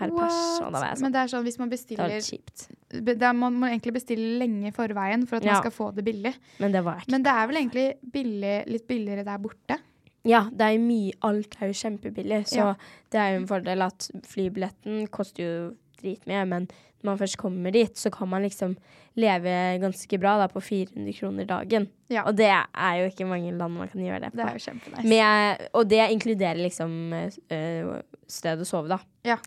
per 0.00 0.14
pers. 0.16 0.38
Og 0.64 0.70
da 0.72 0.80
var 0.80 0.86
jeg 0.88 0.96
Men 0.96 1.04
sånn 1.04 1.12
det 1.16 1.20
er 1.22 1.32
sånn 1.34 1.44
hvis 1.46 1.58
man 1.60 1.70
bestiller 1.72 2.08
det 2.14 2.22
kjipt. 2.26 2.66
det 2.90 3.30
Man 3.36 3.60
må 3.60 3.68
egentlig 3.70 3.94
bestille 4.00 4.38
lenge 4.40 4.72
i 4.72 4.74
forveien 4.74 5.26
for 5.28 5.36
at 5.38 5.44
Ja. 5.46 5.52
man 5.58 5.62
skal 5.62 5.76
få 5.76 5.90
det 5.94 6.04
billig. 6.08 6.34
Men 6.58 6.72
det 6.72 6.82
var 6.84 7.00
ikke. 7.04 7.10
Men 7.14 7.22
det 7.28 7.32
er 7.36 7.46
vel 7.52 7.56
egentlig 7.62 7.86
billig, 8.18 8.56
litt 8.66 8.86
billigere 8.88 9.24
der 9.28 9.38
borte. 9.38 9.78
Ja, 10.28 10.42
det 10.52 10.60
er 10.60 10.78
mye 10.78 11.12
Alt 11.24 11.54
er 11.62 11.70
jo 11.70 11.78
kjempebillig, 11.80 12.42
så 12.50 12.56
Ja. 12.56 12.74
det 13.10 13.20
er 13.20 13.30
jo 13.34 13.40
en 13.40 13.46
fordel 13.48 13.82
at 13.86 14.10
flybilletten 14.28 15.08
koster 15.08 15.42
jo 15.42 15.76
dritmye, 16.02 16.46
men 16.48 16.66
når 17.02 17.04
man 17.14 17.18
først 17.18 17.36
kommer 17.40 17.72
dit, 17.72 17.94
så 17.96 18.10
kan 18.12 18.28
man 18.28 18.42
liksom 18.42 18.76
leve 19.16 19.80
ganske 19.80 20.18
bra 20.20 20.36
da 20.36 20.46
på 20.52 20.60
400 20.60 21.14
kroner 21.18 21.46
dagen. 21.48 21.88
Ja. 22.12 22.24
Og 22.28 22.36
det 22.36 22.50
er 22.52 22.94
jo 23.00 23.08
ikke 23.08 23.26
mange 23.26 23.56
land 23.56 23.74
man 23.78 23.88
kan 23.88 24.02
gjøre 24.04 24.20
det 24.20 24.32
på. 24.32 24.36
Det 24.36 24.46
er 24.46 24.58
jo 24.58 24.64
kjempenice. 24.66 25.68
Og 25.74 25.88
det 25.88 26.10
inkluderer 26.12 26.60
liksom 26.60 27.12
eh, 27.50 28.02
sted 28.28 28.60
å 28.60 28.66
sove, 28.68 28.88
da. 28.92 28.98
Ja. 29.24 29.38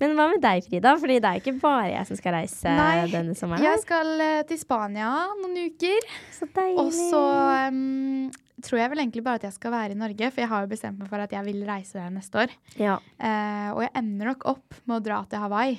Men 0.00 0.14
hva 0.16 0.26
med 0.32 0.40
deg, 0.42 0.64
Frida? 0.64 0.94
Fordi 1.00 1.18
det 1.20 1.30
er 1.30 1.40
ikke 1.42 1.56
bare 1.60 1.90
jeg 1.92 2.08
som 2.08 2.18
skal 2.18 2.36
reise 2.38 2.72
Nei, 2.76 3.04
denne 3.12 3.36
sommeren. 3.36 3.64
Jeg 3.64 3.82
skal 3.82 4.12
eh, 4.24 4.42
til 4.48 4.60
Spania 4.62 5.10
noen 5.42 5.58
uker. 5.68 6.08
Så 6.32 6.48
deilig. 6.56 6.78
Og 6.80 6.92
så 6.96 7.20
um, 7.68 8.30
tror 8.64 8.80
jeg 8.80 8.92
vel 8.94 9.04
egentlig 9.04 9.24
bare 9.26 9.42
at 9.42 9.46
jeg 9.50 9.56
skal 9.58 9.74
være 9.74 9.96
i 9.96 10.00
Norge, 10.00 10.32
for 10.32 10.44
jeg 10.44 10.52
har 10.54 10.64
jo 10.64 10.72
bestemt 10.72 11.00
meg 11.00 11.12
for 11.12 11.24
at 11.24 11.36
jeg 11.36 11.46
vil 11.50 11.60
reise 11.68 12.00
der 12.00 12.12
neste 12.14 12.46
år. 12.46 12.56
Ja. 12.80 12.96
Uh, 13.20 13.68
og 13.76 13.84
jeg 13.84 13.92
ender 14.00 14.32
nok 14.32 14.48
opp 14.54 14.80
med 14.84 14.96
å 14.96 15.04
dra 15.10 15.20
til 15.28 15.44
Hawaii. 15.44 15.76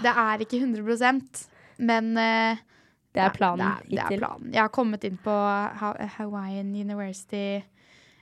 Det 0.00 0.14
er 0.14 0.46
ikke 0.46 0.62
100 0.62 1.18
men 1.84 2.14
uh, 2.16 2.60
Det 3.12 3.20
er 3.20 3.34
planen 3.34 3.60
det 3.60 3.66
er, 3.66 3.90
det 3.90 4.00
er 4.06 4.22
planen. 4.22 4.54
Jeg 4.54 4.62
har 4.62 4.72
kommet 4.72 5.04
inn 5.08 5.18
på 5.20 5.34
Hawaiian 6.16 6.70
University 6.70 7.58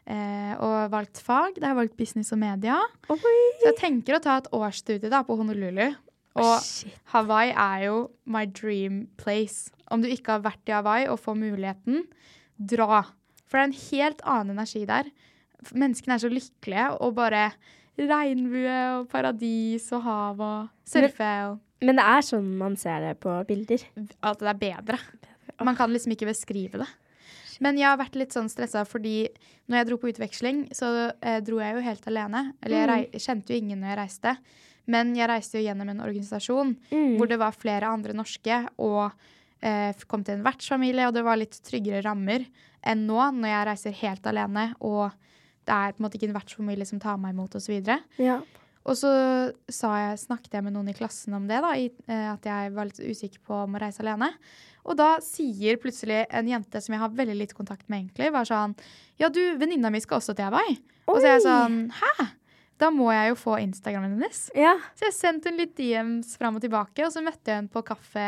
eh, 0.09 0.55
og 0.65 0.91
valgt 0.93 1.21
fag. 1.25 1.57
Det 1.57 1.65
har 1.67 1.75
jeg 1.75 1.81
valgt 1.83 1.97
business 2.01 2.35
og 2.35 2.41
media. 2.43 2.81
Oi. 3.13 3.39
Så 3.61 3.71
jeg 3.71 3.79
tenker 3.81 4.17
å 4.17 4.23
ta 4.25 4.39
et 4.41 4.51
årsstudie 4.57 5.13
da, 5.13 5.23
på 5.27 5.37
Honolulu. 5.39 5.87
Og 6.39 6.55
Shit. 6.63 6.95
Hawaii 7.13 7.53
er 7.53 7.87
jo 7.89 7.97
my 8.31 8.45
dream 8.47 9.07
place. 9.21 9.73
Om 9.91 10.05
du 10.05 10.11
ikke 10.11 10.37
har 10.37 10.45
vært 10.45 10.71
i 10.71 10.77
Hawaii 10.77 11.09
og 11.11 11.21
får 11.23 11.39
muligheten, 11.41 12.05
dra. 12.59 13.03
For 13.49 13.59
det 13.59 13.65
er 13.65 13.71
en 13.71 13.81
helt 13.89 14.23
annen 14.29 14.55
energi 14.59 14.85
der. 14.89 15.09
Menneskene 15.73 16.17
er 16.17 16.23
så 16.23 16.31
lykkelige, 16.31 16.91
og 17.03 17.17
bare 17.17 17.49
regnbue 17.99 18.77
og 18.99 19.09
paradis 19.11 19.89
og 19.97 20.05
hav 20.05 20.45
og 20.45 20.69
surfe 20.87 21.33
og 21.49 21.59
Men 21.83 21.99
det 21.99 22.05
er 22.11 22.25
sånn 22.27 22.47
man 22.59 22.77
ser 22.79 23.03
det 23.07 23.17
på 23.23 23.33
bilder. 23.49 23.83
At 24.23 24.41
det 24.43 24.51
er 24.51 24.63
bedre. 24.63 24.99
Man 25.63 25.77
kan 25.79 25.91
liksom 25.91 26.15
ikke 26.15 26.31
beskrive 26.31 26.81
det. 26.83 26.89
Men 27.65 27.79
jeg 27.81 27.89
har 27.89 27.99
vært 28.01 28.19
litt 28.19 28.35
sånn 28.37 28.51
stressa 28.53 28.85
fordi 28.89 29.29
når 29.69 29.81
jeg 29.81 29.89
dro 29.89 29.99
på 30.01 30.11
utveksling, 30.13 30.67
så 30.77 31.11
eh, 31.21 31.41
dro 31.45 31.61
jeg 31.63 31.77
jo 31.77 31.85
helt 31.85 32.09
alene. 32.11 32.45
Eller 32.63 32.83
jeg 32.83 32.91
rei 32.91 33.23
kjente 33.25 33.53
jo 33.53 33.61
ingen 33.61 33.83
når 33.83 33.93
jeg 33.93 34.01
reiste. 34.03 34.37
Men 34.89 35.13
jeg 35.17 35.29
reiste 35.29 35.59
jo 35.59 35.67
gjennom 35.67 35.91
en 35.93 36.05
organisasjon 36.07 36.77
hvor 37.19 37.29
det 37.29 37.37
var 37.41 37.57
flere 37.57 37.91
andre 37.93 38.15
norske, 38.17 38.63
og 38.81 39.11
eh, 39.61 40.07
kom 40.09 40.25
til 40.25 40.39
en 40.39 40.47
vertsfamilie, 40.47 41.09
og 41.09 41.17
det 41.17 41.25
var 41.27 41.41
litt 41.41 41.59
tryggere 41.67 42.01
rammer 42.07 42.47
enn 42.87 43.05
nå, 43.09 43.19
når 43.37 43.53
jeg 43.53 43.67
reiser 43.69 43.99
helt 44.01 44.31
alene, 44.31 44.71
og 44.81 45.11
det 45.69 45.75
er 45.75 45.93
på 45.93 46.01
en 46.01 46.07
måte 46.07 46.17
ikke 46.17 46.31
en 46.31 46.39
vertsfamilie 46.39 46.89
som 46.89 47.03
tar 47.03 47.19
meg 47.21 47.35
imot, 47.35 47.59
osv. 47.59 47.77
Ja. 48.23 48.39
Og 48.89 48.97
så 48.97 49.11
sa 49.69 49.93
jeg, 50.01 50.21
snakket 50.23 50.57
jeg 50.57 50.65
med 50.65 50.73
noen 50.73 50.89
i 50.89 50.97
klassen 50.97 51.37
om 51.37 51.49
det, 51.51 51.61
da, 51.65 51.75
i, 51.77 51.91
eh, 52.09 52.29
at 52.33 52.49
jeg 52.49 52.73
var 52.77 52.89
litt 52.89 53.03
usikker 53.03 53.43
på 53.45 53.65
om 53.67 53.77
å 53.77 53.83
reise 53.83 54.01
alene. 54.05 54.31
Og 54.89 54.97
da 54.97 55.09
sier 55.25 55.77
plutselig 55.81 56.23
en 56.33 56.49
jente 56.49 56.81
som 56.81 56.95
jeg 56.95 57.03
har 57.03 57.13
veldig 57.13 57.37
litt 57.43 57.55
kontakt 57.57 57.85
med, 57.89 58.07
egentlig, 58.07 58.33
bare 58.33 58.49
sånn 58.49 58.75
Ja, 59.21 59.29
du, 59.29 59.41
venninna 59.61 59.91
mi 59.93 60.01
skal 60.01 60.21
også 60.23 60.35
til 60.39 60.49
Hawaii. 60.49 60.79
Og 61.09 61.21
så 61.21 61.27
er 61.27 61.37
jeg 61.37 61.45
sånn 61.47 61.79
Hæ? 61.99 62.29
Da 62.79 62.93
må 62.95 63.09
jeg 63.11 63.33
jo 63.33 63.37
få 63.41 63.57
Instagramen 63.59 64.13
hennes. 64.15 64.45
ja. 64.55 64.77
Så 64.95 65.09
jeg 65.09 65.17
sendte 65.17 65.51
henne 65.51 65.65
litt 65.65 65.75
DMs 65.77 66.37
fram 66.39 66.57
og 66.57 66.63
tilbake, 66.63 67.03
og 67.05 67.11
så 67.11 67.23
møtte 67.27 67.51
jeg 67.51 67.59
henne 67.65 67.73
på 67.75 67.83
kaffe 67.83 68.27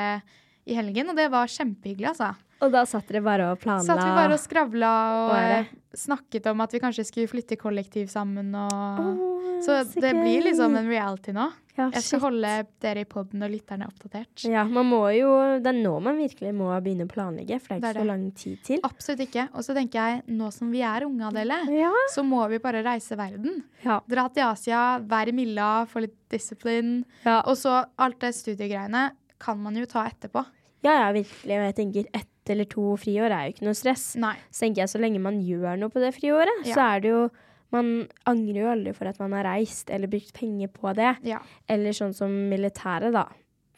i 0.66 0.74
helgen, 0.76 1.12
og 1.12 1.16
det 1.16 1.28
var 1.32 1.46
kjempehyggelig, 1.50 2.10
altså. 2.10 2.32
Og 2.60 2.72
da 2.74 2.82
satt 2.84 3.08
dere 3.08 3.22
bare 3.24 3.46
og 3.54 3.60
planla. 3.62 3.86
Satt 3.86 4.02
vi 4.04 4.10
bare 4.18 4.34
og 4.36 4.40
skravla 4.42 4.88
og 5.24 5.30
eh, 5.38 5.70
snakket 5.96 6.46
om 6.52 6.60
at 6.60 6.74
vi 6.76 6.80
kanskje 6.82 7.06
skulle 7.08 7.30
flytte 7.30 7.56
kollektiv 7.56 8.10
sammen 8.12 8.52
og 8.54 9.00
oh, 9.00 9.46
Så 9.64 9.78
det 9.96 10.10
gøy. 10.12 10.20
blir 10.22 10.44
liksom 10.50 10.76
en 10.76 10.88
reality 10.88 11.32
nå. 11.36 11.46
ja, 11.78 11.86
Jeg 11.94 12.02
skal 12.04 12.18
shit. 12.18 12.22
holde 12.26 12.50
dere 12.84 13.00
i 13.00 13.08
poden 13.08 13.42
og 13.46 13.50
lytterne 13.54 13.88
oppdatert. 13.88 14.44
Ja, 14.44 14.62
man 14.68 14.86
må 14.92 15.00
jo 15.16 15.30
Det 15.64 15.72
er 15.72 15.78
nå 15.80 15.94
man 16.04 16.20
virkelig 16.20 16.52
må 16.56 16.68
begynne 16.84 17.08
å 17.08 17.10
planlegge, 17.10 17.58
for 17.64 17.74
det 17.74 17.78
er 17.78 17.80
Det 17.80 17.88
er 17.88 17.96
ikke 17.96 18.04
så 18.04 18.10
lang 18.12 18.24
tid 18.44 18.62
til. 18.68 18.80
Absolutt 18.90 19.24
ikke. 19.26 19.46
Og 19.54 19.64
så 19.64 19.76
tenker 19.80 20.00
jeg, 20.04 20.22
nå 20.28 20.52
som 20.52 20.70
vi 20.70 20.82
er 20.84 21.08
unge, 21.08 21.26
Adele, 21.32 21.58
Ja. 21.80 21.90
så 22.12 22.22
må 22.24 22.44
vi 22.52 22.58
bare 22.60 22.84
reise 22.84 23.16
verden. 23.16 23.62
Ja. 23.84 24.00
Dra 24.06 24.28
til 24.28 24.44
Asia, 24.44 24.98
være 25.00 25.32
i 25.32 25.32
Milla, 25.40 25.86
få 25.88 26.04
litt 26.04 26.16
discipline. 26.28 27.04
Ja. 27.24 27.40
Og 27.46 27.56
så 27.56 27.86
alt 27.98 28.20
det 28.20 28.34
studiegreiene 28.36 29.10
kan 29.40 29.56
man 29.58 29.74
jo 29.80 29.86
ta 29.88 30.04
etterpå. 30.04 30.44
ja, 30.84 30.92
ja, 31.06 31.12
virkelig. 31.12 31.56
Og 31.56 31.64
jeg 31.68 31.74
tenker 31.76 32.04
ett 32.50 32.56
eller 32.56 32.64
to 32.66 32.96
friår 32.98 33.30
er 33.30 33.46
jo 33.48 33.52
ikke 33.54 33.66
noe 33.68 33.74
stress. 33.78 34.16
Nei. 34.16 34.34
Så 34.50 34.66
tenker 34.66 34.82
jeg 34.82 34.88
så 34.88 35.00
lenge 35.00 35.20
man 35.20 35.40
gjør 35.40 35.78
noe 35.78 35.88
på 35.90 36.00
det 36.02 36.14
friåret, 36.18 36.66
Ja. 36.66 36.74
så 36.74 36.96
er 36.96 37.00
det 37.00 37.10
jo 37.10 37.30
Man 37.72 38.08
angrer 38.26 38.64
jo 38.64 38.66
aldri 38.66 38.92
for 38.92 39.06
at 39.06 39.18
man 39.20 39.30
har 39.30 39.44
reist 39.44 39.90
eller 39.94 40.08
brukt 40.08 40.32
penger 40.34 40.66
på 40.74 40.92
det. 40.92 41.18
Ja. 41.22 41.38
Eller 41.68 41.90
sånn 41.92 42.12
som 42.12 42.28
militæret, 42.50 43.12
da. 43.12 43.28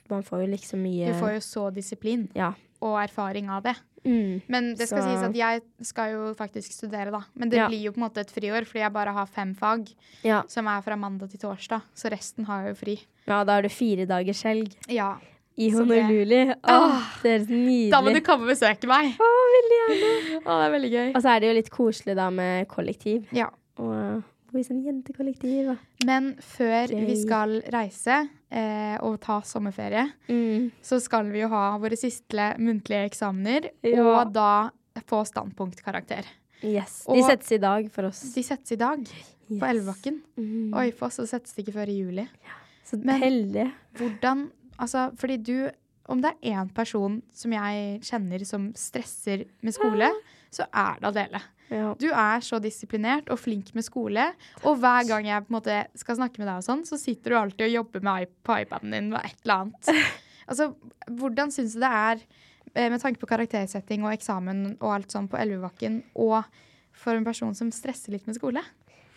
Man 0.08 0.22
får 0.22 0.46
jo 0.46 0.46
liksom 0.56 0.80
mye 0.82 1.12
Du 1.12 1.18
får 1.20 1.34
jo 1.34 1.40
så 1.44 1.70
disiplin 1.74 2.30
Ja. 2.34 2.54
og 2.80 2.96
erfaring 3.02 3.50
av 3.50 3.62
det. 3.64 3.76
Mm. 4.06 4.40
Men 4.48 4.74
det 4.76 4.88
skal 4.88 5.02
Så- 5.02 5.08
sies 5.12 5.22
at 5.28 5.34
jeg 5.34 5.62
skal 5.82 6.10
jo 6.12 6.34
faktisk 6.34 6.72
studere, 6.72 7.10
da. 7.12 7.20
Men 7.36 7.50
det 7.50 7.58
Ja. 7.58 7.68
blir 7.68 7.82
jo 7.82 7.92
på 7.92 7.98
en 7.98 8.08
måte 8.08 8.16
et 8.20 8.28
friår, 8.32 8.64
fordi 8.64 8.80
jeg 8.80 8.92
bare 8.94 9.12
har 9.12 9.26
fem 9.26 9.54
fag 9.54 9.94
som 10.48 10.66
er 10.68 10.80
fra 10.80 10.96
mandag 10.96 11.28
til 11.30 11.40
torsdag. 11.40 11.82
Så 11.94 12.10
resten 12.10 12.46
har 12.46 12.64
jeg 12.64 12.74
jo 12.74 12.84
fri. 12.86 13.00
ja, 13.28 13.44
da 13.44 13.52
har 13.56 13.60
du 13.62 13.68
fire 13.68 14.06
dagers 14.06 14.42
helg 14.42 14.74
Ja. 14.88 15.18
I 15.56 15.70
Honolulu. 15.74 16.54
Åh, 16.64 17.08
det 17.22 17.48
nydelig. 17.48 17.90
Da 17.92 18.00
må 18.02 18.12
du 18.14 18.20
komme 18.24 18.46
og 18.46 18.52
besøke 18.54 18.88
meg. 18.88 19.14
Å, 19.20 19.30
veldig 19.54 19.78
gjerne. 19.80 20.42
Å, 20.42 20.58
det 20.58 20.66
er 20.66 20.74
veldig 20.76 20.90
gøy. 20.92 21.08
Og 21.16 21.22
så 21.22 21.32
er 21.34 21.40
det 21.40 21.48
jo 21.50 21.56
litt 21.60 21.70
koselig 21.74 22.16
da 22.16 22.28
med 22.30 22.68
kollektiv. 22.68 23.26
Ja. 23.36 23.48
Og 23.78 24.22
bo 24.52 24.58
i 24.60 24.64
sånn 24.66 24.82
jentekollektiv. 24.84 25.72
Men 26.04 26.34
før 26.44 26.90
Gøy. 26.92 27.06
vi 27.08 27.16
skal 27.22 27.54
reise 27.72 28.18
eh, 28.52 28.96
og 29.00 29.18
ta 29.24 29.40
sommerferie, 29.48 30.10
Mm. 30.28 30.70
så 30.84 31.00
skal 31.00 31.24
vi 31.32 31.40
jo 31.40 31.48
ha 31.48 31.78
våre 31.80 31.96
siste 31.96 32.50
muntlige 32.60 33.06
eksamener, 33.08 33.70
Ja. 33.82 34.02
og 34.04 34.32
da 34.32 34.70
få 35.08 35.22
standpunktkarakter. 35.24 36.24
Yes. 36.62 37.04
Og- 37.08 37.16
De 37.16 37.22
settes 37.22 37.52
i 37.52 37.58
dag 37.58 37.90
for 37.90 38.04
oss. 38.10 38.20
De 38.34 38.42
settes 38.42 38.72
i 38.72 38.76
dag 38.76 39.02
på 39.04 39.56
Yes. 39.56 39.62
Elvebakken. 39.62 40.20
Mm. 40.38 40.74
Oi, 40.74 40.90
for 40.92 41.06
oss 41.06 41.16
så 41.16 41.26
settes 41.26 41.54
de 41.54 41.62
ikke 41.64 41.72
før 41.74 41.88
i 41.88 41.96
juli. 42.04 42.28
Ja. 42.44 42.58
Så 42.84 43.02
Men- 43.02 43.20
heldig. 43.22 43.72
Hvordan 43.96 44.50
Altså, 44.82 45.10
fordi 45.18 45.38
du 45.38 45.56
Om 46.10 46.18
det 46.18 46.32
er 46.32 46.56
én 46.58 46.70
person 46.74 47.20
som 47.30 47.52
jeg 47.54 48.00
kjenner 48.02 48.42
som 48.44 48.64
stresser 48.74 49.44
med 49.62 49.72
skole, 49.72 50.08
så 50.50 50.64
er 50.66 50.96
det 50.98 51.06
Adele. 51.12 51.40
Ja. 51.70 51.92
Du 51.94 52.08
er 52.10 52.42
så 52.42 52.58
disiplinert 52.60 53.30
og 53.30 53.38
flink 53.38 53.70
med 53.72 53.86
skole, 53.86 54.24
og 54.66 54.80
hver 54.82 55.06
gang 55.06 55.28
jeg 55.30 55.44
på 55.46 55.52
en 55.52 55.56
måte 55.60 55.76
skal 55.94 56.18
snakke 56.18 56.42
med 56.42 56.50
deg, 56.50 56.58
og 56.58 56.66
sånn, 56.66 56.82
så 56.84 56.98
sitter 56.98 57.32
du 57.32 57.38
alltid 57.38 57.68
og 57.68 57.76
jobber 57.76 58.02
med 58.10 58.34
på 58.42 58.58
iPaden 58.64 58.92
din 58.92 59.12
med 59.14 59.22
et 59.22 59.38
eller 59.44 59.62
annet. 59.62 59.94
Altså, 60.50 60.72
Hvordan 61.06 61.52
syns 61.54 61.78
du 61.78 61.80
det 61.80 61.88
er, 61.88 62.22
eh, 62.74 62.90
med 62.90 63.00
tanke 63.00 63.22
på 63.22 63.30
karaktersetting 63.30 64.02
og 64.02 64.10
eksamen 64.10 64.72
og 64.82 64.88
alt 64.90 65.14
sånn 65.14 65.30
på 65.30 65.38
Elvebakken, 65.38 66.02
og 66.18 66.42
for 66.92 67.14
en 67.14 67.24
person 67.24 67.54
som 67.54 67.70
stresser 67.72 68.18
litt 68.18 68.26
med 68.26 68.36
skole? 68.36 68.60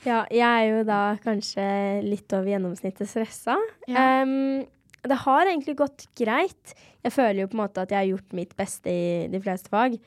ja, 0.06 0.21
jeg 0.30 0.45
er 0.45 0.65
jo 0.69 0.84
da 0.88 0.99
kanskje 1.23 1.65
litt 2.06 2.34
over 2.36 2.51
gjennomsnittet 2.54 3.10
stressa. 3.10 3.58
Ja. 3.89 4.21
Em, 4.21 4.65
det 5.08 5.22
har 5.26 5.46
egentlig 5.52 5.78
gått 5.78 6.08
greit. 6.18 6.76
Jeg 7.06 7.12
føler 7.15 7.44
jo 7.46 7.48
på 7.52 7.58
en 7.60 7.63
måte 7.68 7.82
at 7.86 7.91
jeg 7.94 8.02
har 8.02 8.12
gjort 8.18 8.34
mitt 8.34 8.56
beste 8.58 8.89
i 8.91 9.28
de 9.32 9.39
fleste 9.44 9.70
fag. 9.70 10.00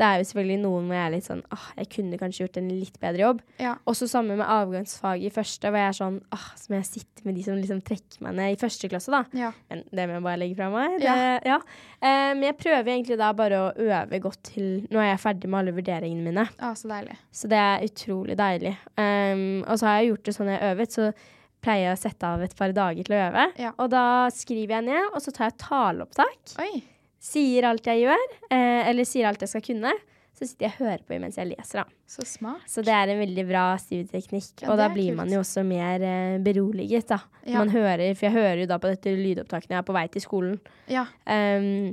Det 0.00 0.06
er 0.08 0.22
jo 0.22 0.24
selvfølgelig 0.30 0.60
noen 0.62 0.86
hvor 0.88 0.96
jeg 0.96 1.04
er 1.04 1.12
litt 1.12 1.26
sånn 1.26 1.40
åh, 1.52 1.64
jeg 1.76 1.88
kunne 1.92 2.16
kanskje 2.16 2.40
gjort 2.46 2.54
en 2.56 2.68
litt 2.72 2.94
bedre 3.02 3.20
jobb. 3.20 3.40
Ja. 3.60 3.74
Også 3.90 4.06
sammen 4.08 4.38
med 4.40 4.48
avgangsfag 4.48 5.26
i 5.28 5.32
første, 5.34 5.68
hvor 5.68 5.76
jeg 5.76 5.90
er 5.90 5.98
sånn 5.98 6.16
åh, 6.32 6.46
Så 6.56 6.70
må 6.72 6.78
jeg 6.78 6.86
sitte 6.88 7.26
med 7.26 7.36
de 7.36 7.42
som 7.44 7.58
liksom 7.58 7.82
trekker 7.84 8.22
meg 8.24 8.38
ned 8.38 8.54
i 8.54 8.56
første 8.62 8.88
klasse, 8.88 9.12
da. 9.12 9.20
ja. 9.36 9.50
Men 9.68 9.82
det 9.92 10.06
må 10.08 10.14
jeg 10.16 10.24
bare 10.24 10.40
legge 10.40 10.56
fra 10.56 10.70
meg. 10.72 10.94
Det, 11.02 11.04
Ja. 11.04 11.36
ja. 11.44 11.58
Eh, 12.00 12.30
men 12.32 12.46
jeg 12.48 12.56
prøver 12.62 12.88
egentlig 12.94 13.18
da 13.20 13.28
bare 13.36 13.58
å 13.60 13.74
øve 13.76 14.20
godt 14.24 14.40
til 14.54 14.70
Nå 14.88 15.02
er 15.04 15.10
jeg 15.10 15.20
ferdig 15.26 15.50
med 15.52 15.60
alle 15.60 15.76
vurderingene 15.76 16.24
mine, 16.30 16.46
Ah, 16.58 16.72
så 16.72 16.88
deilig. 16.88 17.18
så 17.30 17.52
det 17.52 17.60
er 17.60 17.84
utrolig 17.90 18.38
deilig. 18.40 18.72
Um, 18.96 19.64
og 19.68 19.76
så 19.76 19.84
har 19.90 20.00
jeg 20.00 20.14
gjort 20.14 20.24
det 20.24 20.36
sånn 20.38 20.48
jeg 20.54 20.62
har 20.64 20.72
øvet, 20.78 20.96
så 20.96 21.12
pleier 21.64 21.90
jeg 21.90 21.96
å 21.98 22.00
sette 22.00 22.28
av 22.28 22.42
et 22.44 22.54
par 22.56 22.72
dager 22.76 23.04
til 23.06 23.16
å 23.16 23.24
øve. 23.28 23.46
Ja. 23.60 23.72
Og 23.78 23.90
da 23.92 24.04
skriver 24.34 24.78
jeg 24.78 24.88
ned, 24.88 25.10
og 25.12 25.20
så 25.24 25.34
tar 25.36 25.50
jeg 25.50 25.58
taleopptak. 25.64 26.54
Oi. 26.62 26.82
Sier 27.20 27.66
alt 27.68 27.84
jeg 27.90 28.06
gjør, 28.06 28.22
eh, 28.48 28.88
eller 28.88 29.04
sier 29.04 29.28
alt 29.28 29.42
jeg 29.44 29.52
skal 29.52 29.64
kunne. 29.66 29.92
Så 30.40 30.46
sitter 30.48 30.70
jeg 30.70 30.72
og 30.78 30.86
hører 30.86 31.02
på 31.04 31.18
mens 31.20 31.36
jeg 31.36 31.50
leser, 31.50 31.82
da. 31.82 31.98
Så 32.08 32.24
smart. 32.24 32.62
Så 32.70 32.80
det 32.86 32.94
er 32.96 33.10
en 33.12 33.18
veldig 33.20 33.42
bra 33.50 33.64
studieteknikk. 33.76 34.62
Ja, 34.62 34.70
og 34.72 34.78
da 34.80 34.86
blir 34.88 35.10
kult. 35.10 35.18
man 35.18 35.32
jo 35.34 35.42
også 35.42 35.64
mer 35.68 36.00
eh, 36.00 36.38
beroliget, 36.40 37.10
da. 37.12 37.18
Ja. 37.44 37.58
Man 37.58 37.68
hører, 37.74 38.06
for 38.16 38.30
jeg 38.30 38.36
hører 38.38 38.62
jo 38.62 38.68
da 38.70 38.78
på 38.80 38.88
dette 38.88 39.12
lydopptaket 39.18 39.68
når 39.68 39.76
jeg 39.76 39.82
er 39.82 39.88
på 39.90 39.98
vei 39.98 40.06
til 40.14 40.24
skolen. 40.24 40.56
Ja. 40.88 41.04
Um, 41.28 41.92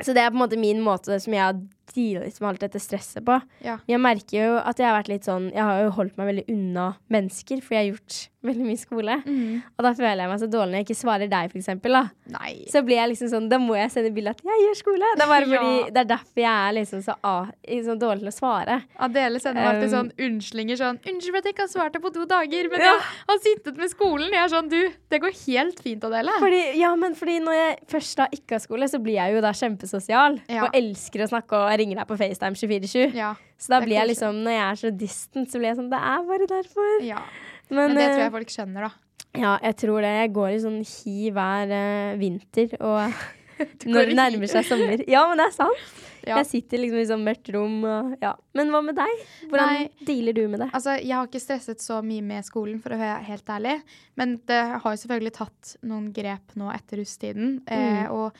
Så 0.00 0.14
det 0.14 0.22
er 0.22 0.30
på 0.30 0.38
en 0.38 0.44
måte 0.46 0.56
min 0.56 0.80
måte 0.80 1.18
som 1.20 1.34
jeg 1.34 1.42
har 1.42 1.60
dealet 1.94 2.40
med 2.40 2.48
alt 2.50 2.60
dette 2.60 2.80
stresset 2.82 3.24
på. 3.24 3.40
Ja. 3.64 3.78
Jeg 3.88 4.00
merker 4.00 4.38
jo 4.44 4.56
at 4.58 4.78
jeg 4.78 4.86
har 4.88 4.96
vært 5.00 5.08
litt 5.12 5.24
sånn 5.28 5.50
Jeg 5.52 5.62
har 5.64 5.82
jo 5.84 5.90
holdt 5.96 6.16
meg 6.18 6.26
veldig 6.32 6.44
unna 6.48 6.96
mennesker, 7.10 7.60
for 7.62 7.74
jeg 7.74 7.84
har 7.84 7.92
gjort 7.96 8.28
veldig 8.48 8.64
mye 8.68 8.78
skole. 8.78 9.14
Mm. 9.26 9.62
Og 9.76 9.82
da 9.82 9.90
føler 9.98 10.20
jeg 10.22 10.30
meg 10.30 10.38
så 10.40 10.46
dårlig 10.46 10.70
når 10.70 10.78
jeg 10.78 10.86
ikke 10.86 10.94
svarer 11.00 11.28
deg, 11.32 11.48
for 11.50 11.58
eksempel. 11.58 11.96
Da. 11.98 12.02
Nei. 12.38 12.52
Så 12.70 12.82
blir 12.86 13.00
jeg 13.00 13.10
liksom 13.10 13.30
sånn 13.32 13.48
Da 13.50 13.58
må 13.58 13.74
jeg 13.76 13.90
sende 13.90 14.12
bilde 14.14 14.30
at 14.30 14.42
jeg 14.46 14.62
gjør 14.64 14.78
skole. 14.78 15.08
Det 15.18 15.24
er 15.26 15.32
bare 15.32 15.48
fordi 15.52 15.74
Ja. 15.78 15.88
Det 15.98 16.02
er 16.04 16.08
derfor 16.14 16.42
jeg 16.44 16.68
er 16.68 16.72
liksom 16.78 17.02
så, 17.02 17.14
ah, 17.26 17.46
så 17.88 17.94
dårlig 17.98 18.22
til 18.22 18.30
å 18.30 18.36
svare. 18.36 18.76
Adele 19.08 19.40
sender 19.42 19.62
meg 19.64 19.68
alltid 19.74 19.88
Um, 19.88 19.94
sånn 19.94 20.10
unnslinger 20.20 20.76
sånn 20.76 20.98
'Unnskyld 21.00 21.32
for 21.32 21.38
at 21.38 21.46
jeg 21.48 21.54
ikke 21.54 21.64
har 21.64 21.70
svart 21.72 21.92
deg 21.96 22.02
på 22.02 22.10
to 22.12 22.24
dager, 22.28 22.68
men 22.70 22.80
Ja. 22.80 22.92
jeg 22.94 23.28
har 23.30 23.38
sittet 23.42 23.76
med 23.80 23.88
skolen.' 23.90 24.32
Jeg 24.32 24.42
er 24.44 24.48
sånn 24.52 24.68
Du, 24.68 24.80
det 25.10 25.20
går 25.22 25.32
helt 25.46 25.80
fint, 25.80 26.04
Adele. 26.04 26.30
Fordi, 26.38 26.60
ja, 26.78 26.94
men 26.94 27.14
fordi 27.14 27.38
når 27.40 27.54
jeg 27.56 27.78
først 27.88 28.16
da 28.20 28.26
ikke 28.32 28.54
har 28.58 28.60
skole, 28.60 28.84
så 28.88 29.00
blir 29.02 29.14
jeg 29.16 29.34
jo 29.34 29.40
da 29.40 29.52
kjempesosial. 29.56 30.40
Ja. 30.48 30.64
Og 30.66 30.70
elsker 30.76 31.24
å 31.24 31.28
snakke 31.30 31.56
og 31.56 31.70
ringer 31.78 32.00
deg 32.02 32.08
på 32.10 32.18
FaceTime 32.20 32.58
24-7. 32.58 33.14
Ja. 33.16 33.32
Så 33.58 33.72
da 33.74 33.80
blir 33.84 33.96
jeg 33.98 34.10
liksom, 34.12 34.42
når 34.44 34.56
jeg 34.56 34.64
er 34.68 34.80
så 34.82 34.90
distant, 35.04 35.50
så 35.52 35.58
blir 35.60 35.70
jeg 35.72 35.78
sånn 35.80 35.90
Det 35.92 36.00
er 36.12 36.26
bare 36.28 36.50
derfor. 36.50 36.94
ja. 37.06 37.22
Men, 37.70 37.92
Men 37.92 37.98
det 37.98 38.04
tror 38.08 38.18
eh, 38.18 38.24
jeg 38.26 38.32
folk 38.38 38.52
skjønner, 38.54 38.88
da. 38.88 38.92
Ja, 39.38 39.56
jeg 39.62 39.76
tror 39.82 40.00
det. 40.00 40.12
Jeg 40.22 40.30
går 40.38 40.50
i 40.54 40.60
sånn 40.62 40.78
hi 40.88 41.30
hver 41.36 41.72
uh, 41.74 42.14
vinter, 42.20 42.76
og 42.80 43.18
når 43.92 44.08
det 44.08 44.14
nærmer 44.16 44.48
seg 44.50 44.64
sommer 44.68 45.02
Ja, 45.10 45.26
men 45.28 45.40
det 45.42 45.48
er 45.50 45.56
sant. 45.58 45.88
Ja. 46.28 46.40
Jeg 46.40 46.48
sitter 46.48 46.80
liksom 46.82 46.98
i 47.00 47.06
sånn 47.08 47.22
mørkt 47.24 47.48
rom 47.54 47.76
og 47.88 48.16
ja. 48.20 48.32
Men 48.58 48.72
hva 48.74 48.80
med 48.84 48.96
deg? 48.98 49.20
Hvordan 49.48 49.70
Nei. 49.70 49.84
dealer 50.08 50.34
du 50.36 50.42
med 50.50 50.60
det? 50.64 50.66
Altså, 50.76 50.96
jeg 51.00 51.14
har 51.14 51.28
ikke 51.28 51.40
stresset 51.40 51.80
så 51.84 52.00
mye 52.04 52.24
med 52.26 52.44
skolen, 52.44 52.80
for 52.84 52.92
å 52.92 52.98
være 53.00 53.22
helt 53.28 53.52
ærlig. 53.54 53.76
Men 54.18 54.34
det 54.50 54.58
har 54.82 54.84
jo 54.96 55.00
selvfølgelig 55.04 55.34
tatt 55.38 55.74
noen 55.88 56.10
grep 56.16 56.56
nå 56.58 56.68
etter 56.74 57.00
russetiden. 57.00 57.58
Eh, 57.68 57.86
Mm. 57.88 58.10
og 58.12 58.36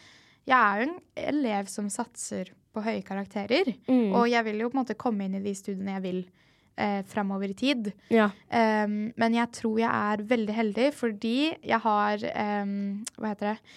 jeg 0.48 0.58
er 0.58 0.82
jo 0.82 0.88
en 0.88 0.98
elev 1.30 1.68
som 1.68 1.88
satser 1.92 2.50
på 2.78 2.86
høye 2.86 3.04
karakterer. 3.06 3.74
Mm. 3.90 4.14
Og 4.14 4.28
jeg 4.30 4.46
vil 4.46 4.62
jo 4.62 4.70
på 4.70 4.78
en 4.78 4.82
måte 4.84 4.98
komme 4.98 5.26
inn 5.26 5.38
i 5.38 5.44
de 5.44 5.54
studiene 5.58 5.98
jeg 5.98 6.04
vil 6.06 6.22
eh, 6.78 7.02
framover 7.10 7.50
i 7.50 7.58
tid. 7.58 7.92
Ja. 8.14 8.30
Um, 8.48 9.10
men 9.18 9.36
jeg 9.36 9.52
tror 9.58 9.78
jeg 9.82 9.90
er 9.90 10.24
veldig 10.32 10.56
heldig 10.56 10.88
fordi 10.96 11.36
jeg 11.52 11.80
har 11.84 12.26
um, 12.62 12.74
Hva 13.18 13.34
heter 13.34 13.52
det? 13.52 13.76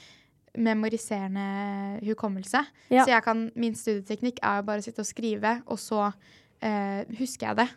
Memoriserende 0.51 2.01
hukommelse. 2.03 2.65
Ja. 2.91 3.05
Så 3.07 3.21
kan, 3.23 3.45
min 3.55 3.75
studieteknikk 3.77 4.41
er 4.43 4.59
jo 4.59 4.65
bare 4.67 4.83
å 4.83 4.83
sitte 4.83 4.99
og 4.99 5.07
skrive, 5.07 5.53
og 5.63 5.79
så 5.79 6.09
uh, 6.11 7.01
husker 7.15 7.47
jeg 7.47 7.59
det. 7.61 7.69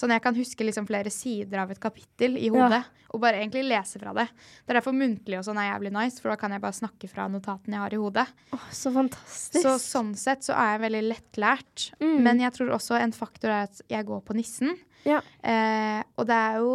Sånn 0.00 0.14
jeg 0.14 0.22
kan 0.24 0.36
huske 0.36 0.64
liksom 0.64 0.86
flere 0.88 1.12
sider 1.12 1.60
av 1.60 1.72
et 1.74 1.80
kapittel 1.82 2.38
i 2.40 2.48
hodet, 2.52 2.80
og 3.10 3.20
bare 3.20 3.40
egentlig 3.42 3.66
lese 3.66 4.00
fra 4.00 4.14
det. 4.16 4.26
Det 4.64 4.72
er 4.72 4.78
derfor 4.78 4.94
muntlig 4.96 5.36
og 5.36 5.44
sånn 5.44 5.58
er 5.60 5.72
jævlig 5.72 5.92
nice, 5.92 6.22
for 6.22 6.32
da 6.32 6.38
kan 6.40 6.54
jeg 6.54 6.62
bare 6.62 6.78
snakke 6.78 7.10
fra 7.10 7.26
notatene 7.28 7.76
jeg 7.76 7.84
har 7.84 7.96
i 7.96 8.00
hodet. 8.00 8.24
Åh, 8.56 8.68
så 8.76 8.92
fantastisk. 8.94 9.60
Så 9.66 9.74
sånn 9.82 10.14
sett 10.18 10.46
så 10.46 10.54
er 10.56 10.74
jeg 10.74 10.84
veldig 10.86 11.02
lettlært. 11.08 11.90
Mm. 12.00 12.16
Men 12.24 12.40
jeg 12.46 12.56
tror 12.56 12.72
også 12.78 12.96
en 13.00 13.12
faktor 13.16 13.52
er 13.52 13.68
at 13.68 13.82
jeg 13.92 14.08
går 14.08 14.22
på 14.24 14.36
nissen. 14.38 14.72
Ja. 15.04 15.20
Eh, 15.42 16.00
og 16.16 16.28
det 16.28 16.36
er 16.36 16.58
jo 16.60 16.72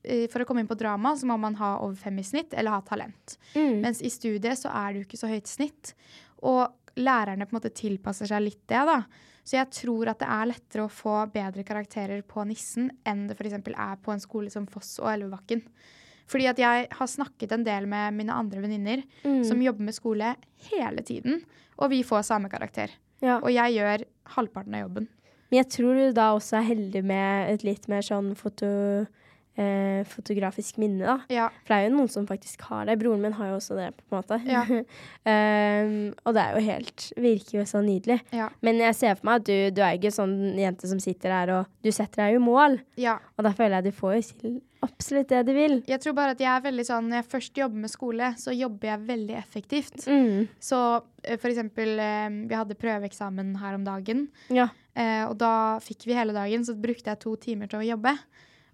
eh, 0.00 0.24
For 0.32 0.40
å 0.40 0.46
komme 0.48 0.62
inn 0.62 0.70
på 0.70 0.78
drama 0.80 1.10
så 1.18 1.28
må 1.28 1.34
man 1.36 1.58
ha 1.58 1.74
over 1.84 1.92
fem 2.00 2.16
i 2.22 2.24
snitt 2.24 2.56
eller 2.56 2.76
ha 2.76 2.80
talent. 2.84 3.36
Mm. 3.54 3.82
Mens 3.84 4.00
i 4.04 4.12
studiet 4.12 4.60
så 4.60 4.72
er 4.72 4.92
det 4.92 5.02
jo 5.02 5.08
ikke 5.08 5.20
så 5.20 5.30
høyt 5.30 5.50
snitt. 5.50 5.92
Og 6.44 6.66
lærerne 6.96 7.46
på 7.46 7.54
en 7.54 7.58
måte 7.60 7.72
tilpasser 7.76 8.28
seg 8.30 8.44
litt 8.44 8.62
det, 8.68 8.84
da. 8.88 9.00
Så 9.46 9.54
jeg 9.60 9.70
tror 9.70 10.08
at 10.10 10.18
det 10.18 10.26
er 10.26 10.48
lettere 10.50 10.86
å 10.86 10.90
få 10.90 11.20
bedre 11.30 11.62
karakterer 11.66 12.24
på 12.26 12.42
nissen 12.48 12.88
enn 13.06 13.28
det 13.28 13.36
f.eks. 13.38 13.54
er 13.62 14.00
på 14.02 14.10
en 14.12 14.22
skole 14.22 14.50
som 14.50 14.66
Foss 14.66 14.96
og 14.98 15.12
Elvebakken. 15.12 15.62
Fordi 16.26 16.48
at 16.50 16.58
jeg 16.58 16.88
har 16.90 17.06
snakket 17.06 17.52
en 17.54 17.62
del 17.66 17.86
med 17.86 18.16
mine 18.18 18.34
andre 18.34 18.60
venninner 18.64 19.04
Mm. 19.22 19.44
som 19.46 19.62
jobber 19.62 19.84
med 19.86 19.94
skole 19.94 20.34
hele 20.72 21.02
tiden, 21.06 21.44
og 21.78 21.90
vi 21.90 22.02
får 22.02 22.24
samme 22.26 22.50
karakter. 22.50 22.90
Ja. 23.22 23.38
Og 23.38 23.52
jeg 23.54 23.76
gjør 23.78 24.02
halvparten 24.34 24.74
av 24.74 24.88
jobben. 24.88 25.06
Men 25.50 25.62
jeg 25.62 25.68
tror 25.70 25.94
du 25.94 26.12
da 26.12 26.32
også 26.34 26.58
er 26.58 26.66
heldig 26.74 27.04
med 27.04 27.50
et 27.54 27.62
litt 27.62 27.86
mer 27.88 28.02
sånn 28.02 28.34
foto, 28.34 28.66
eh, 29.60 30.02
fotografisk 30.08 30.78
minne, 30.82 31.04
da. 31.04 31.16
Ja. 31.32 31.48
For 31.64 31.74
det 31.74 31.78
er 31.78 31.88
jo 31.88 31.96
noen 31.96 32.12
som 32.12 32.28
faktisk 32.28 32.66
har 32.70 32.86
det. 32.88 32.98
Broren 33.00 33.24
min 33.24 33.36
har 33.36 33.52
jo 33.52 33.58
også 33.58 33.78
det, 33.78 33.90
på 33.98 34.06
en 34.08 34.20
måte. 34.20 34.40
Ja. 34.46 34.62
um, 34.68 35.96
og 36.26 36.36
det 36.36 36.44
er 36.44 36.56
jo 36.56 36.64
helt 36.66 37.08
Virker 37.16 37.60
jo 37.60 37.66
så 37.68 37.82
nydelig. 37.84 38.20
Ja. 38.36 38.50
Men 38.64 38.80
jeg 38.82 38.96
ser 38.98 39.18
for 39.18 39.30
meg 39.30 39.42
at 39.42 39.48
du, 39.48 39.56
du 39.76 39.82
er 39.82 39.98
ikke 39.98 40.14
sånn 40.14 40.36
jente 40.58 40.88
som 40.90 41.00
sitter 41.02 41.32
der 41.32 41.54
og 41.58 41.74
Du 41.84 41.90
setter 41.94 42.26
deg 42.26 42.36
jo 42.36 42.44
mål. 42.44 42.80
ja. 43.00 43.18
Og 43.36 43.44
da 43.44 43.52
føler 43.52 43.78
jeg 43.78 43.92
du 43.92 43.98
får 43.98 44.14
jo 44.16 44.22
til 44.40 44.54
absolutt 44.86 45.30
det 45.32 45.42
du 45.48 45.52
vil. 45.56 45.76
Jeg 45.88 46.00
tror 46.02 46.16
bare 46.16 46.34
at 46.36 46.42
jeg 46.42 46.50
er 46.52 46.64
veldig 46.64 46.86
sånn 46.86 47.10
Når 47.10 47.20
jeg 47.20 47.28
først 47.34 47.60
jobber 47.60 47.84
med 47.84 47.92
skole, 47.92 48.30
så 48.40 48.54
jobber 48.54 48.90
jeg 48.92 49.06
veldig 49.10 49.36
effektivt. 49.38 50.06
Mm. 50.06 50.46
Så 50.62 50.80
eh, 51.24 51.36
for 51.36 51.50
eksempel 51.52 51.94
eh, 52.02 52.40
Vi 52.50 52.58
hadde 52.58 52.78
prøveeksamen 52.78 53.54
her 53.62 53.78
om 53.78 53.86
dagen. 53.86 54.26
Ja. 54.52 54.70
Eh, 54.96 55.24
og 55.26 55.36
da 55.40 55.52
fikk 55.84 56.08
vi 56.08 56.16
hele 56.16 56.36
dagen, 56.36 56.64
så 56.64 56.76
brukte 56.78 57.12
jeg 57.12 57.22
to 57.22 57.36
timer 57.40 57.70
til 57.72 57.82
å 57.82 57.88
jobbe. 57.94 58.16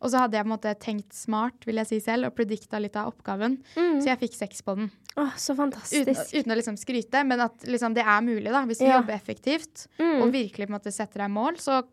Og 0.03 0.11
så 0.11 0.18
hadde 0.18 0.34
jeg 0.34 0.46
måte 0.50 0.74
tenkt 0.82 1.14
smart, 1.14 1.64
vil 1.64 1.76
jeg 1.78 1.86
si 1.86 2.00
selv, 2.03 2.26
og 2.26 2.34
predikta 2.34 2.80
litt 2.82 2.96
av 2.98 3.12
oppgaven. 3.12 3.61
Mm. 3.76 4.00
Så 4.03 4.09
jeg 4.11 4.18
fikk 4.18 4.34
seks 4.34 4.61
på 4.66 4.74
den. 4.76 4.90
Åh, 5.16 5.34
så 5.38 5.55
fantastisk. 5.55 6.32
uten 6.34 6.50
å 6.50 6.57
liksom 6.59 6.76
skryte, 6.80 7.22
men 7.24 7.40
at 7.40 7.62
liksom 7.68 7.94
det 7.94 8.03
er 8.03 8.20
mulig, 8.20 8.50
da. 8.50 8.64
Hvis 8.66 8.78
du 8.80 8.86
Ja. 8.86 8.98
jobber 9.00 9.14
effektivt 9.14 9.86
Mm. 10.00 10.22
og 10.22 10.32
virkelig 10.32 10.66
på 10.66 10.70
en 10.74 10.78
måte 10.80 10.92
setter 10.92 11.20
deg 11.22 11.30
mål, 11.30 11.55
så 11.59 11.84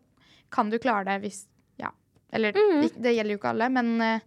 kan 0.50 0.70
du 0.70 0.78
klare 0.78 1.04
det 1.04 1.22
hvis 1.22 1.46
Ja. 1.78 1.90
Eller 2.32 2.52
Mm. 2.52 2.82
det, 2.82 3.00
det 3.02 3.14
gjelder 3.16 3.30
jo 3.30 3.38
ikke 3.38 3.50
alle, 3.54 3.68
men 3.70 4.00
eh, 4.00 4.20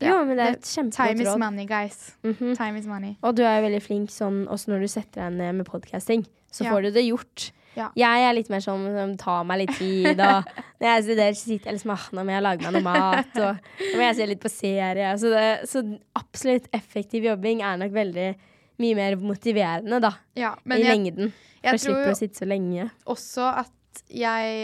Jo, 0.00 0.24
men 0.24 0.36
det 0.36 0.46
er 0.46 0.52
et 0.52 0.92
Time 0.92 1.20
is 1.20 1.26
råd. 1.28 1.38
money, 1.38 1.64
guys. 1.66 2.12
Mhm. 2.24 2.56
Time 2.56 2.76
is 2.78 2.86
money. 2.86 3.16
Og 3.22 3.34
du 3.36 3.42
er 3.42 3.60
veldig 3.62 3.82
flink 3.82 4.10
sånn 4.10 4.46
også 4.48 4.68
når 4.68 4.80
du 4.80 4.86
setter 4.88 5.28
deg 5.28 5.32
ned 5.38 5.54
med 5.56 5.66
podcasting. 5.66 6.24
Så 6.52 6.64
Ja. 6.64 6.70
får 6.72 6.82
du 6.82 6.90
det 6.92 7.04
gjort. 7.04 7.50
Ja. 7.76 7.88
Jeg 7.98 8.24
er 8.26 8.36
litt 8.36 8.50
mer 8.52 8.62
sånn 8.64 8.86
som 8.94 9.14
tar 9.20 9.44
meg 9.48 9.62
litt 9.62 9.74
tid. 9.78 10.18
Og 10.18 10.52
når 10.80 10.88
jeg 10.88 11.06
studerer, 11.08 11.38
så 11.38 11.44
sitter 11.44 11.70
jeg 11.70 11.78
liksom 11.78 11.94
ah, 11.94 12.06
nå 12.16 12.24
må 12.26 12.34
jeg 12.34 12.44
lage 12.46 12.66
meg 12.66 12.76
noe 12.78 12.86
mat. 12.86 13.32
Og 13.38 13.82
nå 13.84 13.94
må 13.94 14.06
jeg 14.06 14.18
se 14.18 14.28
litt 14.32 14.42
på 14.42 14.52
serie. 14.52 15.14
Så, 15.20 15.32
det, 15.34 15.48
så 15.70 15.84
absolutt 16.18 16.70
effektiv 16.76 17.28
jobbing 17.28 17.62
er 17.66 17.80
nok 17.80 17.94
veldig 17.94 18.28
mye 18.78 18.94
mer 18.94 19.18
motiverende, 19.18 19.98
da. 20.02 20.12
Ja, 20.38 20.52
men 20.64 20.78
I 20.78 20.86
jeg, 20.86 20.94
lengden. 20.94 21.34
For 21.34 21.74
jeg 21.74 21.82
tror 21.82 21.84
slipper 21.84 22.12
å 22.12 22.18
sitte 22.18 22.44
så 22.44 22.46
lenge. 22.48 22.92
også 23.10 23.50
at 23.64 23.74
jeg 24.14 24.58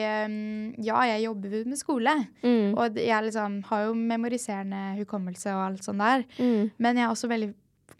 Ja, 0.86 1.00
jeg 1.08 1.24
jobber 1.24 1.64
med 1.66 1.78
skole. 1.80 2.12
Mm. 2.44 2.76
Og 2.78 2.98
jeg 3.00 3.26
liksom 3.26 3.58
har 3.70 3.88
jo 3.88 3.94
memoriserende 3.98 4.94
hukommelse 5.00 5.50
og 5.56 5.64
alt 5.64 5.86
sånt 5.86 6.04
der. 6.04 6.22
Mm. 6.38 6.70
Men 6.78 7.00
jeg 7.00 7.06
er 7.06 7.14
også 7.14 7.30
veldig 7.32 7.50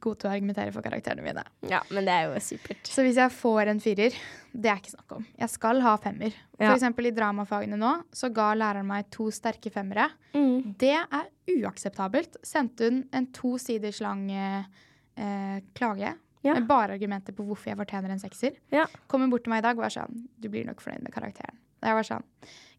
god 0.00 0.18
til 0.20 0.28
å 0.30 0.32
argumentere 0.34 0.72
for 0.74 0.82
karakterene 0.82 1.22
mine. 1.24 1.44
Ja, 1.70 1.80
men 1.90 2.04
det 2.08 2.12
er 2.14 2.26
jo 2.30 2.40
supert. 2.42 2.88
Så 2.90 3.04
hvis 3.06 3.16
jeg 3.20 3.30
får 3.34 3.70
en 3.72 3.80
firer, 3.84 4.16
det 4.54 4.70
er 4.70 4.80
ikke 4.80 4.94
snakk 4.94 5.14
om. 5.16 5.26
Jeg 5.40 5.50
skal 5.52 5.80
ha 5.84 5.94
femmer. 6.02 6.34
Ja. 6.58 6.68
For 6.68 6.74
eksempel 6.76 7.06
i 7.10 7.14
dramafagene 7.16 7.78
nå, 7.80 7.92
så 8.14 8.30
ga 8.34 8.50
læreren 8.58 8.86
meg 8.88 9.08
to 9.14 9.28
sterke 9.34 9.70
femmere. 9.74 10.08
Mm. 10.34 10.74
Det 10.80 10.92
er 10.96 11.30
uakseptabelt. 11.58 12.36
Sendte 12.46 12.88
hun 12.90 13.02
en 13.14 13.26
to 13.34 13.54
siders 13.62 14.00
lang 14.04 14.26
eh, 14.32 14.64
eh, 15.16 15.58
klage 15.74 16.14
Ja. 16.44 16.54
med 16.54 16.66
bare 16.68 16.92
argumenter 16.98 17.32
på 17.32 17.44
hvorfor 17.46 17.70
jeg 17.72 17.78
fortjener 17.80 18.10
en 18.12 18.20
sekser. 18.20 18.58
Ja. 18.70 18.84
Kom 19.08 19.22
hun 19.24 19.30
bort 19.32 19.44
til 19.46 19.50
meg 19.54 19.62
i 19.62 19.66
dag 19.68 19.78
og 19.78 19.84
var 19.86 19.94
sånn 19.94 20.26
Du 20.40 20.48
blir 20.52 20.66
nok 20.68 20.82
fornøyd 20.84 21.02
med 21.06 21.12
karakteren. 21.14 21.56
Og 21.80 21.88
jeg 21.88 21.94
var 21.98 22.02
sånn 22.08 22.24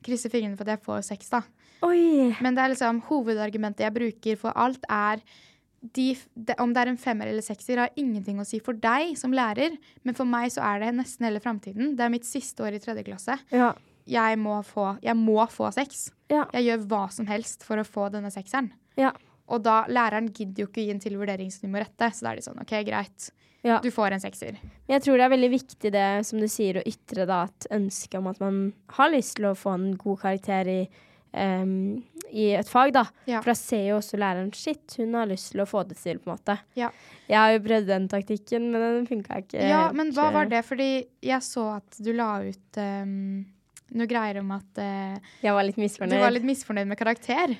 Krysser 0.05 0.29
fingrene 0.29 0.55
for 0.57 0.67
at 0.69 0.75
jeg 0.77 0.83
får 0.85 1.01
seks, 1.07 1.29
da. 1.33 1.39
Oi. 1.81 2.29
Men 2.45 2.53
det 2.53 2.61
er 2.61 2.69
liksom 2.75 2.99
hovedargumentet 3.07 3.81
jeg 3.81 3.93
bruker 3.95 4.37
for 4.37 4.53
alt, 4.55 4.83
er 4.89 5.17
de, 5.93 6.07
de, 6.33 6.55
om 6.61 6.73
det 6.73 6.81
er 6.81 6.91
en 6.91 6.99
femmer 6.99 7.29
eller 7.29 7.45
sekser, 7.45 7.81
har 7.83 7.99
ingenting 7.99 8.39
å 8.41 8.47
si 8.47 8.61
for 8.63 8.77
deg 8.79 9.13
som 9.19 9.35
lærer. 9.35 9.77
Men 10.07 10.17
for 10.17 10.29
meg 10.29 10.53
så 10.55 10.63
er 10.65 10.81
det 10.81 10.95
nesten 10.97 11.27
hele 11.27 11.43
framtiden. 11.43 11.93
Det 11.97 12.05
er 12.05 12.13
mitt 12.13 12.27
siste 12.27 12.65
år 12.65 12.77
i 12.77 12.81
tredje 12.83 13.05
klasse. 13.07 13.37
Ja. 13.53 13.73
Jeg 14.09 14.37
må 14.37 14.59
få, 14.65 14.95
jeg 15.01 15.17
må 15.17 15.39
få 15.49 15.71
seks. 15.73 16.09
Ja. 16.31 16.45
Jeg 16.53 16.69
gjør 16.69 16.89
hva 16.91 17.05
som 17.13 17.29
helst 17.29 17.65
for 17.65 17.81
å 17.81 17.87
få 17.87 18.09
denne 18.13 18.31
sekseren. 18.33 18.69
Ja. 18.99 19.13
Og 19.51 19.61
da, 19.65 19.83
læreren 19.91 20.31
gidder 20.33 20.65
jo 20.65 20.69
ikke 20.69 20.85
gi 20.85 20.93
en 20.93 21.01
til 21.01 21.17
vurderingsnummer 21.19 21.85
rette, 21.85 22.09
så 22.13 22.25
da 22.25 22.31
er 22.31 22.39
de 22.39 22.45
sånn 22.45 22.61
OK, 22.61 22.77
greit. 22.87 23.29
Ja. 23.65 23.79
Du 23.81 23.89
får 23.93 24.13
en 24.13 24.21
sekser. 24.21 24.59
Jeg 24.89 25.01
tror 25.01 25.17
det 25.17 25.25
er 25.25 25.33
veldig 25.33 25.49
viktig 25.55 25.91
det 25.93 26.07
som 26.27 26.41
du 26.41 26.45
sier, 26.49 26.77
å 26.77 26.85
ytre 26.85 27.25
da, 27.29 27.43
et 27.49 27.67
ønske 27.73 28.21
om 28.21 28.29
at 28.29 28.41
man 28.41 28.59
har 28.97 29.09
lyst 29.13 29.39
til 29.39 29.49
å 29.49 29.55
få 29.57 29.73
en 29.73 29.87
god 30.01 30.21
karakter 30.21 30.69
i, 30.69 30.79
em, 31.35 32.03
i 32.35 32.49
et 32.57 32.67
fag. 32.67 32.91
da. 32.95 33.05
Ja. 33.29 33.39
For 33.43 33.51
da 33.53 33.55
ser 33.59 33.83
jo 33.89 33.97
også 33.99 34.17
læreren 34.19 34.51
shit, 34.55 34.95
hun 34.99 35.13
har 35.19 35.27
lyst 35.29 35.51
til 35.53 35.61
å 35.63 35.67
få 35.69 35.83
det 35.87 35.97
til. 36.01 36.17
på 36.19 36.31
en 36.31 36.35
måte. 36.37 36.57
Ja. 36.79 36.89
Jeg 37.29 37.37
har 37.39 37.51
jo 37.55 37.63
prøvd 37.67 37.87
den 37.91 38.07
taktikken, 38.11 38.69
men 38.73 38.81
den 38.81 39.07
funka 39.09 39.39
ikke. 39.43 39.61
Ja, 39.69 39.83
men 39.95 40.11
hva 40.15 40.31
var 40.33 40.49
det? 40.51 40.63
Fordi 40.67 40.89
jeg 41.25 41.41
så 41.45 41.67
at 41.77 41.99
du 42.03 42.11
la 42.13 42.29
ut 42.45 42.79
um, 42.81 43.45
noe 43.95 44.07
greier 44.09 44.41
om 44.41 44.51
at 44.57 44.81
uh, 44.81 45.15
Jeg 45.45 45.53
var 45.55 45.63
litt 45.67 45.77
misfornøyd. 45.81 46.17
du 46.17 46.23
var 46.25 46.33
litt 46.35 46.45
misfornøyd 46.47 46.87
med 46.91 46.97
karakter. 46.99 47.55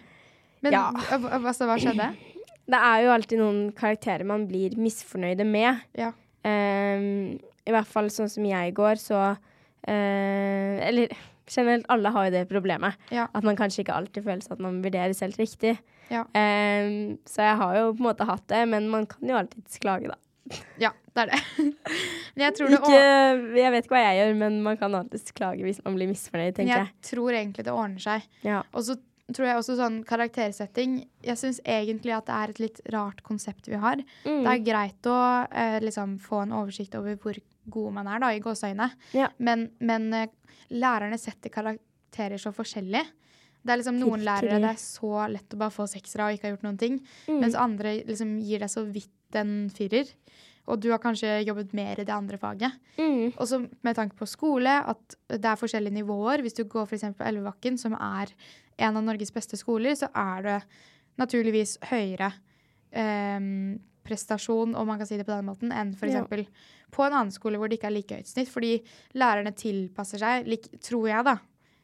Men 0.65 0.73
Ja. 0.73 0.87
altså, 1.11 1.65
hva 1.69 1.77
skjedde? 1.81 2.11
Det 2.65 2.77
er 2.81 3.03
jo 3.05 3.09
alltid 3.13 3.37
noen 3.37 3.59
karakterer 3.77 4.25
man 4.25 4.47
blir 4.49 4.73
misfornøyde 4.81 5.45
med. 5.45 5.83
Ja. 5.93 6.07
Um, 6.45 7.37
I 7.65 7.73
hvert 7.73 7.89
fall 7.89 8.09
sånn 8.13 8.29
som 8.29 8.45
jeg 8.49 8.73
går, 8.77 8.97
så 9.01 9.19
uh, 9.37 10.75
Eller 10.89 11.13
generelt, 11.49 11.85
alle 11.93 12.11
har 12.15 12.27
jo 12.27 12.35
det 12.35 12.45
problemet. 12.49 12.99
Ja. 13.13 13.27
At 13.33 13.45
man 13.47 13.57
kanskje 13.59 13.83
ikke 13.83 13.95
alltid 13.95 14.25
føler 14.25 14.55
at 14.55 14.61
man 14.63 14.81
vurderes 14.83 15.21
helt 15.25 15.39
riktig. 15.41 15.77
Ja. 16.11 16.25
Um, 16.33 17.17
så 17.25 17.47
jeg 17.47 17.57
har 17.61 17.79
jo 17.79 17.87
på 17.95 18.03
en 18.03 18.09
måte 18.09 18.27
hatt 18.29 18.45
det, 18.51 18.61
men 18.69 18.89
man 18.93 19.07
kan 19.09 19.29
jo 19.29 19.37
alltids 19.39 19.81
klage, 19.81 20.11
da. 20.11 20.19
Ja, 20.77 20.91
det 21.15 21.23
er 21.23 21.31
det. 21.31 21.39
Men 22.35 22.43
jeg 22.43 22.53
tror 22.53 22.69
det 22.69 22.77
Ikke, 22.77 22.97
jeg 23.57 23.71
vet 23.73 23.85
ikke 23.87 23.95
hva 23.95 24.01
jeg 24.03 24.17
gjør, 24.19 24.33
men 24.37 24.57
man 24.61 24.77
kan 24.77 24.93
alltids 24.99 25.33
klage 25.33 25.65
hvis 25.65 25.79
man 25.85 25.95
blir 25.97 26.09
misfornøyd, 26.11 26.53
tenker 26.57 26.73
jeg 26.73 26.85
jeg. 26.85 26.93
tror 27.09 27.37
egentlig 27.39 27.65
det 27.65 27.73
ordner 27.73 28.03
seg. 28.03 28.27
Ja. 28.45 28.59
Og 28.75 28.85
så 28.85 28.97
tror 29.33 29.47
jeg 29.47 29.57
også 29.57 29.75
sånn 29.79 29.95
karaktersetting 30.05 30.99
Jeg 31.25 31.39
syns 31.41 31.57
egentlig 31.63 32.13
at 32.13 32.27
det 32.27 32.35
er 32.35 32.53
et 32.53 32.61
litt 32.61 32.81
rart 32.93 33.23
konsept 33.25 33.69
vi 33.71 33.79
har. 33.81 34.03
Mm. 34.27 34.43
Det 34.43 34.51
er 34.51 34.63
greit 34.67 35.09
å 35.09 35.17
eh, 35.49 35.79
liksom 35.81 36.19
få 36.21 36.43
en 36.43 36.53
oversikt 36.59 36.97
over 36.99 37.17
hvor 37.23 37.39
god 37.73 37.95
man 37.95 38.11
er, 38.11 38.21
da, 38.21 38.29
i 38.35 38.43
gåseøyne. 38.43 38.91
Ja. 39.17 39.31
Men, 39.41 39.69
men 39.81 40.11
eh, 40.13 40.29
lærerne 40.73 41.19
setter 41.21 41.53
karakterer 41.53 42.41
så 42.41 42.53
forskjellig. 42.55 43.03
Det 43.65 43.73
er 43.73 43.81
liksom 43.81 43.97
noen 43.97 44.21
lærere 44.25 44.59
det 44.61 44.73
er 44.75 44.81
så 44.81 45.25
lett 45.31 45.55
å 45.55 45.59
bare 45.59 45.73
få 45.73 45.87
seksere 45.89 46.27
og 46.27 46.35
ikke 46.35 46.47
ha 46.47 46.53
gjort 46.53 46.65
noen 46.67 46.81
ting. 46.81 46.99
Mm. 47.25 47.39
Mens 47.41 47.57
andre 47.57 47.95
liksom 48.05 48.35
gir 48.45 48.61
deg 48.61 48.71
så 48.71 48.85
vidt 48.85 49.39
en 49.39 49.55
firer. 49.73 50.11
Og 50.69 50.81
du 50.81 50.89
har 50.89 51.01
kanskje 51.01 51.43
jobbet 51.45 51.73
mer 51.77 51.99
i 52.01 52.05
det 52.05 52.13
andre 52.13 52.37
faget. 52.41 52.77
Mm. 52.97 53.33
Og 53.33 53.45
så 53.49 53.61
med 53.65 53.97
tanke 53.97 54.17
på 54.17 54.27
skole, 54.29 54.71
at 54.81 55.17
det 55.29 55.49
er 55.49 55.59
forskjellige 55.61 55.97
nivåer. 55.97 56.41
Hvis 56.45 56.57
du 56.57 56.63
går 56.69 56.87
f.eks. 56.89 57.07
på 57.17 57.25
Elvebakken, 57.25 57.77
som 57.81 57.93
er 57.97 58.33
en 58.77 58.97
av 58.97 59.05
Norges 59.05 59.33
beste 59.33 59.59
skoler, 59.61 59.97
så 59.97 60.09
er 60.09 60.45
det 60.45 60.59
naturligvis 61.21 61.77
høyere 61.91 62.31
ehm, 62.91 63.77
prestasjon, 64.05 64.75
om 64.77 64.87
man 64.87 65.01
kan 65.01 65.09
si 65.09 65.17
det 65.19 65.25
på 65.27 65.33
den 65.33 65.47
måten, 65.49 65.73
enn 65.73 65.91
f.eks. 65.97 66.13
Ja. 66.13 66.23
på 66.95 67.03
en 67.03 67.13
annen 67.17 67.33
skole 67.33 67.57
hvor 67.59 67.67
det 67.71 67.79
ikke 67.79 67.89
er 67.89 67.95
like 67.97 68.15
høyt 68.21 68.29
snitt. 68.29 68.49
Fordi 68.53 68.77
lærerne 69.17 69.51
tilpasser 69.57 70.21
seg, 70.21 70.47
like, 70.47 70.69
tror 70.85 71.09
jeg, 71.09 71.25
da. 71.27 71.37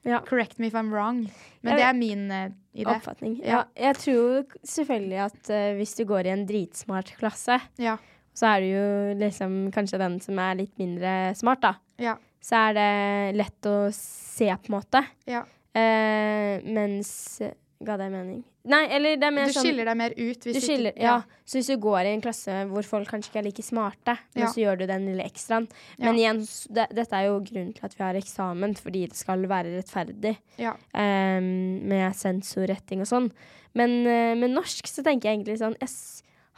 Ja. 0.07 0.21
Correct 0.25 0.57
me 0.57 0.69
if 0.71 0.73
I'm 0.73 0.89
wrong. 0.93 1.27
Men 1.61 1.75
Jeg 1.75 1.77
det 1.77 1.85
er 1.85 1.97
min 1.97 2.23
uh, 2.31 2.47
idé. 2.73 2.87
Oppfatning. 2.95 3.35
Ja. 3.45 3.63
Jeg 3.77 3.99
tror 4.01 4.55
selvfølgelig 4.65 5.19
at 5.27 5.51
uh, 5.53 5.75
hvis 5.77 5.93
du 5.99 6.05
går 6.09 6.25
i 6.29 6.33
en 6.33 6.45
dritsmart 6.49 7.11
klasse, 7.19 7.59
Ja. 7.77 7.97
så 8.33 8.47
er 8.55 8.63
du 8.63 8.67
jo 8.71 8.87
liksom 9.19 9.59
kanskje 9.75 9.99
den 10.01 10.19
som 10.23 10.39
er 10.41 10.57
litt 10.63 10.73
mindre 10.81 11.35
smart, 11.37 11.61
da. 11.61 11.75
Ja. 12.01 12.15
Så 12.41 12.57
er 12.57 12.73
det 12.79 13.37
lett 13.37 13.67
å 13.69 13.75
se, 13.93 14.47
på 14.49 14.71
en 14.71 14.77
måte. 14.79 15.03
ja. 15.29 15.43
Uh, 15.71 16.57
mens 16.67 17.39
Ga 17.83 17.97
det 17.97 18.11
mening? 18.13 18.43
Nei, 18.69 18.83
eller 18.93 19.15
det 19.17 19.25
er 19.25 19.33
mer 19.33 19.49
Du 19.49 19.55
sånn 19.55 19.65
skiller 19.65 19.87
deg 19.89 19.97
mer 19.97 20.13
ut 20.13 20.43
hvis 20.45 20.53
du 20.53 20.67
ikke- 20.75 20.93
ja. 21.01 21.01
ja. 21.01 21.21
Så 21.45 21.57
hvis 21.57 21.67
du 21.71 21.77
går 21.81 22.05
i 22.05 22.13
en 22.13 22.21
klasse 22.21 22.57
hvor 22.69 22.85
folk 22.85 23.07
kanskje 23.09 23.31
ikke 23.31 23.39
er 23.41 23.47
like 23.47 23.63
smarte, 23.65 24.17
men 24.35 24.43
Ja. 24.43 24.51
så 24.53 24.61
gjør 24.61 24.77
du 24.79 24.85
den 24.87 25.05
lille 25.07 25.25
ekstraen. 25.25 25.67
Men 25.97 26.15
igjen, 26.15 26.41
det, 26.71 26.87
dette 26.93 27.13
er 27.13 27.25
jo 27.25 27.39
grunnen 27.39 27.73
til 27.73 27.85
at 27.85 27.95
vi 27.97 28.03
har 28.03 28.13
eksamen, 28.13 28.75
fordi 28.77 29.07
det 29.09 29.17
skal 29.17 29.47
være 29.49 29.73
rettferdig. 29.77 30.37
Ja. 30.57 30.75
em, 30.93 31.87
med 31.87 32.13
sensorretting 32.13 33.01
og 33.01 33.07
sånn. 33.07 33.31
Men 33.73 34.05
uh, 34.05 34.35
med 34.35 34.51
norsk 34.51 34.85
så 34.85 35.01
tenker 35.03 35.29
jeg 35.29 35.39
egentlig 35.39 35.59
sånn 35.59 35.77
jeg 35.79 35.89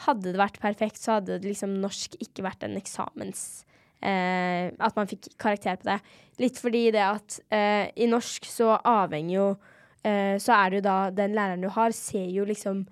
Hadde 0.04 0.34
det 0.34 0.36
vært 0.36 0.60
perfekt, 0.60 0.98
så 0.98 1.22
hadde 1.22 1.40
liksom 1.44 1.80
norsk 1.80 2.18
ikke 2.20 2.44
vært 2.44 2.64
en 2.64 2.76
eksamens 2.76 3.64
Uh, 4.04 4.68
At 4.84 4.98
man 4.98 5.08
fikk 5.08 5.30
karakter 5.40 5.78
på 5.80 5.88
det. 5.88 6.02
Litt 6.42 6.58
fordi 6.60 6.92
det 6.92 7.00
at 7.00 7.38
uh, 7.54 7.88
i 7.96 8.08
norsk 8.12 8.44
så 8.44 8.74
avhenger 8.84 9.32
jo 9.38 9.46
eh, 10.04 10.38
Så 10.38 10.54
er 10.54 10.70
det 10.70 10.82
jo 10.82 10.86
da 10.90 11.10
den 11.12 11.34
læreren 11.36 11.62
du 11.62 11.70
har, 11.70 11.92
ser 11.92 12.28
jo 12.32 12.46
liksom 12.46 12.86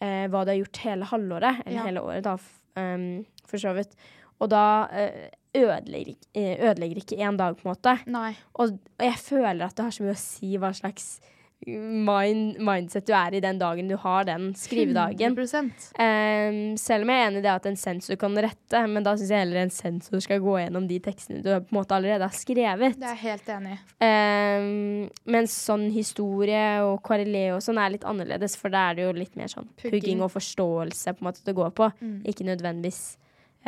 eh, 0.00 0.26
hva 0.28 0.44
du 0.44 0.52
har 0.52 0.58
gjort 0.60 0.76
hele 0.84 1.04
halvåret, 1.10 1.62
eller 1.66 1.76
Ja. 1.76 1.84
hele 1.86 2.00
året, 2.00 2.24
da, 2.24 2.36
em, 2.76 3.24
for 3.46 3.58
så 3.58 3.74
vidt. 3.76 3.94
Og 4.40 4.48
da 4.48 4.88
eh, 4.92 5.28
ødelegger, 5.54 6.14
eh, 6.34 6.56
ødelegger 6.70 6.96
ikke 7.02 7.18
én 7.20 7.36
dag, 7.36 7.56
på 7.56 7.66
en 7.68 7.74
måte. 7.74 7.98
Nei. 8.06 8.34
Og, 8.54 8.78
og 8.98 9.04
jeg 9.04 9.18
føler 9.18 9.66
at 9.66 9.76
det 9.76 9.84
har 9.84 9.90
så 9.90 10.02
mye 10.06 10.14
å 10.16 10.22
si 10.22 10.56
hva 10.56 10.70
slags 10.72 11.20
mind, 11.66 12.56
mindset 12.64 13.04
du 13.08 13.12
er 13.16 13.34
i 13.36 13.42
den 13.42 13.58
dagen 13.60 13.88
du 13.90 13.96
har 14.00 14.24
den 14.24 14.50
skrivedagen. 14.56 15.36
100%. 15.36 15.90
Um, 16.00 16.76
selv 16.80 17.04
om 17.04 17.12
jeg 17.12 17.20
er 17.20 17.28
enig 17.28 17.42
i 17.42 17.44
det 17.44 17.52
at 17.52 17.68
en 17.68 17.76
sensor 17.76 18.16
kan 18.20 18.36
rette, 18.40 18.82
men 18.88 19.04
da 19.04 19.14
syns 19.18 19.32
jeg 19.34 19.44
heller 19.44 19.60
en 19.64 19.74
sensor 19.74 20.24
skal 20.24 20.40
gå 20.42 20.56
gjennom 20.62 20.88
de 20.88 21.00
tekstene 21.04 21.42
du 21.44 21.50
på 21.50 21.58
en 21.60 21.78
måte 21.80 21.96
allerede 21.96 22.26
har 22.26 22.36
skrevet. 22.36 22.96
Det 22.96 23.10
er 23.10 23.16
jeg 23.16 23.22
helt 23.26 23.52
enig. 23.56 23.76
Um, 24.00 25.06
mens 25.36 25.56
sånn 25.68 25.88
historie 25.94 26.64
og 26.86 27.00
KRLE 27.06 27.46
og 27.56 27.64
sånn 27.64 27.80
er 27.82 27.96
litt 27.96 28.08
annerledes, 28.08 28.56
for 28.60 28.72
da 28.72 28.88
er 28.88 28.98
det 28.98 29.08
jo 29.08 29.14
litt 29.20 29.36
mer 29.40 29.52
sånn 29.52 29.68
Pugging. 29.76 29.98
pugging 29.98 30.24
og 30.24 30.32
forståelse 30.34 31.16
på 31.16 31.24
en 31.24 31.30
måte 31.30 31.44
det 31.46 31.56
går 31.56 31.74
på. 31.76 31.92
Mm. 32.00 32.20
Ikke 32.32 32.48
nødvendigvis 32.48 33.02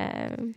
um, 0.00 0.54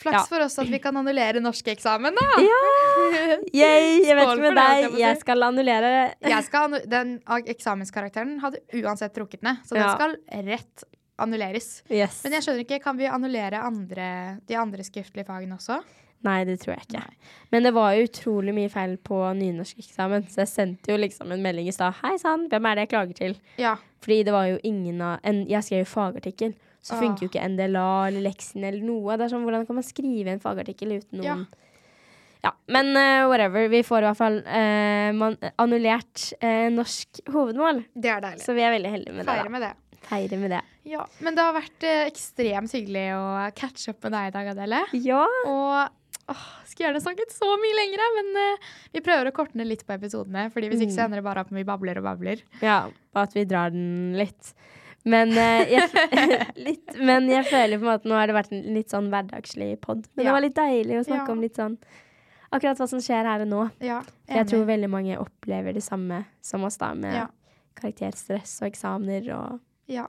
Flaks 0.00 0.16
Ja. 0.16 0.22
for 0.30 0.40
oss 0.46 0.54
at 0.62 0.68
vi 0.72 0.78
kan 0.80 0.96
annullere 0.96 1.42
norskeksamen, 1.44 2.14
da! 2.16 2.28
Yay! 3.60 4.00
Jeg 4.06 4.16
vet 4.16 4.28
ikke 4.30 4.40
med 4.46 4.56
det, 4.56 4.64
jeg 4.64 4.86
deg, 4.90 4.98
jeg 5.02 5.18
skal 5.20 5.42
annullere 5.44 5.90
Jeg 6.24 6.44
skal, 6.46 6.68
annu- 6.70 6.86
den 6.88 7.10
eksamenskarakteren 7.52 8.38
hadde 8.40 8.62
uansett 8.80 9.12
trukket 9.16 9.42
ned, 9.46 9.60
så 9.68 9.76
den 9.76 9.90
skal 9.92 10.16
rett 10.48 10.84
annulleres. 11.20 11.82
Yes. 11.92 12.22
Men 12.24 12.38
jeg 12.38 12.46
skjønner 12.46 12.64
ikke, 12.64 12.78
kan 12.82 12.96
vi 12.96 13.08
annullere 13.12 13.60
andre, 13.60 14.06
de 14.48 14.56
andre 14.56 14.86
skriftlige 14.86 15.26
fagene 15.28 15.58
også? 15.58 15.82
Nei, 16.24 16.38
det 16.44 16.58
tror 16.60 16.74
jeg 16.74 16.84
ikke. 16.86 17.00
Nei. 17.00 17.30
Men 17.52 17.64
det 17.64 17.70
var 17.76 17.96
utrolig 17.96 18.52
mye 18.56 18.68
feil 18.72 18.96
på 19.04 19.20
nynorskeksamen, 19.38 20.26
så 20.32 20.42
jeg 20.42 20.50
sendte 20.52 20.92
jo 20.92 20.98
liksom 21.00 21.32
en 21.32 21.44
melding 21.44 21.68
i 21.68 21.72
stad. 21.76 21.96
Hei 22.02 22.16
sann, 22.20 22.46
hvem 22.52 22.66
er 22.68 22.76
det 22.80 22.86
jeg 22.86 22.92
klager 22.92 23.16
til? 23.20 23.36
Ja. 23.60 23.76
Fordi 24.04 24.18
det 24.28 24.32
var 24.36 24.48
jo 24.50 24.58
ingen 24.64 25.00
av 25.04 25.20
en, 25.24 25.42
Jeg 25.48 25.64
skrev 25.64 25.84
jo 25.84 25.88
fagartikkel, 25.92 26.54
så 26.82 26.94
Ah. 26.96 27.00
funker 27.02 27.26
jo 27.26 27.28
ikke 27.28 27.44
NDLA 27.48 28.08
eller 28.08 28.22
leksin 28.24 28.64
eller 28.64 28.80
noe. 28.82 29.16
Det 29.16 29.26
er 29.26 29.32
sånn, 29.34 29.42
Hvordan 29.44 29.66
kan 29.68 29.76
man 29.76 29.84
skrive 29.84 30.28
en 30.32 30.40
fagartikkel 30.40 30.96
uten 30.98 31.20
noen 31.20 31.46
Ja, 32.42 32.52
men 32.72 32.94
uh, 32.96 33.28
whatever. 33.28 33.68
Vi 33.68 33.82
får 33.84 34.00
i 34.00 34.06
hvert 34.08 34.16
fall 34.16 34.38
uh, 34.46 35.10
man, 35.12 35.34
annullert 35.60 36.32
uh, 36.40 36.70
norsk 36.72 37.20
hovedmål. 37.28 37.82
Det 37.92 38.08
er 38.08 38.22
deilig. 38.24 38.40
Så 38.46 38.54
vi 38.56 38.62
er 38.64 38.72
veldig 38.72 38.92
heldige 38.94 39.12
med 39.12 39.26
det. 39.26 39.34
Feire 39.34 39.44
det. 39.44 39.52
med 39.52 39.60
det. 39.66 39.72
Feire 40.08 40.38
med 40.40 40.50
det. 40.56 40.60
Ja, 40.88 41.04
Men 41.20 41.36
det 41.36 41.44
har 41.44 41.52
vært 41.52 41.84
ekstremt 42.08 42.72
hyggelig 42.72 43.04
å 43.12 43.26
catche 43.54 43.92
opp 43.92 44.02
med 44.08 44.12
deg 44.16 44.30
i 44.30 44.34
dag, 44.38 44.48
Adele. 44.54 44.80
Ja. 45.04 45.26
Og 45.44 46.32
åh, 46.32 46.46
skulle 46.64 46.88
gjerne 46.88 47.02
snakket 47.04 47.36
så 47.36 47.50
mye 47.60 47.76
lenger, 47.76 48.06
men 48.16 48.32
vi 48.96 49.02
prøver 49.04 49.28
å 49.28 49.34
korte 49.36 49.60
ned 49.60 49.68
litt 49.68 49.84
på 49.84 49.92
episodene. 49.98 50.48
Fordi 50.54 50.70
hvis 50.72 50.80
ikke 50.86 50.96
så 50.96 51.02
Mm. 51.04 51.06
ender 51.10 51.20
det 51.20 51.24
bare 51.28 51.44
opp 51.44 51.50
med 51.52 51.60
vi 51.60 51.68
babler 51.68 52.00
og 52.00 52.04
babler. 52.08 52.40
Ja, 52.64 52.86
og 52.88 53.20
at 53.20 53.34
vi 53.36 53.44
drar 53.44 53.68
den 53.76 54.16
litt. 54.16 54.54
Men, 55.04 55.30
eh, 55.32 55.70
jeg, 55.70 55.88
litt, 56.66 56.96
men 57.00 57.28
jeg 57.30 57.46
føler 57.48 57.78
på 57.80 57.86
en 57.86 57.92
måte 57.94 58.08
nå 58.10 58.14
har 58.18 58.26
det 58.28 58.34
vært 58.36 58.52
en 58.52 58.74
litt 58.74 58.90
sånn 58.92 59.08
hverdagslig 59.12 59.80
pod. 59.80 60.04
Men 60.14 60.24
Ja. 60.26 60.30
det 60.30 60.34
var 60.36 60.44
litt 60.44 60.56
deilig 60.58 60.98
å 61.00 61.04
snakke 61.08 61.26
Ja. 61.26 61.32
om 61.32 61.40
litt 61.40 61.56
sånn 61.56 61.78
akkurat 62.52 62.76
hva 62.82 62.88
som 62.90 62.98
skjer 63.00 63.24
her 63.24 63.40
og 63.46 63.48
nå. 63.48 63.70
Ja, 63.80 64.00
For 64.02 64.34
jeg 64.34 64.44
enig. 64.44 64.50
tror 64.50 64.66
veldig 64.66 64.90
mange 64.90 65.16
opplever 65.22 65.72
det 65.72 65.82
samme 65.86 66.24
som 66.42 66.64
oss, 66.64 66.76
da, 66.76 66.92
med 66.94 67.14
Ja. 67.14 67.26
karakterstress 67.76 68.60
og 68.62 68.68
eksamener 68.72 69.30
og 69.38 69.60
Ja. 69.88 70.06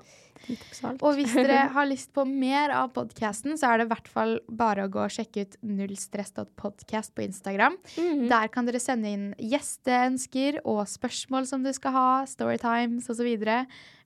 Og 1.01 1.15
hvis 1.17 1.33
dere 1.37 1.67
har 1.73 1.87
lyst 1.89 2.11
på 2.15 2.25
mer 2.27 2.73
av 2.75 2.91
podkasten, 2.95 3.57
så 3.59 3.71
er 3.71 3.81
det 3.81 3.87
i 3.87 3.91
hvert 3.91 4.09
fall 4.11 4.33
bare 4.49 4.87
å 4.87 4.91
gå 4.91 5.03
og 5.03 5.13
sjekke 5.13 5.45
ut 5.45 5.57
nullstress.podcast 5.63 7.13
på 7.15 7.25
Instagram. 7.27 7.77
Mhm. 7.95 8.27
Der 8.31 8.51
kan 8.53 8.67
dere 8.67 8.81
sende 8.81 9.11
inn 9.11 9.27
gjesteønsker 9.39 10.61
og 10.65 10.83
spørsmål 10.89 11.47
som 11.49 11.63
du 11.63 11.71
skal 11.73 11.95
ha, 11.95 12.07
storytimes 12.29 13.09
osv. 13.11 13.31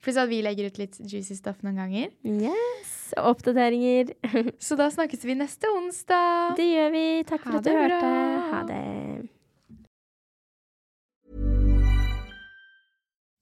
Pluss 0.05 0.19
at 0.21 0.29
vi 0.29 0.41
legger 0.45 0.69
ut 0.69 0.77
litt 0.77 0.99
juicy 1.01 1.37
stuff 1.37 1.63
noen 1.65 1.79
ganger. 1.81 2.11
Yes, 2.23 3.13
oppdateringer. 3.17 4.13
Så 4.65 4.77
da 4.77 4.91
snakkes 4.93 5.25
vi 5.25 5.37
neste 5.39 5.71
onsdag. 5.71 6.55
Det 6.59 6.67
gjør 6.69 6.91
vi. 6.93 7.07
Takk 7.25 7.47
for 7.47 7.61
at 7.61 7.65
du 7.65 7.73
hørte. 7.73 8.11
Ha 8.51 8.61
det. 8.69 9.34